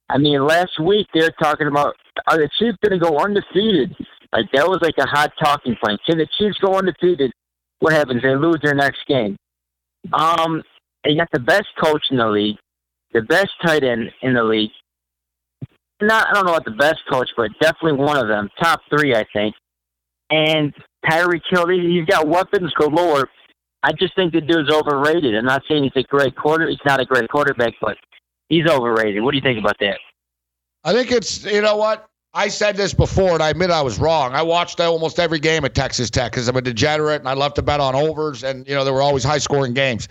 I 0.08 0.18
mean, 0.18 0.44
last 0.44 0.78
week 0.80 1.06
they 1.14 1.20
were 1.20 1.34
talking 1.40 1.68
about 1.68 1.94
are 2.26 2.36
the 2.36 2.48
Chiefs 2.58 2.78
going 2.82 2.98
to 2.98 3.04
go 3.04 3.18
undefeated? 3.18 3.94
Like 4.32 4.46
that 4.52 4.68
was 4.68 4.80
like 4.82 4.98
a 4.98 5.06
hot 5.06 5.32
talking 5.42 5.76
point. 5.82 6.00
Can 6.06 6.18
the 6.18 6.26
Chiefs 6.38 6.58
go 6.58 6.76
undefeated? 6.76 7.32
What 7.78 7.92
happens? 7.92 8.22
They 8.22 8.34
lose 8.36 8.58
their 8.62 8.74
next 8.74 9.06
game. 9.06 9.36
Um, 10.12 10.62
they 11.04 11.16
got 11.16 11.28
the 11.32 11.40
best 11.40 11.68
coach 11.82 12.04
in 12.10 12.18
the 12.18 12.28
league, 12.28 12.56
the 13.12 13.22
best 13.22 13.50
tight 13.64 13.84
end 13.84 14.10
in 14.22 14.34
the 14.34 14.44
league. 14.44 14.70
Not, 16.02 16.28
I 16.28 16.34
don't 16.34 16.46
know 16.46 16.54
about 16.54 16.64
the 16.64 16.70
best 16.70 17.00
coach, 17.10 17.28
but 17.36 17.50
definitely 17.60 18.04
one 18.04 18.16
of 18.16 18.28
them, 18.28 18.48
top 18.58 18.80
three, 18.88 19.14
I 19.14 19.24
think. 19.32 19.54
And 20.30 20.72
Tyreek 21.04 21.42
Hill, 21.50 21.68
he's 21.68 22.06
got 22.06 22.26
weapons 22.26 22.72
galore. 22.74 23.28
I 23.82 23.92
just 23.92 24.14
think 24.14 24.32
the 24.32 24.40
dude's 24.40 24.70
overrated. 24.70 25.34
I'm 25.34 25.44
not 25.44 25.62
saying 25.68 25.84
he's 25.84 26.04
a 26.04 26.06
great 26.06 26.36
quarter. 26.36 26.68
He's 26.68 26.78
not 26.84 27.00
a 27.00 27.04
great 27.04 27.28
quarterback, 27.28 27.74
but 27.80 27.96
he's 28.48 28.66
overrated. 28.66 29.22
What 29.22 29.32
do 29.32 29.38
you 29.38 29.42
think 29.42 29.58
about 29.58 29.76
that? 29.80 29.98
I 30.84 30.92
think 30.92 31.10
it's 31.10 31.44
you 31.44 31.60
know 31.60 31.76
what 31.76 32.06
I 32.32 32.48
said 32.48 32.76
this 32.76 32.94
before, 32.94 33.32
and 33.32 33.42
I 33.42 33.50
admit 33.50 33.70
I 33.70 33.82
was 33.82 33.98
wrong. 33.98 34.34
I 34.34 34.42
watched 34.42 34.80
almost 34.80 35.18
every 35.18 35.40
game 35.40 35.64
at 35.64 35.74
Texas 35.74 36.10
Tech 36.10 36.32
because 36.32 36.48
I'm 36.48 36.56
a 36.56 36.62
degenerate 36.62 37.20
and 37.20 37.28
I 37.28 37.34
love 37.34 37.54
to 37.54 37.62
bet 37.62 37.80
on 37.80 37.94
overs, 37.94 38.44
and 38.44 38.66
you 38.68 38.74
know 38.74 38.84
there 38.84 38.94
were 38.94 39.02
always 39.02 39.24
high 39.24 39.38
scoring 39.38 39.74
games. 39.74 40.08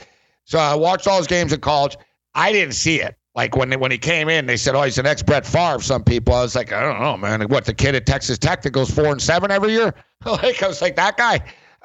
So 0.50 0.58
I 0.58 0.74
watched 0.74 1.06
all 1.06 1.20
his 1.20 1.28
games 1.28 1.54
in 1.54 1.62
college. 1.62 1.96
I 2.34 2.52
didn't 2.52 2.74
see 2.74 3.00
it. 3.02 3.16
Like 3.36 3.56
when 3.56 3.72
when 3.80 3.92
he 3.92 4.00
came 4.00 4.30
in, 4.30 4.48
they 4.48 4.58
said, 4.58 4.74
"Oh, 4.74 4.82
he's 4.82 4.98
an 4.98 5.06
ex 5.06 5.22
Brett 5.22 5.46
Favre." 5.46 5.80
Some 5.80 6.04
people, 6.04 6.34
I 6.34 6.42
was 6.42 6.56
like, 6.56 6.74
I 6.74 6.82
don't 6.82 7.00
know, 7.00 7.16
man. 7.18 7.48
What 7.50 7.66
the 7.66 7.74
kid 7.76 7.94
at 7.94 8.08
Texas 8.08 8.40
Tech 8.40 8.64
that 8.64 8.72
goes 8.72 8.90
four 8.90 9.12
and 9.12 9.22
seven 9.22 9.52
every 9.52 9.74
year? 9.74 9.94
like 10.26 10.64
I 10.64 10.68
was 10.68 10.82
like 10.82 10.96
that 10.96 11.18
guy. 11.18 11.36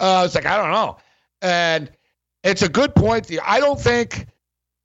Uh, 0.00 0.20
I 0.20 0.22
was 0.22 0.34
like, 0.34 0.46
I 0.46 0.56
don't 0.56 0.70
know. 0.70 0.96
And 1.42 1.90
it's 2.42 2.62
a 2.62 2.68
good 2.70 2.94
point. 2.94 3.30
I 3.44 3.60
don't 3.60 3.78
think 3.78 4.28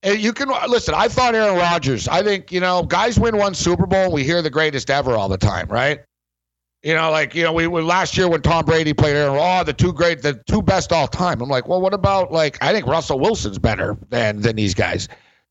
you 0.03 0.33
can 0.33 0.49
listen. 0.67 0.93
I 0.93 1.07
thought 1.07 1.33
Aaron 1.33 1.57
Rodgers. 1.57 2.09
I 2.09 2.21
think 2.21 2.51
you 2.51 2.59
know 2.59 2.83
guys 2.83 3.17
win 3.17 3.37
one 3.37 3.53
Super 3.53 3.87
Bowl. 3.87 4.11
We 4.11 4.25
hear 4.25 4.41
the 4.41 4.49
greatest 4.49 4.89
ever 4.89 5.15
all 5.15 5.29
the 5.29 5.37
time, 5.37 5.69
right? 5.69 6.01
You 6.83 6.93
know, 6.95 7.11
like 7.11 7.35
you 7.35 7.43
know, 7.43 7.51
we, 7.51 7.67
we 7.67 7.81
last 7.81 8.17
year 8.17 8.29
when 8.29 8.41
Tom 8.41 8.63
Brady 8.63 8.93
played 8.93 9.15
Aaron, 9.15 9.37
oh, 9.37 9.63
the 9.65 9.73
two 9.73 9.91
great, 9.91 10.21
the 10.21 10.41
two 10.47 10.61
best 10.61 10.93
all 10.93 11.07
time. 11.07 11.41
I'm 11.41 11.49
like, 11.49 11.67
well, 11.67 11.81
what 11.81 11.93
about 11.93 12.31
like 12.31 12.57
I 12.61 12.71
think 12.71 12.85
Russell 12.85 13.19
Wilson's 13.19 13.59
better 13.59 13.97
than 14.09 14.41
than 14.41 14.55
these 14.55 14.73
guys. 14.73 15.09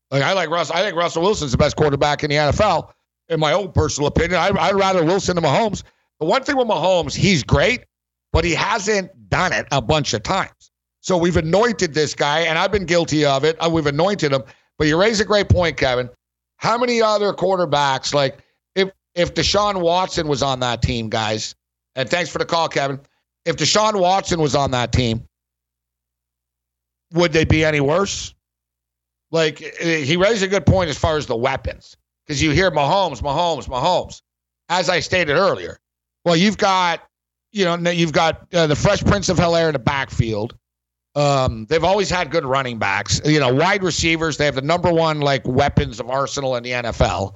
Like 0.09 0.23
I 0.23 0.33
like 0.33 0.49
Russ. 0.49 0.71
I 0.71 0.81
think 0.81 0.95
Russell 0.95 1.21
Wilson's 1.21 1.51
the 1.51 1.57
best 1.57 1.75
quarterback 1.75 2.23
in 2.23 2.31
the 2.31 2.37
NFL, 2.37 2.91
in 3.29 3.39
my 3.39 3.53
own 3.53 3.71
personal 3.71 4.07
opinion. 4.07 4.39
I, 4.39 4.49
I'd 4.59 4.75
rather 4.75 5.03
Wilson 5.03 5.35
than 5.35 5.43
Mahomes. 5.43 5.83
The 6.19 6.25
one 6.25 6.43
thing 6.43 6.57
with 6.57 6.67
Mahomes, 6.67 7.15
he's 7.15 7.43
great, 7.43 7.85
but 8.33 8.43
he 8.43 8.53
hasn't 8.53 9.29
done 9.29 9.53
it 9.53 9.67
a 9.71 9.81
bunch 9.81 10.13
of 10.13 10.23
times. 10.23 10.71
So 11.01 11.15
we've 11.17 11.37
anointed 11.37 11.93
this 11.93 12.13
guy, 12.13 12.41
and 12.41 12.57
I've 12.57 12.71
been 12.71 12.85
guilty 12.85 13.23
of 13.23 13.45
it. 13.45 13.55
Uh, 13.59 13.69
we've 13.71 13.85
anointed 13.85 14.33
him. 14.33 14.43
But 14.77 14.87
you 14.87 14.99
raise 14.99 15.19
a 15.19 15.25
great 15.25 15.47
point, 15.47 15.77
Kevin. 15.77 16.09
How 16.57 16.77
many 16.77 17.01
other 17.01 17.33
quarterbacks, 17.33 18.13
like 18.13 18.39
if 19.15 19.33
Deshaun 19.33 19.81
Watson 19.81 20.27
was 20.27 20.43
on 20.43 20.59
that 20.61 20.81
team, 20.81 21.09
guys, 21.09 21.55
and 21.95 22.09
thanks 22.09 22.29
for 22.29 22.37
the 22.37 22.45
call, 22.45 22.67
Kevin. 22.69 22.99
If 23.45 23.57
Deshaun 23.57 23.99
Watson 23.99 24.39
was 24.39 24.55
on 24.55 24.71
that 24.71 24.91
team, 24.91 25.25
would 27.13 27.33
they 27.33 27.45
be 27.45 27.65
any 27.65 27.79
worse? 27.79 28.33
Like 29.31 29.59
he 29.59 30.17
raised 30.17 30.43
a 30.43 30.47
good 30.47 30.65
point 30.65 30.89
as 30.89 30.97
far 30.97 31.17
as 31.17 31.27
the 31.27 31.35
weapons, 31.35 31.97
because 32.25 32.41
you 32.41 32.51
hear 32.51 32.71
Mahomes, 32.71 33.21
Mahomes, 33.21 33.67
Mahomes. 33.67 34.21
As 34.69 34.89
I 34.89 34.99
stated 34.99 35.33
earlier, 35.33 35.79
well, 36.25 36.35
you've 36.35 36.57
got, 36.57 37.01
you 37.51 37.65
know, 37.65 37.89
you've 37.89 38.13
got 38.13 38.53
uh, 38.53 38.67
the 38.67 38.75
Fresh 38.75 39.03
Prince 39.03 39.29
of 39.29 39.37
Bel 39.37 39.55
Air 39.55 39.69
in 39.69 39.73
the 39.73 39.79
backfield. 39.79 40.55
Um, 41.15 41.65
they've 41.69 41.83
always 41.83 42.09
had 42.09 42.29
good 42.29 42.45
running 42.45 42.77
backs. 42.77 43.19
You 43.25 43.39
know, 43.39 43.53
wide 43.53 43.83
receivers. 43.83 44.37
They 44.37 44.45
have 44.45 44.55
the 44.55 44.61
number 44.61 44.91
one 44.91 45.21
like 45.21 45.45
weapons 45.47 45.99
of 45.99 46.09
arsenal 46.09 46.55
in 46.55 46.63
the 46.63 46.71
NFL. 46.71 47.35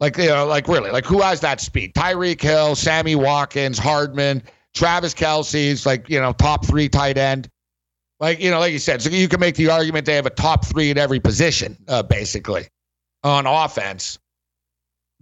Like 0.00 0.16
you 0.16 0.26
know, 0.26 0.46
like 0.46 0.68
really, 0.68 0.90
like 0.90 1.04
who 1.04 1.20
has 1.20 1.40
that 1.40 1.60
speed? 1.60 1.94
Tyreek 1.94 2.40
Hill, 2.40 2.74
Sammy 2.74 3.14
Watkins, 3.14 3.78
Hardman, 3.78 4.42
Travis 4.74 5.14
Kelce's 5.14 5.86
like 5.86 6.08
you 6.08 6.20
know 6.20 6.32
top 6.32 6.66
three 6.66 6.88
tight 6.88 7.16
end. 7.16 7.48
Like 8.20 8.40
you 8.40 8.50
know, 8.50 8.58
like 8.58 8.72
you 8.72 8.78
said, 8.78 9.02
so 9.02 9.10
you 9.10 9.28
can 9.28 9.40
make 9.40 9.54
the 9.54 9.70
argument 9.70 10.06
they 10.06 10.14
have 10.14 10.26
a 10.26 10.30
top 10.30 10.64
three 10.64 10.90
at 10.90 10.98
every 10.98 11.20
position, 11.20 11.76
uh, 11.88 12.02
basically, 12.02 12.68
on 13.22 13.46
offense. 13.46 14.18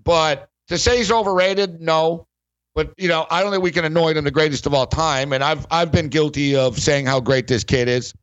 But 0.03 0.49
to 0.69 0.79
say 0.79 0.99
he's 0.99 1.13
overrated, 1.13 1.81
no. 1.81 2.27
But 2.75 2.95
you 2.97 3.09
know, 3.09 3.27
I 3.31 3.43
don't 3.43 3.51
think 3.51 3.63
we 3.63 3.71
can 3.71 3.85
anoint 3.85 4.17
him 4.17 4.25
the 4.25 4.31
greatest 4.31 4.67
of 4.67 4.73
all 4.73 4.87
time. 4.87 5.33
And 5.33 5.45
I've 5.45 5.67
I've 5.71 5.93
been 5.93 6.09
guilty 6.09 6.57
of 6.57 6.79
saying 6.79 7.07
how 7.07 7.21
great 7.21 7.47
this 7.47 7.65
kid 7.65 7.89
is. 7.89 8.15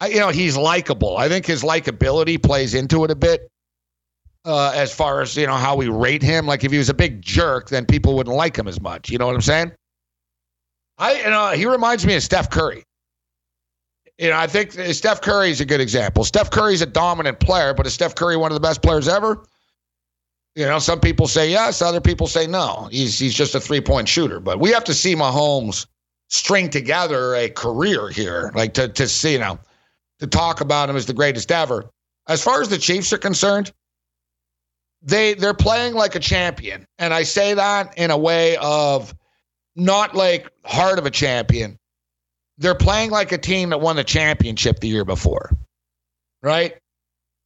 I, 0.00 0.08
you 0.08 0.20
know, 0.20 0.28
he's 0.28 0.58
likable. 0.58 1.16
I 1.16 1.28
think 1.28 1.46
his 1.46 1.62
likability 1.62 2.42
plays 2.42 2.74
into 2.74 3.04
it 3.04 3.10
a 3.10 3.14
bit. 3.14 3.50
Uh, 4.46 4.70
as 4.76 4.94
far 4.94 5.20
as 5.20 5.36
you 5.36 5.44
know, 5.44 5.56
how 5.56 5.74
we 5.74 5.88
rate 5.88 6.22
him. 6.22 6.46
Like 6.46 6.62
if 6.62 6.70
he 6.70 6.78
was 6.78 6.88
a 6.88 6.94
big 6.94 7.20
jerk, 7.20 7.68
then 7.68 7.84
people 7.84 8.14
wouldn't 8.14 8.36
like 8.36 8.56
him 8.56 8.68
as 8.68 8.80
much. 8.80 9.10
You 9.10 9.18
know 9.18 9.26
what 9.26 9.34
I'm 9.34 9.40
saying? 9.42 9.72
I 10.98 11.18
you 11.18 11.30
know 11.30 11.50
he 11.50 11.66
reminds 11.66 12.06
me 12.06 12.14
of 12.14 12.22
Steph 12.22 12.48
Curry. 12.48 12.84
You 14.18 14.30
know, 14.30 14.36
I 14.36 14.46
think 14.46 14.72
Steph 14.72 15.20
Curry 15.20 15.50
is 15.50 15.60
a 15.60 15.66
good 15.66 15.80
example. 15.80 16.24
Steph 16.24 16.50
Curry's 16.50 16.80
a 16.80 16.86
dominant 16.86 17.40
player, 17.40 17.74
but 17.74 17.86
is 17.86 17.94
Steph 17.94 18.14
Curry 18.14 18.36
one 18.36 18.50
of 18.50 18.54
the 18.54 18.60
best 18.60 18.82
players 18.82 19.08
ever? 19.08 19.44
You 20.54 20.64
know, 20.64 20.78
some 20.78 21.00
people 21.00 21.26
say 21.26 21.50
yes, 21.50 21.82
other 21.82 22.00
people 22.00 22.26
say 22.26 22.46
no. 22.46 22.88
He's 22.90 23.18
he's 23.18 23.34
just 23.34 23.54
a 23.54 23.60
three 23.60 23.80
point 23.80 24.08
shooter. 24.08 24.40
But 24.40 24.58
we 24.58 24.70
have 24.70 24.84
to 24.84 24.94
see 24.94 25.14
Mahomes 25.14 25.86
string 26.28 26.70
together 26.70 27.34
a 27.34 27.50
career 27.50 28.08
here, 28.08 28.52
like 28.54 28.72
to 28.74 28.88
to 28.88 29.06
see 29.08 29.32
you 29.32 29.38
know 29.38 29.58
to 30.20 30.26
talk 30.26 30.60
about 30.60 30.88
him 30.88 30.96
as 30.96 31.04
the 31.04 31.12
greatest 31.12 31.52
ever. 31.52 31.90
As 32.28 32.42
far 32.42 32.62
as 32.62 32.68
the 32.68 32.78
Chiefs 32.78 33.12
are 33.12 33.18
concerned, 33.18 33.72
they 35.06 35.34
they're 35.34 35.54
playing 35.54 35.94
like 35.94 36.14
a 36.14 36.20
champion, 36.20 36.86
and 36.98 37.14
I 37.14 37.22
say 37.22 37.54
that 37.54 37.96
in 37.96 38.10
a 38.10 38.18
way 38.18 38.56
of 38.58 39.14
not 39.74 40.14
like 40.14 40.50
heart 40.64 40.98
of 40.98 41.06
a 41.06 41.10
champion. 41.10 41.78
They're 42.58 42.74
playing 42.74 43.10
like 43.10 43.32
a 43.32 43.38
team 43.38 43.70
that 43.70 43.80
won 43.80 43.96
the 43.96 44.04
championship 44.04 44.80
the 44.80 44.88
year 44.88 45.04
before, 45.04 45.50
right? 46.42 46.74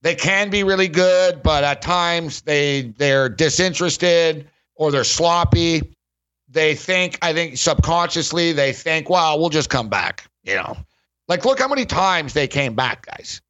they 0.03 0.15
can 0.15 0.51
be 0.51 0.65
really 0.65 0.89
good, 0.89 1.43
but 1.43 1.65
at 1.65 1.83
times 1.83 2.43
they 2.43 2.93
they're 2.97 3.29
disinterested 3.29 4.49
or 4.75 4.91
they're 4.91 5.05
sloppy. 5.05 5.95
They 6.49 6.75
think, 6.75 7.19
I 7.23 7.33
think 7.33 7.59
subconsciously 7.59 8.53
they 8.53 8.73
think, 8.73 9.09
well, 9.09 9.39
we'll 9.39 9.51
just 9.51 9.71
come 9.71 9.89
back. 9.89 10.25
You 10.43 10.57
know, 10.57 10.77
like 11.29 11.45
look 11.45 11.59
how 11.59 11.69
many 11.69 11.85
times 11.85 12.33
they 12.33 12.49
came 12.49 12.75
back, 12.75 13.07
guys. 13.07 13.41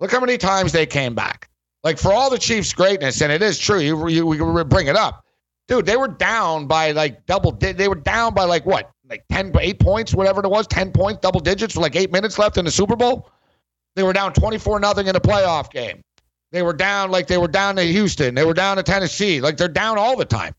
Look 0.00 0.10
how 0.12 0.20
many 0.20 0.38
times 0.38 0.72
they 0.72 0.86
came 0.86 1.14
back. 1.14 1.48
Like 1.84 1.98
for 1.98 2.12
all 2.12 2.30
the 2.30 2.38
Chiefs' 2.38 2.72
greatness, 2.72 3.20
and 3.20 3.30
it 3.30 3.42
is 3.42 3.58
true, 3.58 3.78
you 3.78 4.08
you 4.08 4.26
we 4.26 4.64
bring 4.64 4.86
it 4.86 4.96
up, 4.96 5.22
dude. 5.68 5.84
They 5.84 5.98
were 5.98 6.08
down 6.08 6.66
by 6.66 6.92
like 6.92 7.26
double. 7.26 7.52
They 7.52 7.88
were 7.88 7.94
down 7.94 8.32
by 8.32 8.44
like 8.44 8.64
what, 8.64 8.90
like 9.08 9.22
10, 9.30 9.52
8 9.58 9.78
points, 9.78 10.14
whatever 10.14 10.42
it 10.42 10.48
was, 10.48 10.66
ten 10.66 10.90
points, 10.90 11.20
double 11.20 11.40
digits, 11.40 11.76
with 11.76 11.82
like 11.82 11.94
eight 11.94 12.10
minutes 12.10 12.38
left 12.38 12.56
in 12.56 12.64
the 12.64 12.70
Super 12.70 12.96
Bowl. 12.96 13.30
They 13.96 14.02
were 14.02 14.14
down 14.14 14.32
24 14.32 14.80
nothing 14.80 15.06
in 15.06 15.14
a 15.14 15.20
playoff 15.20 15.70
game. 15.70 16.02
They 16.52 16.62
were 16.62 16.72
down 16.72 17.10
like 17.10 17.26
they 17.26 17.38
were 17.38 17.48
down 17.48 17.76
to 17.76 17.82
Houston. 17.82 18.34
They 18.34 18.44
were 18.44 18.54
down 18.54 18.76
to 18.78 18.82
Tennessee. 18.82 19.40
Like 19.40 19.56
they're 19.56 19.68
down 19.68 19.98
all 19.98 20.16
the 20.16 20.24
time. 20.24 20.54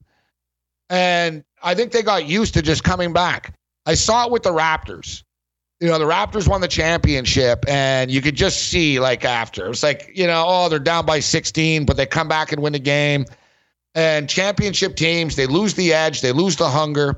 And 0.89 1.43
I 1.63 1.73
think 1.73 1.91
they 1.91 2.03
got 2.03 2.27
used 2.27 2.53
to 2.53 2.61
just 2.61 2.83
coming 2.83 3.13
back. 3.13 3.55
I 3.85 3.95
saw 3.95 4.25
it 4.25 4.31
with 4.31 4.43
the 4.43 4.51
Raptors. 4.51 5.23
You 5.81 5.89
know, 5.89 5.99
the 5.99 6.05
Raptors 6.05 6.47
won 6.47 6.61
the 6.61 6.67
championship, 6.69 7.65
and 7.67 8.09
you 8.09 8.21
could 8.21 8.35
just 8.35 8.69
see 8.69 8.99
like 8.99 9.25
after. 9.25 9.65
It 9.65 9.69
was 9.69 9.83
like, 9.83 10.09
you 10.15 10.25
know, 10.25 10.45
oh, 10.47 10.69
they're 10.69 10.79
down 10.79 11.05
by 11.05 11.19
16, 11.19 11.85
but 11.85 11.97
they 11.97 12.05
come 12.05 12.27
back 12.29 12.51
and 12.53 12.61
win 12.61 12.73
the 12.73 12.79
game. 12.79 13.25
And 13.93 14.29
championship 14.29 14.95
teams, 14.95 15.35
they 15.35 15.47
lose 15.47 15.73
the 15.73 15.93
edge, 15.93 16.21
they 16.21 16.31
lose 16.31 16.55
the 16.55 16.69
hunger. 16.69 17.17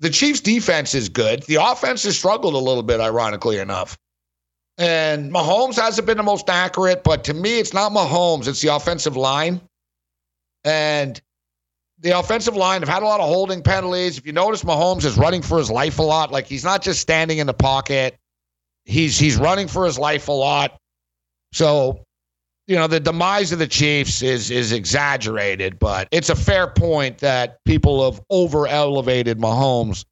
The 0.00 0.10
Chiefs' 0.10 0.40
defense 0.40 0.94
is 0.94 1.08
good. 1.08 1.42
The 1.44 1.56
offense 1.56 2.02
has 2.04 2.18
struggled 2.18 2.54
a 2.54 2.58
little 2.58 2.82
bit, 2.82 3.00
ironically 3.00 3.58
enough. 3.58 3.96
And 4.76 5.32
Mahomes 5.32 5.76
hasn't 5.76 6.06
been 6.06 6.16
the 6.16 6.22
most 6.22 6.50
accurate, 6.50 7.04
but 7.04 7.24
to 7.24 7.34
me, 7.34 7.60
it's 7.60 7.72
not 7.72 7.92
Mahomes, 7.92 8.48
it's 8.48 8.60
the 8.60 8.74
offensive 8.74 9.16
line. 9.16 9.60
And 10.64 11.20
the 12.04 12.16
offensive 12.18 12.54
line 12.54 12.82
have 12.82 12.88
had 12.88 13.02
a 13.02 13.06
lot 13.06 13.20
of 13.20 13.26
holding 13.26 13.62
penalties. 13.62 14.18
If 14.18 14.26
you 14.26 14.34
notice, 14.34 14.62
Mahomes 14.62 15.06
is 15.06 15.16
running 15.16 15.40
for 15.40 15.56
his 15.56 15.70
life 15.70 15.98
a 15.98 16.02
lot. 16.02 16.30
Like 16.30 16.46
he's 16.46 16.62
not 16.62 16.82
just 16.82 17.00
standing 17.00 17.38
in 17.38 17.46
the 17.46 17.54
pocket. 17.54 18.18
He's 18.84 19.18
he's 19.18 19.38
running 19.38 19.68
for 19.68 19.86
his 19.86 19.98
life 19.98 20.28
a 20.28 20.32
lot. 20.32 20.76
So, 21.54 22.04
you 22.66 22.76
know, 22.76 22.88
the 22.88 23.00
demise 23.00 23.52
of 23.52 23.58
the 23.58 23.66
Chiefs 23.66 24.20
is 24.20 24.50
is 24.50 24.70
exaggerated, 24.70 25.78
but 25.78 26.08
it's 26.10 26.28
a 26.28 26.36
fair 26.36 26.66
point 26.66 27.18
that 27.18 27.64
people 27.64 28.12
have 28.12 28.20
over 28.28 28.66
elevated 28.66 29.38
Mahomes 29.38 30.04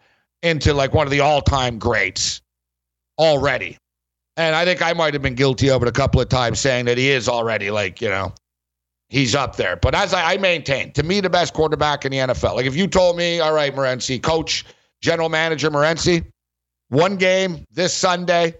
into 0.42 0.72
like 0.72 0.94
one 0.94 1.06
of 1.06 1.10
the 1.10 1.20
all 1.20 1.42
time 1.42 1.78
greats 1.78 2.40
already. 3.18 3.76
And 4.38 4.56
I 4.56 4.64
think 4.64 4.80
I 4.80 4.94
might 4.94 5.12
have 5.12 5.22
been 5.22 5.34
guilty 5.34 5.68
of 5.68 5.82
it 5.82 5.88
a 5.88 5.92
couple 5.92 6.22
of 6.22 6.30
times 6.30 6.58
saying 6.58 6.86
that 6.86 6.96
he 6.96 7.10
is 7.10 7.28
already 7.28 7.70
like, 7.70 8.00
you 8.00 8.08
know, 8.08 8.32
he's 9.12 9.34
up 9.34 9.56
there. 9.56 9.76
But 9.76 9.94
as 9.94 10.14
I, 10.14 10.32
I 10.32 10.36
maintain, 10.38 10.90
to 10.92 11.02
me, 11.02 11.20
the 11.20 11.30
best 11.30 11.52
quarterback 11.52 12.04
in 12.04 12.12
the 12.12 12.18
NFL. 12.18 12.56
Like 12.56 12.66
if 12.66 12.74
you 12.74 12.88
told 12.88 13.16
me, 13.16 13.40
all 13.40 13.52
right, 13.52 13.72
Morency, 13.72 14.20
coach, 14.20 14.64
general 15.02 15.28
manager 15.28 15.70
Morency, 15.70 16.24
one 16.88 17.16
game 17.16 17.64
this 17.70 17.92
Sunday, 17.92 18.54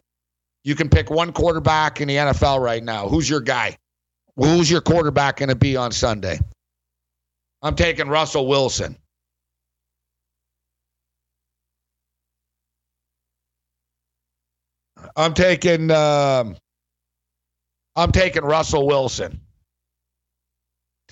you 0.63 0.75
can 0.75 0.89
pick 0.89 1.11
one 1.11 1.33
quarterback 1.33 2.01
in 2.01 2.09
the 2.09 2.17
NFL 2.17 2.61
right 2.61 2.85
now. 2.85 3.09
Who's 3.09 3.29
your 3.29 3.41
guy? 3.41 3.77
Who's 4.37 4.71
your 4.71 4.81
quarterback 4.81 5.39
going 5.39 5.49
to 5.49 5.57
be 5.57 5.77
on 5.77 5.91
Sunday? 5.91 6.39
I'm 7.63 7.75
taking 7.75 8.09
Russell 8.09 8.47
Wilson. 8.47 8.97
I'm 15.17 15.35
taking 15.35 15.91
um, 15.91 16.57
I'm 17.97 18.13
taking 18.13 18.43
Russell 18.45 18.87
Wilson. 18.87 19.42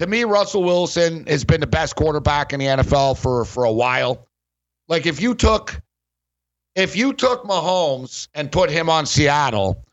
To 0.00 0.06
me, 0.06 0.24
Russell 0.24 0.64
Wilson 0.64 1.26
has 1.26 1.44
been 1.44 1.60
the 1.60 1.66
best 1.66 1.94
quarterback 1.94 2.54
in 2.54 2.60
the 2.60 2.64
NFL 2.64 3.18
for 3.18 3.44
for 3.44 3.64
a 3.64 3.72
while. 3.72 4.26
Like 4.88 5.04
if 5.04 5.20
you 5.20 5.34
took 5.34 5.78
if 6.74 6.96
you 6.96 7.12
took 7.12 7.44
Mahomes 7.44 8.26
and 8.32 8.50
put 8.50 8.70
him 8.70 8.88
on 8.88 9.04
Seattle, 9.04 9.84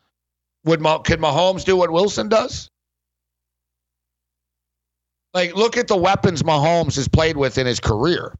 would 0.64 0.80
could 0.80 1.20
Mahomes 1.20 1.62
do 1.62 1.76
what 1.76 1.90
Wilson 1.90 2.30
does? 2.30 2.70
Like 5.34 5.54
look 5.54 5.76
at 5.76 5.88
the 5.88 5.96
weapons 5.98 6.42
Mahomes 6.42 6.96
has 6.96 7.06
played 7.06 7.36
with 7.36 7.58
in 7.58 7.66
his 7.66 7.78
career 7.78 8.34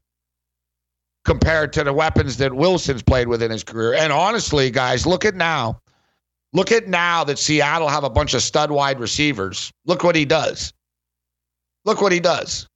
compared 1.23 1.71
to 1.73 1.83
the 1.83 1.93
weapons 1.93 2.37
that 2.37 2.51
Wilson's 2.51 3.03
played 3.03 3.27
with 3.27 3.43
in 3.43 3.51
his 3.51 3.63
career. 3.63 3.93
And 3.93 4.11
honestly, 4.11 4.71
guys, 4.71 5.05
look 5.05 5.23
at 5.23 5.35
now. 5.35 5.79
Look 6.51 6.71
at 6.71 6.87
now 6.87 7.25
that 7.25 7.37
Seattle 7.37 7.89
have 7.89 8.03
a 8.03 8.09
bunch 8.09 8.33
of 8.33 8.41
stud 8.41 8.71
wide 8.71 8.99
receivers. 8.99 9.71
Look 9.85 10.03
what 10.03 10.15
he 10.15 10.25
does. 10.25 10.73
Look 11.89 12.01
what 12.01 12.11
he 12.11 12.19
does. 12.19 12.67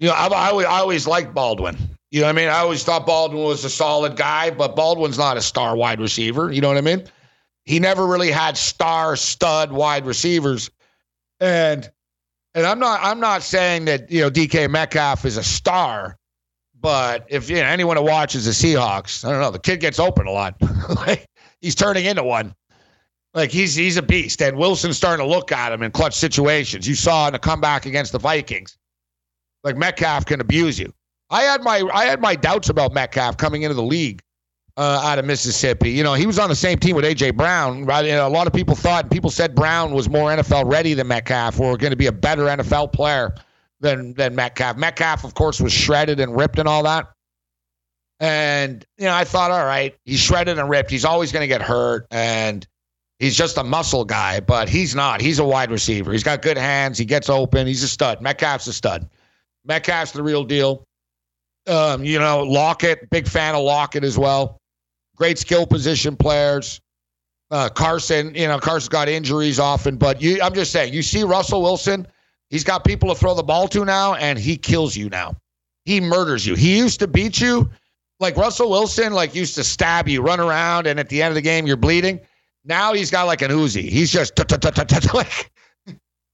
You 0.00 0.08
know, 0.08 0.14
I, 0.14 0.26
I, 0.26 0.50
I 0.50 0.80
always 0.80 1.06
liked 1.06 1.32
Baldwin. 1.32 1.76
You 2.10 2.18
know 2.18 2.26
what 2.26 2.30
I 2.30 2.32
mean? 2.32 2.48
I 2.48 2.58
always 2.58 2.82
thought 2.82 3.06
Baldwin 3.06 3.44
was 3.44 3.64
a 3.64 3.70
solid 3.70 4.16
guy, 4.16 4.50
but 4.50 4.74
Baldwin's 4.74 5.18
not 5.18 5.36
a 5.36 5.40
star 5.40 5.76
wide 5.76 6.00
receiver. 6.00 6.50
You 6.50 6.60
know 6.60 6.66
what 6.66 6.78
I 6.78 6.80
mean? 6.80 7.04
He 7.64 7.78
never 7.78 8.08
really 8.08 8.32
had 8.32 8.56
star 8.56 9.14
stud 9.14 9.70
wide 9.70 10.04
receivers. 10.04 10.68
And 11.38 11.88
and 12.56 12.66
I'm 12.66 12.80
not 12.80 12.98
I'm 13.04 13.20
not 13.20 13.44
saying 13.44 13.84
that, 13.84 14.10
you 14.10 14.22
know, 14.22 14.28
DK 14.28 14.68
Metcalf 14.68 15.24
is 15.24 15.36
a 15.36 15.44
star, 15.44 16.18
but 16.80 17.24
if 17.28 17.48
you 17.48 17.54
know, 17.54 17.66
anyone 17.66 17.98
who 17.98 18.02
watches 18.02 18.46
the 18.46 18.50
Seahawks, 18.50 19.24
I 19.24 19.30
don't 19.30 19.40
know, 19.40 19.52
the 19.52 19.60
kid 19.60 19.78
gets 19.78 20.00
open 20.00 20.26
a 20.26 20.32
lot. 20.32 20.56
like 21.06 21.24
he's 21.60 21.76
turning 21.76 22.04
into 22.04 22.24
one. 22.24 22.56
Like 23.34 23.50
he's 23.50 23.74
he's 23.74 23.96
a 23.96 24.02
beast, 24.02 24.42
and 24.42 24.58
Wilson's 24.58 24.96
starting 24.96 25.24
to 25.24 25.30
look 25.30 25.52
at 25.52 25.72
him 25.72 25.82
in 25.82 25.90
clutch 25.90 26.14
situations. 26.14 26.86
You 26.86 26.94
saw 26.94 27.28
in 27.28 27.32
the 27.32 27.38
comeback 27.38 27.86
against 27.86 28.12
the 28.12 28.18
Vikings. 28.18 28.76
Like 29.64 29.76
Metcalf 29.76 30.26
can 30.26 30.40
abuse 30.40 30.78
you. 30.78 30.92
I 31.30 31.42
had 31.42 31.62
my 31.62 31.88
I 31.94 32.04
had 32.04 32.20
my 32.20 32.34
doubts 32.34 32.68
about 32.68 32.92
Metcalf 32.92 33.38
coming 33.38 33.62
into 33.62 33.74
the 33.74 33.82
league 33.82 34.22
uh, 34.76 35.00
out 35.02 35.18
of 35.18 35.24
Mississippi. 35.24 35.90
You 35.90 36.02
know, 36.02 36.12
he 36.12 36.26
was 36.26 36.38
on 36.38 36.50
the 36.50 36.56
same 36.56 36.78
team 36.78 36.94
with 36.94 37.06
AJ 37.06 37.36
Brown. 37.36 37.86
Right? 37.86 38.04
You 38.04 38.12
know, 38.12 38.26
a 38.26 38.28
lot 38.28 38.46
of 38.46 38.52
people 38.52 38.74
thought 38.74 39.10
people 39.10 39.30
said 39.30 39.54
Brown 39.54 39.92
was 39.92 40.10
more 40.10 40.30
NFL 40.30 40.70
ready 40.70 40.92
than 40.92 41.08
Metcalf, 41.08 41.58
or 41.58 41.78
going 41.78 41.92
to 41.92 41.96
be 41.96 42.06
a 42.06 42.12
better 42.12 42.44
NFL 42.44 42.92
player 42.92 43.34
than 43.80 44.12
than 44.14 44.34
Metcalf. 44.34 44.76
Metcalf, 44.76 45.24
of 45.24 45.32
course, 45.32 45.58
was 45.58 45.72
shredded 45.72 46.20
and 46.20 46.36
ripped 46.36 46.58
and 46.58 46.68
all 46.68 46.82
that. 46.82 47.10
And 48.20 48.84
you 48.98 49.06
know, 49.06 49.14
I 49.14 49.24
thought, 49.24 49.50
all 49.50 49.64
right, 49.64 49.96
he's 50.04 50.20
shredded 50.20 50.58
and 50.58 50.68
ripped. 50.68 50.90
He's 50.90 51.06
always 51.06 51.32
going 51.32 51.42
to 51.42 51.48
get 51.48 51.62
hurt, 51.62 52.06
and 52.10 52.66
he's 53.22 53.36
just 53.36 53.56
a 53.56 53.64
muscle 53.64 54.04
guy. 54.04 54.40
But 54.40 54.68
he's 54.68 54.94
not. 54.94 55.20
He's 55.20 55.38
a 55.38 55.44
wide 55.44 55.70
receiver. 55.70 56.12
He's 56.12 56.22
got 56.22 56.42
good 56.42 56.58
hands. 56.58 56.98
He 56.98 57.04
gets 57.04 57.30
open. 57.30 57.66
He's 57.66 57.82
a 57.82 57.88
stud. 57.88 58.20
Metcalf's 58.20 58.66
a 58.66 58.72
stud. 58.72 59.08
Metcalf's 59.64 60.12
the 60.12 60.22
real 60.22 60.44
deal. 60.44 60.84
Um, 61.66 62.04
you 62.04 62.18
know, 62.18 62.42
Lockett, 62.42 63.08
big 63.10 63.28
fan 63.28 63.54
of 63.54 63.62
Lockett 63.62 64.04
as 64.04 64.18
well. 64.18 64.58
Great 65.16 65.38
skill 65.38 65.66
position 65.66 66.16
players. 66.16 66.80
Uh, 67.50 67.68
Carson, 67.68 68.34
you 68.34 68.48
know, 68.48 68.58
Carson's 68.58 68.88
got 68.88 69.08
injuries 69.08 69.60
often, 69.60 69.96
but 69.96 70.20
you, 70.20 70.40
I'm 70.42 70.54
just 70.54 70.72
saying, 70.72 70.92
you 70.92 71.02
see 71.02 71.22
Russell 71.22 71.62
Wilson 71.62 72.06
He's 72.52 72.64
got 72.64 72.84
people 72.84 73.08
to 73.08 73.14
throw 73.14 73.32
the 73.32 73.42
ball 73.42 73.66
to 73.68 73.82
now, 73.82 74.12
and 74.12 74.38
he 74.38 74.58
kills 74.58 74.94
you 74.94 75.08
now. 75.08 75.34
He 75.86 76.02
murders 76.02 76.46
you. 76.46 76.54
He 76.54 76.76
used 76.76 77.00
to 77.00 77.08
beat 77.08 77.40
you 77.40 77.70
like 78.20 78.36
Russell 78.36 78.68
Wilson, 78.68 79.14
like 79.14 79.34
used 79.34 79.54
to 79.54 79.64
stab 79.64 80.06
you, 80.06 80.20
run 80.20 80.38
around, 80.38 80.86
and 80.86 81.00
at 81.00 81.08
the 81.08 81.22
end 81.22 81.30
of 81.30 81.34
the 81.34 81.40
game, 81.40 81.66
you're 81.66 81.78
bleeding. 81.78 82.20
Now 82.64 82.92
he's 82.92 83.10
got 83.10 83.24
like 83.24 83.42
an 83.42 83.50
Uzi. 83.50 83.88
He's 83.88 84.10
just 84.10 84.38
like, 85.14 85.50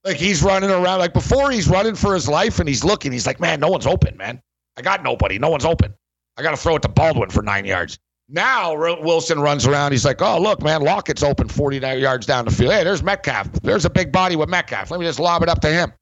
like 0.04 0.16
he's 0.16 0.42
running 0.42 0.70
around. 0.70 0.98
Like 0.98 1.12
before, 1.12 1.50
he's 1.50 1.68
running 1.68 1.94
for 1.94 2.14
his 2.14 2.28
life, 2.28 2.58
and 2.58 2.68
he's 2.68 2.84
looking. 2.84 3.12
He's 3.12 3.26
like, 3.26 3.40
man, 3.40 3.60
no 3.60 3.68
one's 3.68 3.86
open, 3.86 4.16
man. 4.16 4.40
I 4.76 4.82
got 4.82 5.02
nobody. 5.02 5.38
No 5.38 5.50
one's 5.50 5.64
open. 5.64 5.94
I 6.36 6.42
got 6.42 6.52
to 6.52 6.56
throw 6.56 6.76
it 6.76 6.82
to 6.82 6.88
Baldwin 6.88 7.30
for 7.30 7.42
nine 7.42 7.64
yards. 7.64 7.98
Now 8.28 8.74
Wilson 9.00 9.40
runs 9.40 9.66
around. 9.66 9.92
He's 9.92 10.04
like, 10.04 10.20
oh, 10.20 10.38
look, 10.38 10.62
man, 10.62 10.82
Lockett's 10.82 11.22
open 11.22 11.48
40 11.48 11.78
yards 11.78 12.26
down 12.26 12.44
the 12.44 12.50
field. 12.50 12.72
Hey, 12.72 12.84
there's 12.84 13.02
Metcalf. 13.02 13.50
There's 13.62 13.86
a 13.86 13.90
big 13.90 14.12
body 14.12 14.36
with 14.36 14.50
Metcalf. 14.50 14.90
Let 14.90 15.00
me 15.00 15.06
just 15.06 15.18
lob 15.18 15.42
it 15.42 15.48
up 15.48 15.60
to 15.62 15.68
him 15.68 15.92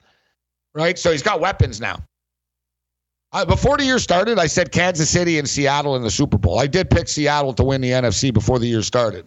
right? 0.76 0.98
So 0.98 1.10
he's 1.10 1.22
got 1.22 1.40
weapons 1.40 1.80
now. 1.80 2.04
Uh, 3.32 3.44
before 3.44 3.76
the 3.76 3.84
year 3.84 3.98
started, 3.98 4.38
I 4.38 4.46
said 4.46 4.70
Kansas 4.70 5.10
City 5.10 5.38
and 5.38 5.48
Seattle 5.48 5.96
in 5.96 6.02
the 6.02 6.10
Super 6.10 6.38
Bowl. 6.38 6.58
I 6.60 6.68
did 6.68 6.90
pick 6.90 7.08
Seattle 7.08 7.52
to 7.54 7.64
win 7.64 7.80
the 7.80 7.90
NFC 7.90 8.32
before 8.32 8.58
the 8.58 8.66
year 8.66 8.82
started. 8.82 9.26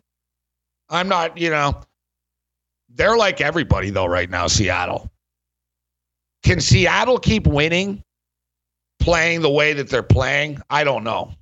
I'm 0.89 1.07
not, 1.07 1.37
you 1.37 1.49
know, 1.49 1.81
they're 2.89 3.17
like 3.17 3.41
everybody 3.41 3.89
though 3.89 4.05
right 4.05 4.29
now, 4.29 4.47
Seattle. 4.47 5.09
Can 6.43 6.61
Seattle 6.61 7.19
keep 7.19 7.45
winning 7.45 8.03
playing 8.99 9.41
the 9.41 9.49
way 9.49 9.73
that 9.73 9.89
they're 9.89 10.03
playing? 10.03 10.61
I 10.69 10.83
don't 10.83 11.03
know. 11.03 11.33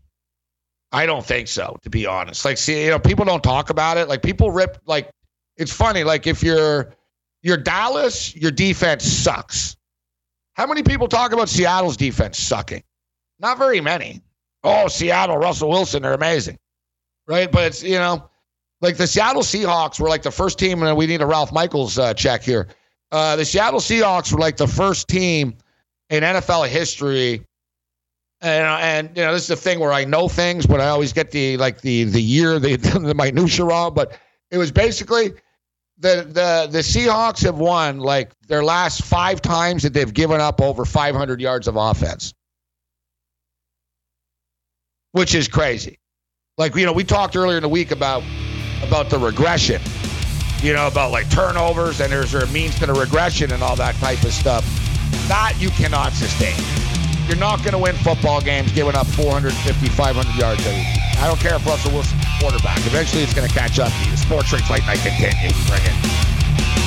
I 0.92 1.06
don't 1.06 1.26
think 1.26 1.48
so, 1.48 1.78
to 1.84 1.90
be 1.90 2.06
honest. 2.06 2.46
Like, 2.46 2.58
see, 2.58 2.86
you 2.86 2.90
know, 2.90 3.00
people 3.00 3.26
don't 3.26 3.44
talk 3.44 3.70
about 3.70 3.98
it. 3.98 4.08
Like, 4.08 4.24
people 4.24 4.52
rip, 4.52 4.80
like, 4.86 5.10
it's 5.58 5.74
funny. 5.74 6.04
Like, 6.04 6.28
if 6.28 6.42
you're, 6.42 6.94
you're 7.44 7.58
Dallas, 7.58 8.36
your 8.36 8.52
defense 8.52 9.04
sucks. 9.04 9.76
How 10.54 10.66
many 10.66 10.84
people 10.84 11.08
talk 11.08 11.34
about 11.34 11.50
Seattle's 11.50 11.98
defense 11.98 12.40
sucking? 12.40 12.84
Not 13.40 13.58
very 13.58 13.82
many. 13.82 14.22
Oh, 14.64 14.88
Seattle, 14.88 15.38
Russell 15.38 15.70
Wilson, 15.70 16.04
they're 16.04 16.14
amazing. 16.14 16.58
Right? 17.28 17.52
But 17.52 17.66
it's, 17.66 17.84
you 17.84 18.00
know, 18.00 18.30
like 18.82 18.98
the 18.98 19.08
Seattle 19.08 19.42
Seahawks 19.42 20.00
were 20.00 20.10
like 20.10 20.22
the 20.22 20.32
first 20.32 20.60
team, 20.60 20.84
and 20.84 20.96
we 20.98 21.08
need 21.08 21.22
a 21.22 21.26
Ralph 21.26 21.52
Michaels 21.52 21.98
uh, 21.98 22.14
check 22.14 22.44
here. 22.44 22.68
Uh, 23.12 23.36
the 23.36 23.46
Seattle 23.46 23.80
Seahawks 23.80 24.32
were 24.32 24.40
like 24.40 24.58
the 24.58 24.68
first 24.68 25.08
team 25.08 25.56
in 26.10 26.24
NFL 26.24 26.68
history. 26.68 27.44
And, 28.42 28.66
and 28.66 29.18
you 29.18 29.24
know, 29.24 29.34
this 29.34 29.44
is 29.44 29.48
the 29.48 29.56
thing 29.56 29.80
where 29.80 29.94
I 29.94 30.06
know 30.06 30.28
things, 30.28 30.68
but 30.68 30.80
I 30.80 30.90
always 30.90 31.12
get 31.12 31.32
the 31.32 31.58
like 31.58 31.82
the 31.82 32.04
the 32.04 32.22
year, 32.22 32.60
the, 32.60 32.76
the 32.76 33.16
minutia 33.16 33.66
wrong. 33.66 33.94
But 33.94 34.20
it 34.52 34.58
was 34.58 34.72
basically 34.72 35.32
the 35.98 36.28
the 36.28 36.68
the 36.70 36.80
Seahawks 36.80 37.44
have 37.44 37.58
won 37.58 38.00
like 38.00 38.32
their 38.48 38.64
last 38.64 39.04
five 39.04 39.42
times 39.42 39.84
that 39.84 39.94
they've 39.94 40.14
given 40.14 40.40
up 40.40 40.62
over 40.62 40.86
500 40.86 41.42
yards 41.42 41.68
of 41.68 41.76
offense, 41.78 42.34
which 45.14 45.34
is 45.34 45.48
crazy. 45.48 45.98
Like 46.60 46.76
you 46.76 46.86
know, 46.86 46.94
we 46.94 47.04
talked 47.04 47.36
earlier 47.36 47.58
in 47.58 47.64
the 47.64 47.70
week 47.70 47.90
about 47.90 48.22
about 48.84 49.10
the 49.10 49.18
regression, 49.18 49.82
you 50.62 50.74
know, 50.74 50.88
about 50.88 51.12
like 51.12 51.30
turnovers 51.30 52.02
and 52.02 52.12
there's 52.12 52.34
a 52.34 52.46
means 52.48 52.78
to 52.80 52.86
the 52.86 52.94
regression 52.94 53.52
and 53.52 53.64
all 53.64 53.76
that 53.76 53.96
type 53.96 54.24
of 54.24 54.32
stuff. 54.32 54.64
That 55.28 55.56
you 55.60 55.70
cannot 55.70 56.14
sustain. 56.14 56.56
You're 57.28 57.38
not 57.38 57.60
going 57.60 57.74
to 57.74 57.78
win 57.78 57.96
football 57.96 58.40
games 58.40 58.72
giving 58.72 58.96
up 58.96 59.08
450, 59.08 59.90
500 59.90 60.36
yards 60.40 60.66
a 60.66 60.70
week. 60.70 60.88
I 61.20 61.28
don't 61.28 61.40
care 61.40 61.56
if 61.56 61.66
Russell 61.66 61.92
Wilson's 61.92 62.24
quarterback. 62.40 62.78
Eventually, 62.86 63.24
it's 63.24 63.34
going 63.34 63.48
to 63.48 63.54
catch 63.54 63.80
up 63.80 63.92
to 63.92 64.10
you. 64.10 64.16
Sports 64.16 64.54
Rage 64.54 64.70
Late 64.70 64.86
Night 64.86 65.00
continues. 65.00 65.68
Bring 65.68 65.82
it. 65.84 66.87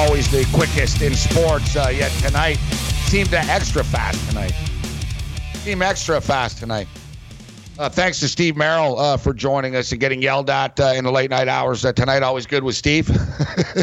Always 0.00 0.30
the 0.30 0.48
quickest 0.54 1.02
in 1.02 1.14
sports. 1.14 1.76
Uh, 1.76 1.92
yet 1.94 2.10
tonight 2.22 2.56
seemed 3.06 3.34
extra 3.34 3.84
fast 3.84 4.26
tonight. 4.30 4.54
Seemed 5.56 5.82
extra 5.82 6.18
fast 6.22 6.56
tonight. 6.56 6.88
Uh, 7.78 7.88
thanks 7.90 8.18
to 8.20 8.26
Steve 8.26 8.56
Merrill 8.56 8.98
uh, 8.98 9.18
for 9.18 9.34
joining 9.34 9.76
us 9.76 9.92
and 9.92 10.00
getting 10.00 10.22
yelled 10.22 10.48
at 10.48 10.80
uh, 10.80 10.94
in 10.96 11.04
the 11.04 11.12
late 11.12 11.28
night 11.28 11.48
hours 11.48 11.84
uh, 11.84 11.92
tonight. 11.92 12.22
Always 12.22 12.46
good 12.46 12.64
with 12.64 12.76
Steve. 12.76 13.10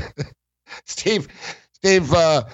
Steve, 0.86 1.28
Steve, 1.74 2.12
uh, 2.12 2.46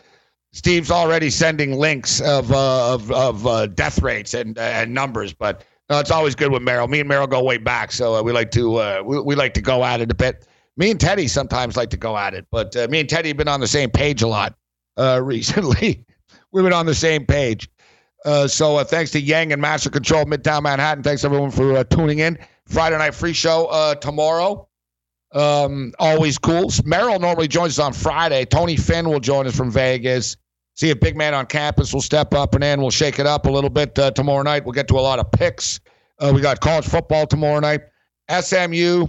Steve's 0.51 0.91
already 0.91 1.29
sending 1.29 1.71
links 1.79 2.19
of 2.19 2.51
of, 2.51 3.11
of 3.13 3.75
death 3.75 4.01
rates 4.01 4.33
and 4.33 4.57
and 4.57 4.93
numbers, 4.93 5.33
but 5.33 5.63
it's 5.89 6.11
always 6.11 6.35
good 6.35 6.51
with 6.51 6.61
Merrill. 6.61 6.89
Me 6.89 6.99
and 6.99 7.07
Merrill 7.07 7.27
go 7.27 7.41
way 7.41 7.57
back, 7.57 7.93
so 7.93 8.21
we 8.21 8.33
like 8.33 8.51
to 8.51 9.03
we, 9.03 9.21
we 9.21 9.35
like 9.35 9.53
to 9.53 9.61
go 9.61 9.85
at 9.85 10.01
it 10.01 10.11
a 10.11 10.15
bit. 10.15 10.45
Me 10.75 10.91
and 10.91 10.99
Teddy 10.99 11.27
sometimes 11.27 11.77
like 11.77 11.89
to 11.91 11.97
go 11.97 12.17
at 12.17 12.33
it, 12.33 12.47
but 12.51 12.75
uh, 12.75 12.87
me 12.89 12.99
and 12.99 13.09
Teddy 13.09 13.29
have 13.29 13.37
been 13.37 13.47
on 13.47 13.59
the 13.59 13.67
same 13.67 13.91
page 13.91 14.21
a 14.21 14.27
lot 14.27 14.55
uh, 14.97 15.21
recently. 15.23 16.03
We've 16.51 16.63
been 16.63 16.73
on 16.73 16.85
the 16.85 16.95
same 16.95 17.25
page. 17.25 17.69
Uh, 18.25 18.47
so 18.47 18.77
uh, 18.77 18.83
thanks 18.83 19.11
to 19.11 19.19
Yang 19.19 19.53
and 19.53 19.61
Master 19.61 19.89
Control 19.89 20.25
Midtown 20.25 20.63
Manhattan. 20.63 21.03
Thanks 21.03 21.23
everyone 21.23 21.51
for 21.51 21.75
uh, 21.77 21.83
tuning 21.83 22.19
in. 22.19 22.37
Friday 22.67 22.97
night 22.97 23.13
free 23.13 23.33
show 23.33 23.65
uh, 23.67 23.95
tomorrow. 23.95 24.67
Um, 25.33 25.93
always 25.99 26.37
cool. 26.37 26.71
Merrill 26.85 27.19
normally 27.19 27.47
joins 27.47 27.77
us 27.77 27.83
on 27.83 27.91
Friday. 27.91 28.45
Tony 28.45 28.77
Finn 28.77 29.09
will 29.09 29.19
join 29.19 29.45
us 29.47 29.55
from 29.55 29.71
Vegas. 29.71 30.37
See 30.75 30.89
a 30.91 30.95
big 30.95 31.17
man 31.17 31.33
on 31.33 31.45
campus. 31.47 31.93
We'll 31.93 32.01
step 32.01 32.33
up 32.33 32.55
and 32.55 32.63
in. 32.63 32.81
We'll 32.81 32.91
shake 32.91 33.19
it 33.19 33.27
up 33.27 33.45
a 33.45 33.51
little 33.51 33.69
bit 33.69 33.95
tomorrow 34.15 34.41
night. 34.43 34.63
We'll 34.63 34.73
get 34.73 34.87
to 34.87 34.97
a 34.97 35.01
lot 35.01 35.19
of 35.19 35.31
picks. 35.31 35.79
We 36.21 36.39
got 36.39 36.61
college 36.61 36.85
football 36.85 37.27
tomorrow 37.27 37.59
night. 37.59 37.81
SMU 38.29 39.07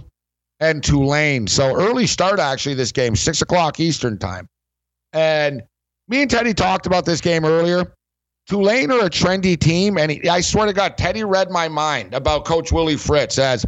and 0.59 0.83
Tulane. 0.83 1.47
So 1.47 1.75
early 1.75 2.07
start 2.07 2.39
actually 2.39 2.75
this 2.75 2.91
game, 2.91 3.15
six 3.15 3.41
o'clock 3.41 3.79
Eastern 3.79 4.17
time. 4.17 4.47
And 5.13 5.63
me 6.07 6.21
and 6.21 6.29
Teddy 6.29 6.53
talked 6.53 6.85
about 6.85 7.05
this 7.05 7.21
game 7.21 7.45
earlier. 7.45 7.93
Tulane 8.47 8.91
are 8.91 9.05
a 9.05 9.09
trendy 9.09 9.59
team, 9.59 9.97
and 9.97 10.11
he, 10.11 10.29
I 10.29 10.41
swear 10.41 10.67
to 10.67 10.73
God, 10.73 10.97
Teddy 10.97 11.23
read 11.23 11.49
my 11.49 11.67
mind 11.67 12.13
about 12.13 12.45
Coach 12.45 12.71
Willie 12.71 12.95
Fritz 12.95 13.39
as 13.39 13.65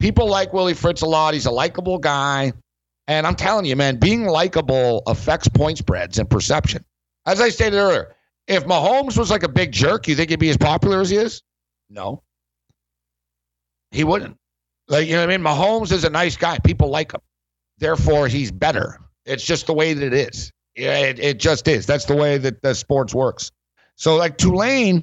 people 0.00 0.28
like 0.28 0.52
Willie 0.52 0.74
Fritz 0.74 1.02
a 1.02 1.06
lot. 1.06 1.34
He's 1.34 1.46
a 1.46 1.50
likable 1.50 1.98
guy. 1.98 2.52
And 3.08 3.24
I'm 3.24 3.36
telling 3.36 3.66
you, 3.66 3.76
man, 3.76 3.98
being 3.98 4.26
likable 4.26 5.02
affects 5.06 5.46
point 5.48 5.78
spreads 5.78 6.18
and 6.18 6.28
perception. 6.28 6.84
As 7.24 7.40
I 7.40 7.50
stated 7.50 7.76
earlier, 7.76 8.16
if 8.48 8.64
Mahomes 8.64 9.16
was 9.16 9.30
like 9.30 9.44
a 9.44 9.48
big 9.48 9.70
jerk, 9.70 10.08
you 10.08 10.16
think 10.16 10.30
he'd 10.30 10.40
be 10.40 10.50
as 10.50 10.56
popular 10.56 11.00
as 11.00 11.10
he 11.10 11.16
is? 11.16 11.42
No. 11.88 12.22
He 13.92 14.02
wouldn't. 14.02 14.36
Like, 14.88 15.06
you 15.06 15.14
know 15.14 15.20
what 15.20 15.30
I 15.30 15.36
mean? 15.36 15.44
Mahomes 15.44 15.92
is 15.92 16.04
a 16.04 16.10
nice 16.10 16.36
guy. 16.36 16.58
People 16.58 16.90
like 16.90 17.12
him. 17.12 17.20
Therefore, 17.78 18.28
he's 18.28 18.50
better. 18.50 19.00
It's 19.24 19.44
just 19.44 19.66
the 19.66 19.74
way 19.74 19.92
that 19.92 20.04
it 20.04 20.14
is. 20.14 20.52
It, 20.76 21.18
it 21.18 21.38
just 21.38 21.66
is. 21.68 21.86
That's 21.86 22.04
the 22.04 22.14
way 22.14 22.38
that 22.38 22.62
the 22.62 22.74
sports 22.74 23.14
works. 23.14 23.50
So, 23.96 24.16
like 24.16 24.36
Tulane, 24.38 24.96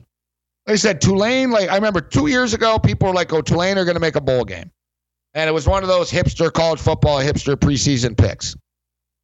like 0.65 0.73
I 0.73 0.75
said, 0.75 1.01
Tulane, 1.01 1.51
like 1.51 1.69
I 1.69 1.75
remember 1.75 1.99
two 1.99 2.27
years 2.27 2.53
ago, 2.53 2.79
people 2.79 3.09
were 3.09 3.13
like, 3.13 3.33
oh, 3.33 3.41
Tulane 3.41 3.77
are 3.77 3.85
going 3.85 3.95
to 3.95 3.99
make 4.01 4.15
a 4.15 4.21
bowl 4.21 4.45
game. 4.45 4.71
And 5.33 5.49
it 5.49 5.53
was 5.53 5.67
one 5.67 5.83
of 5.83 5.89
those 5.89 6.11
hipster 6.11 6.53
college 6.53 6.79
football, 6.79 7.19
hipster 7.19 7.55
preseason 7.55 8.15
picks. 8.15 8.55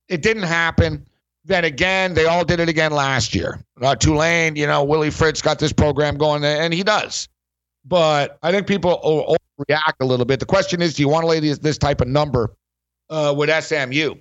It 0.08 0.24
didn't 0.24 0.44
happen. 0.44 1.06
Then 1.46 1.66
again, 1.66 2.16
they 2.16 2.26
all 2.26 2.44
did 2.44 2.60
it 2.60 2.68
again 2.68 2.92
last 2.92 3.34
year. 3.34 3.64
Uh, 3.80 3.96
Tulane, 3.96 4.56
you 4.56 4.68
know, 4.68 4.84
Willie 4.84 5.12
Fritz 5.12 5.42
got 5.42 5.60
this 5.60 5.72
program 5.72 6.18
going, 6.18 6.44
and 6.44 6.74
he 6.74 6.84
does. 6.84 7.30
But 7.86 8.38
I 8.44 8.52
think 8.52 8.68
people 8.68 9.38
overreact 9.60 9.96
a 10.00 10.06
little 10.06 10.26
bit. 10.26 10.40
The 10.40 10.46
question 10.46 10.82
is, 10.82 10.94
do 10.94 11.02
you 11.02 11.10
want 11.10 11.24
to 11.24 11.28
lay 11.28 11.40
this, 11.40 11.60
this 11.60 11.78
type 11.78 12.02
of 12.02 12.08
number 12.08 12.56
uh, 13.10 13.34
with 13.38 13.50
SMU? 13.64 14.16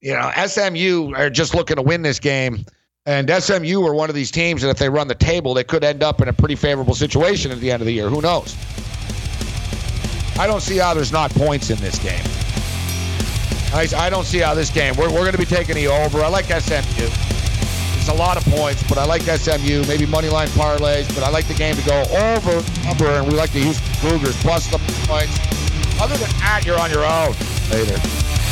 You 0.00 0.12
know, 0.12 0.30
SMU 0.46 1.12
are 1.14 1.30
just 1.30 1.54
looking 1.54 1.76
to 1.76 1.82
win 1.82 2.02
this 2.02 2.20
game, 2.20 2.64
and 3.06 3.30
SMU 3.30 3.82
are 3.86 3.94
one 3.94 4.10
of 4.10 4.14
these 4.14 4.30
teams 4.30 4.62
that 4.62 4.68
if 4.68 4.78
they 4.78 4.88
run 4.88 5.08
the 5.08 5.14
table, 5.14 5.54
they 5.54 5.64
could 5.64 5.84
end 5.84 6.02
up 6.02 6.20
in 6.20 6.28
a 6.28 6.32
pretty 6.32 6.56
favorable 6.56 6.94
situation 6.94 7.50
at 7.50 7.58
the 7.58 7.70
end 7.70 7.80
of 7.80 7.86
the 7.86 7.92
year. 7.92 8.08
Who 8.08 8.20
knows? 8.20 8.54
I 10.38 10.46
don't 10.46 10.60
see 10.60 10.78
how 10.78 10.94
there's 10.94 11.12
not 11.12 11.30
points 11.30 11.70
in 11.70 11.78
this 11.78 11.98
game. 11.98 12.24
I, 13.72 13.88
I 13.96 14.10
don't 14.10 14.24
see 14.24 14.38
how 14.38 14.54
this 14.54 14.70
game. 14.70 14.94
We're, 14.96 15.08
we're 15.08 15.20
going 15.20 15.32
to 15.32 15.38
be 15.38 15.44
taking 15.44 15.74
the 15.74 15.88
over. 15.88 16.20
I 16.22 16.28
like 16.28 16.46
SMU. 16.46 17.08
It's 18.04 18.12
a 18.12 18.16
lot 18.16 18.36
of 18.36 18.44
points, 18.52 18.82
but 18.82 18.98
I 18.98 19.06
like 19.06 19.22
SMU. 19.22 19.82
Maybe 19.88 20.04
money 20.04 20.28
line 20.28 20.48
parlays, 20.48 21.08
but 21.14 21.24
I 21.24 21.30
like 21.30 21.48
the 21.48 21.54
game 21.54 21.74
to 21.74 21.82
go 21.86 22.02
over, 22.02 22.62
over, 22.86 23.06
and 23.06 23.26
we 23.26 23.32
like 23.32 23.50
the 23.50 23.60
Houston 23.60 23.94
Cougars 23.94 24.36
plus 24.42 24.66
the 24.66 24.76
points. 25.08 25.38
Other 25.98 26.14
than 26.18 26.28
that, 26.40 26.64
you're 26.66 26.78
on 26.78 26.90
your 26.90 27.06
own. 27.06 27.34
Later. 27.70 28.43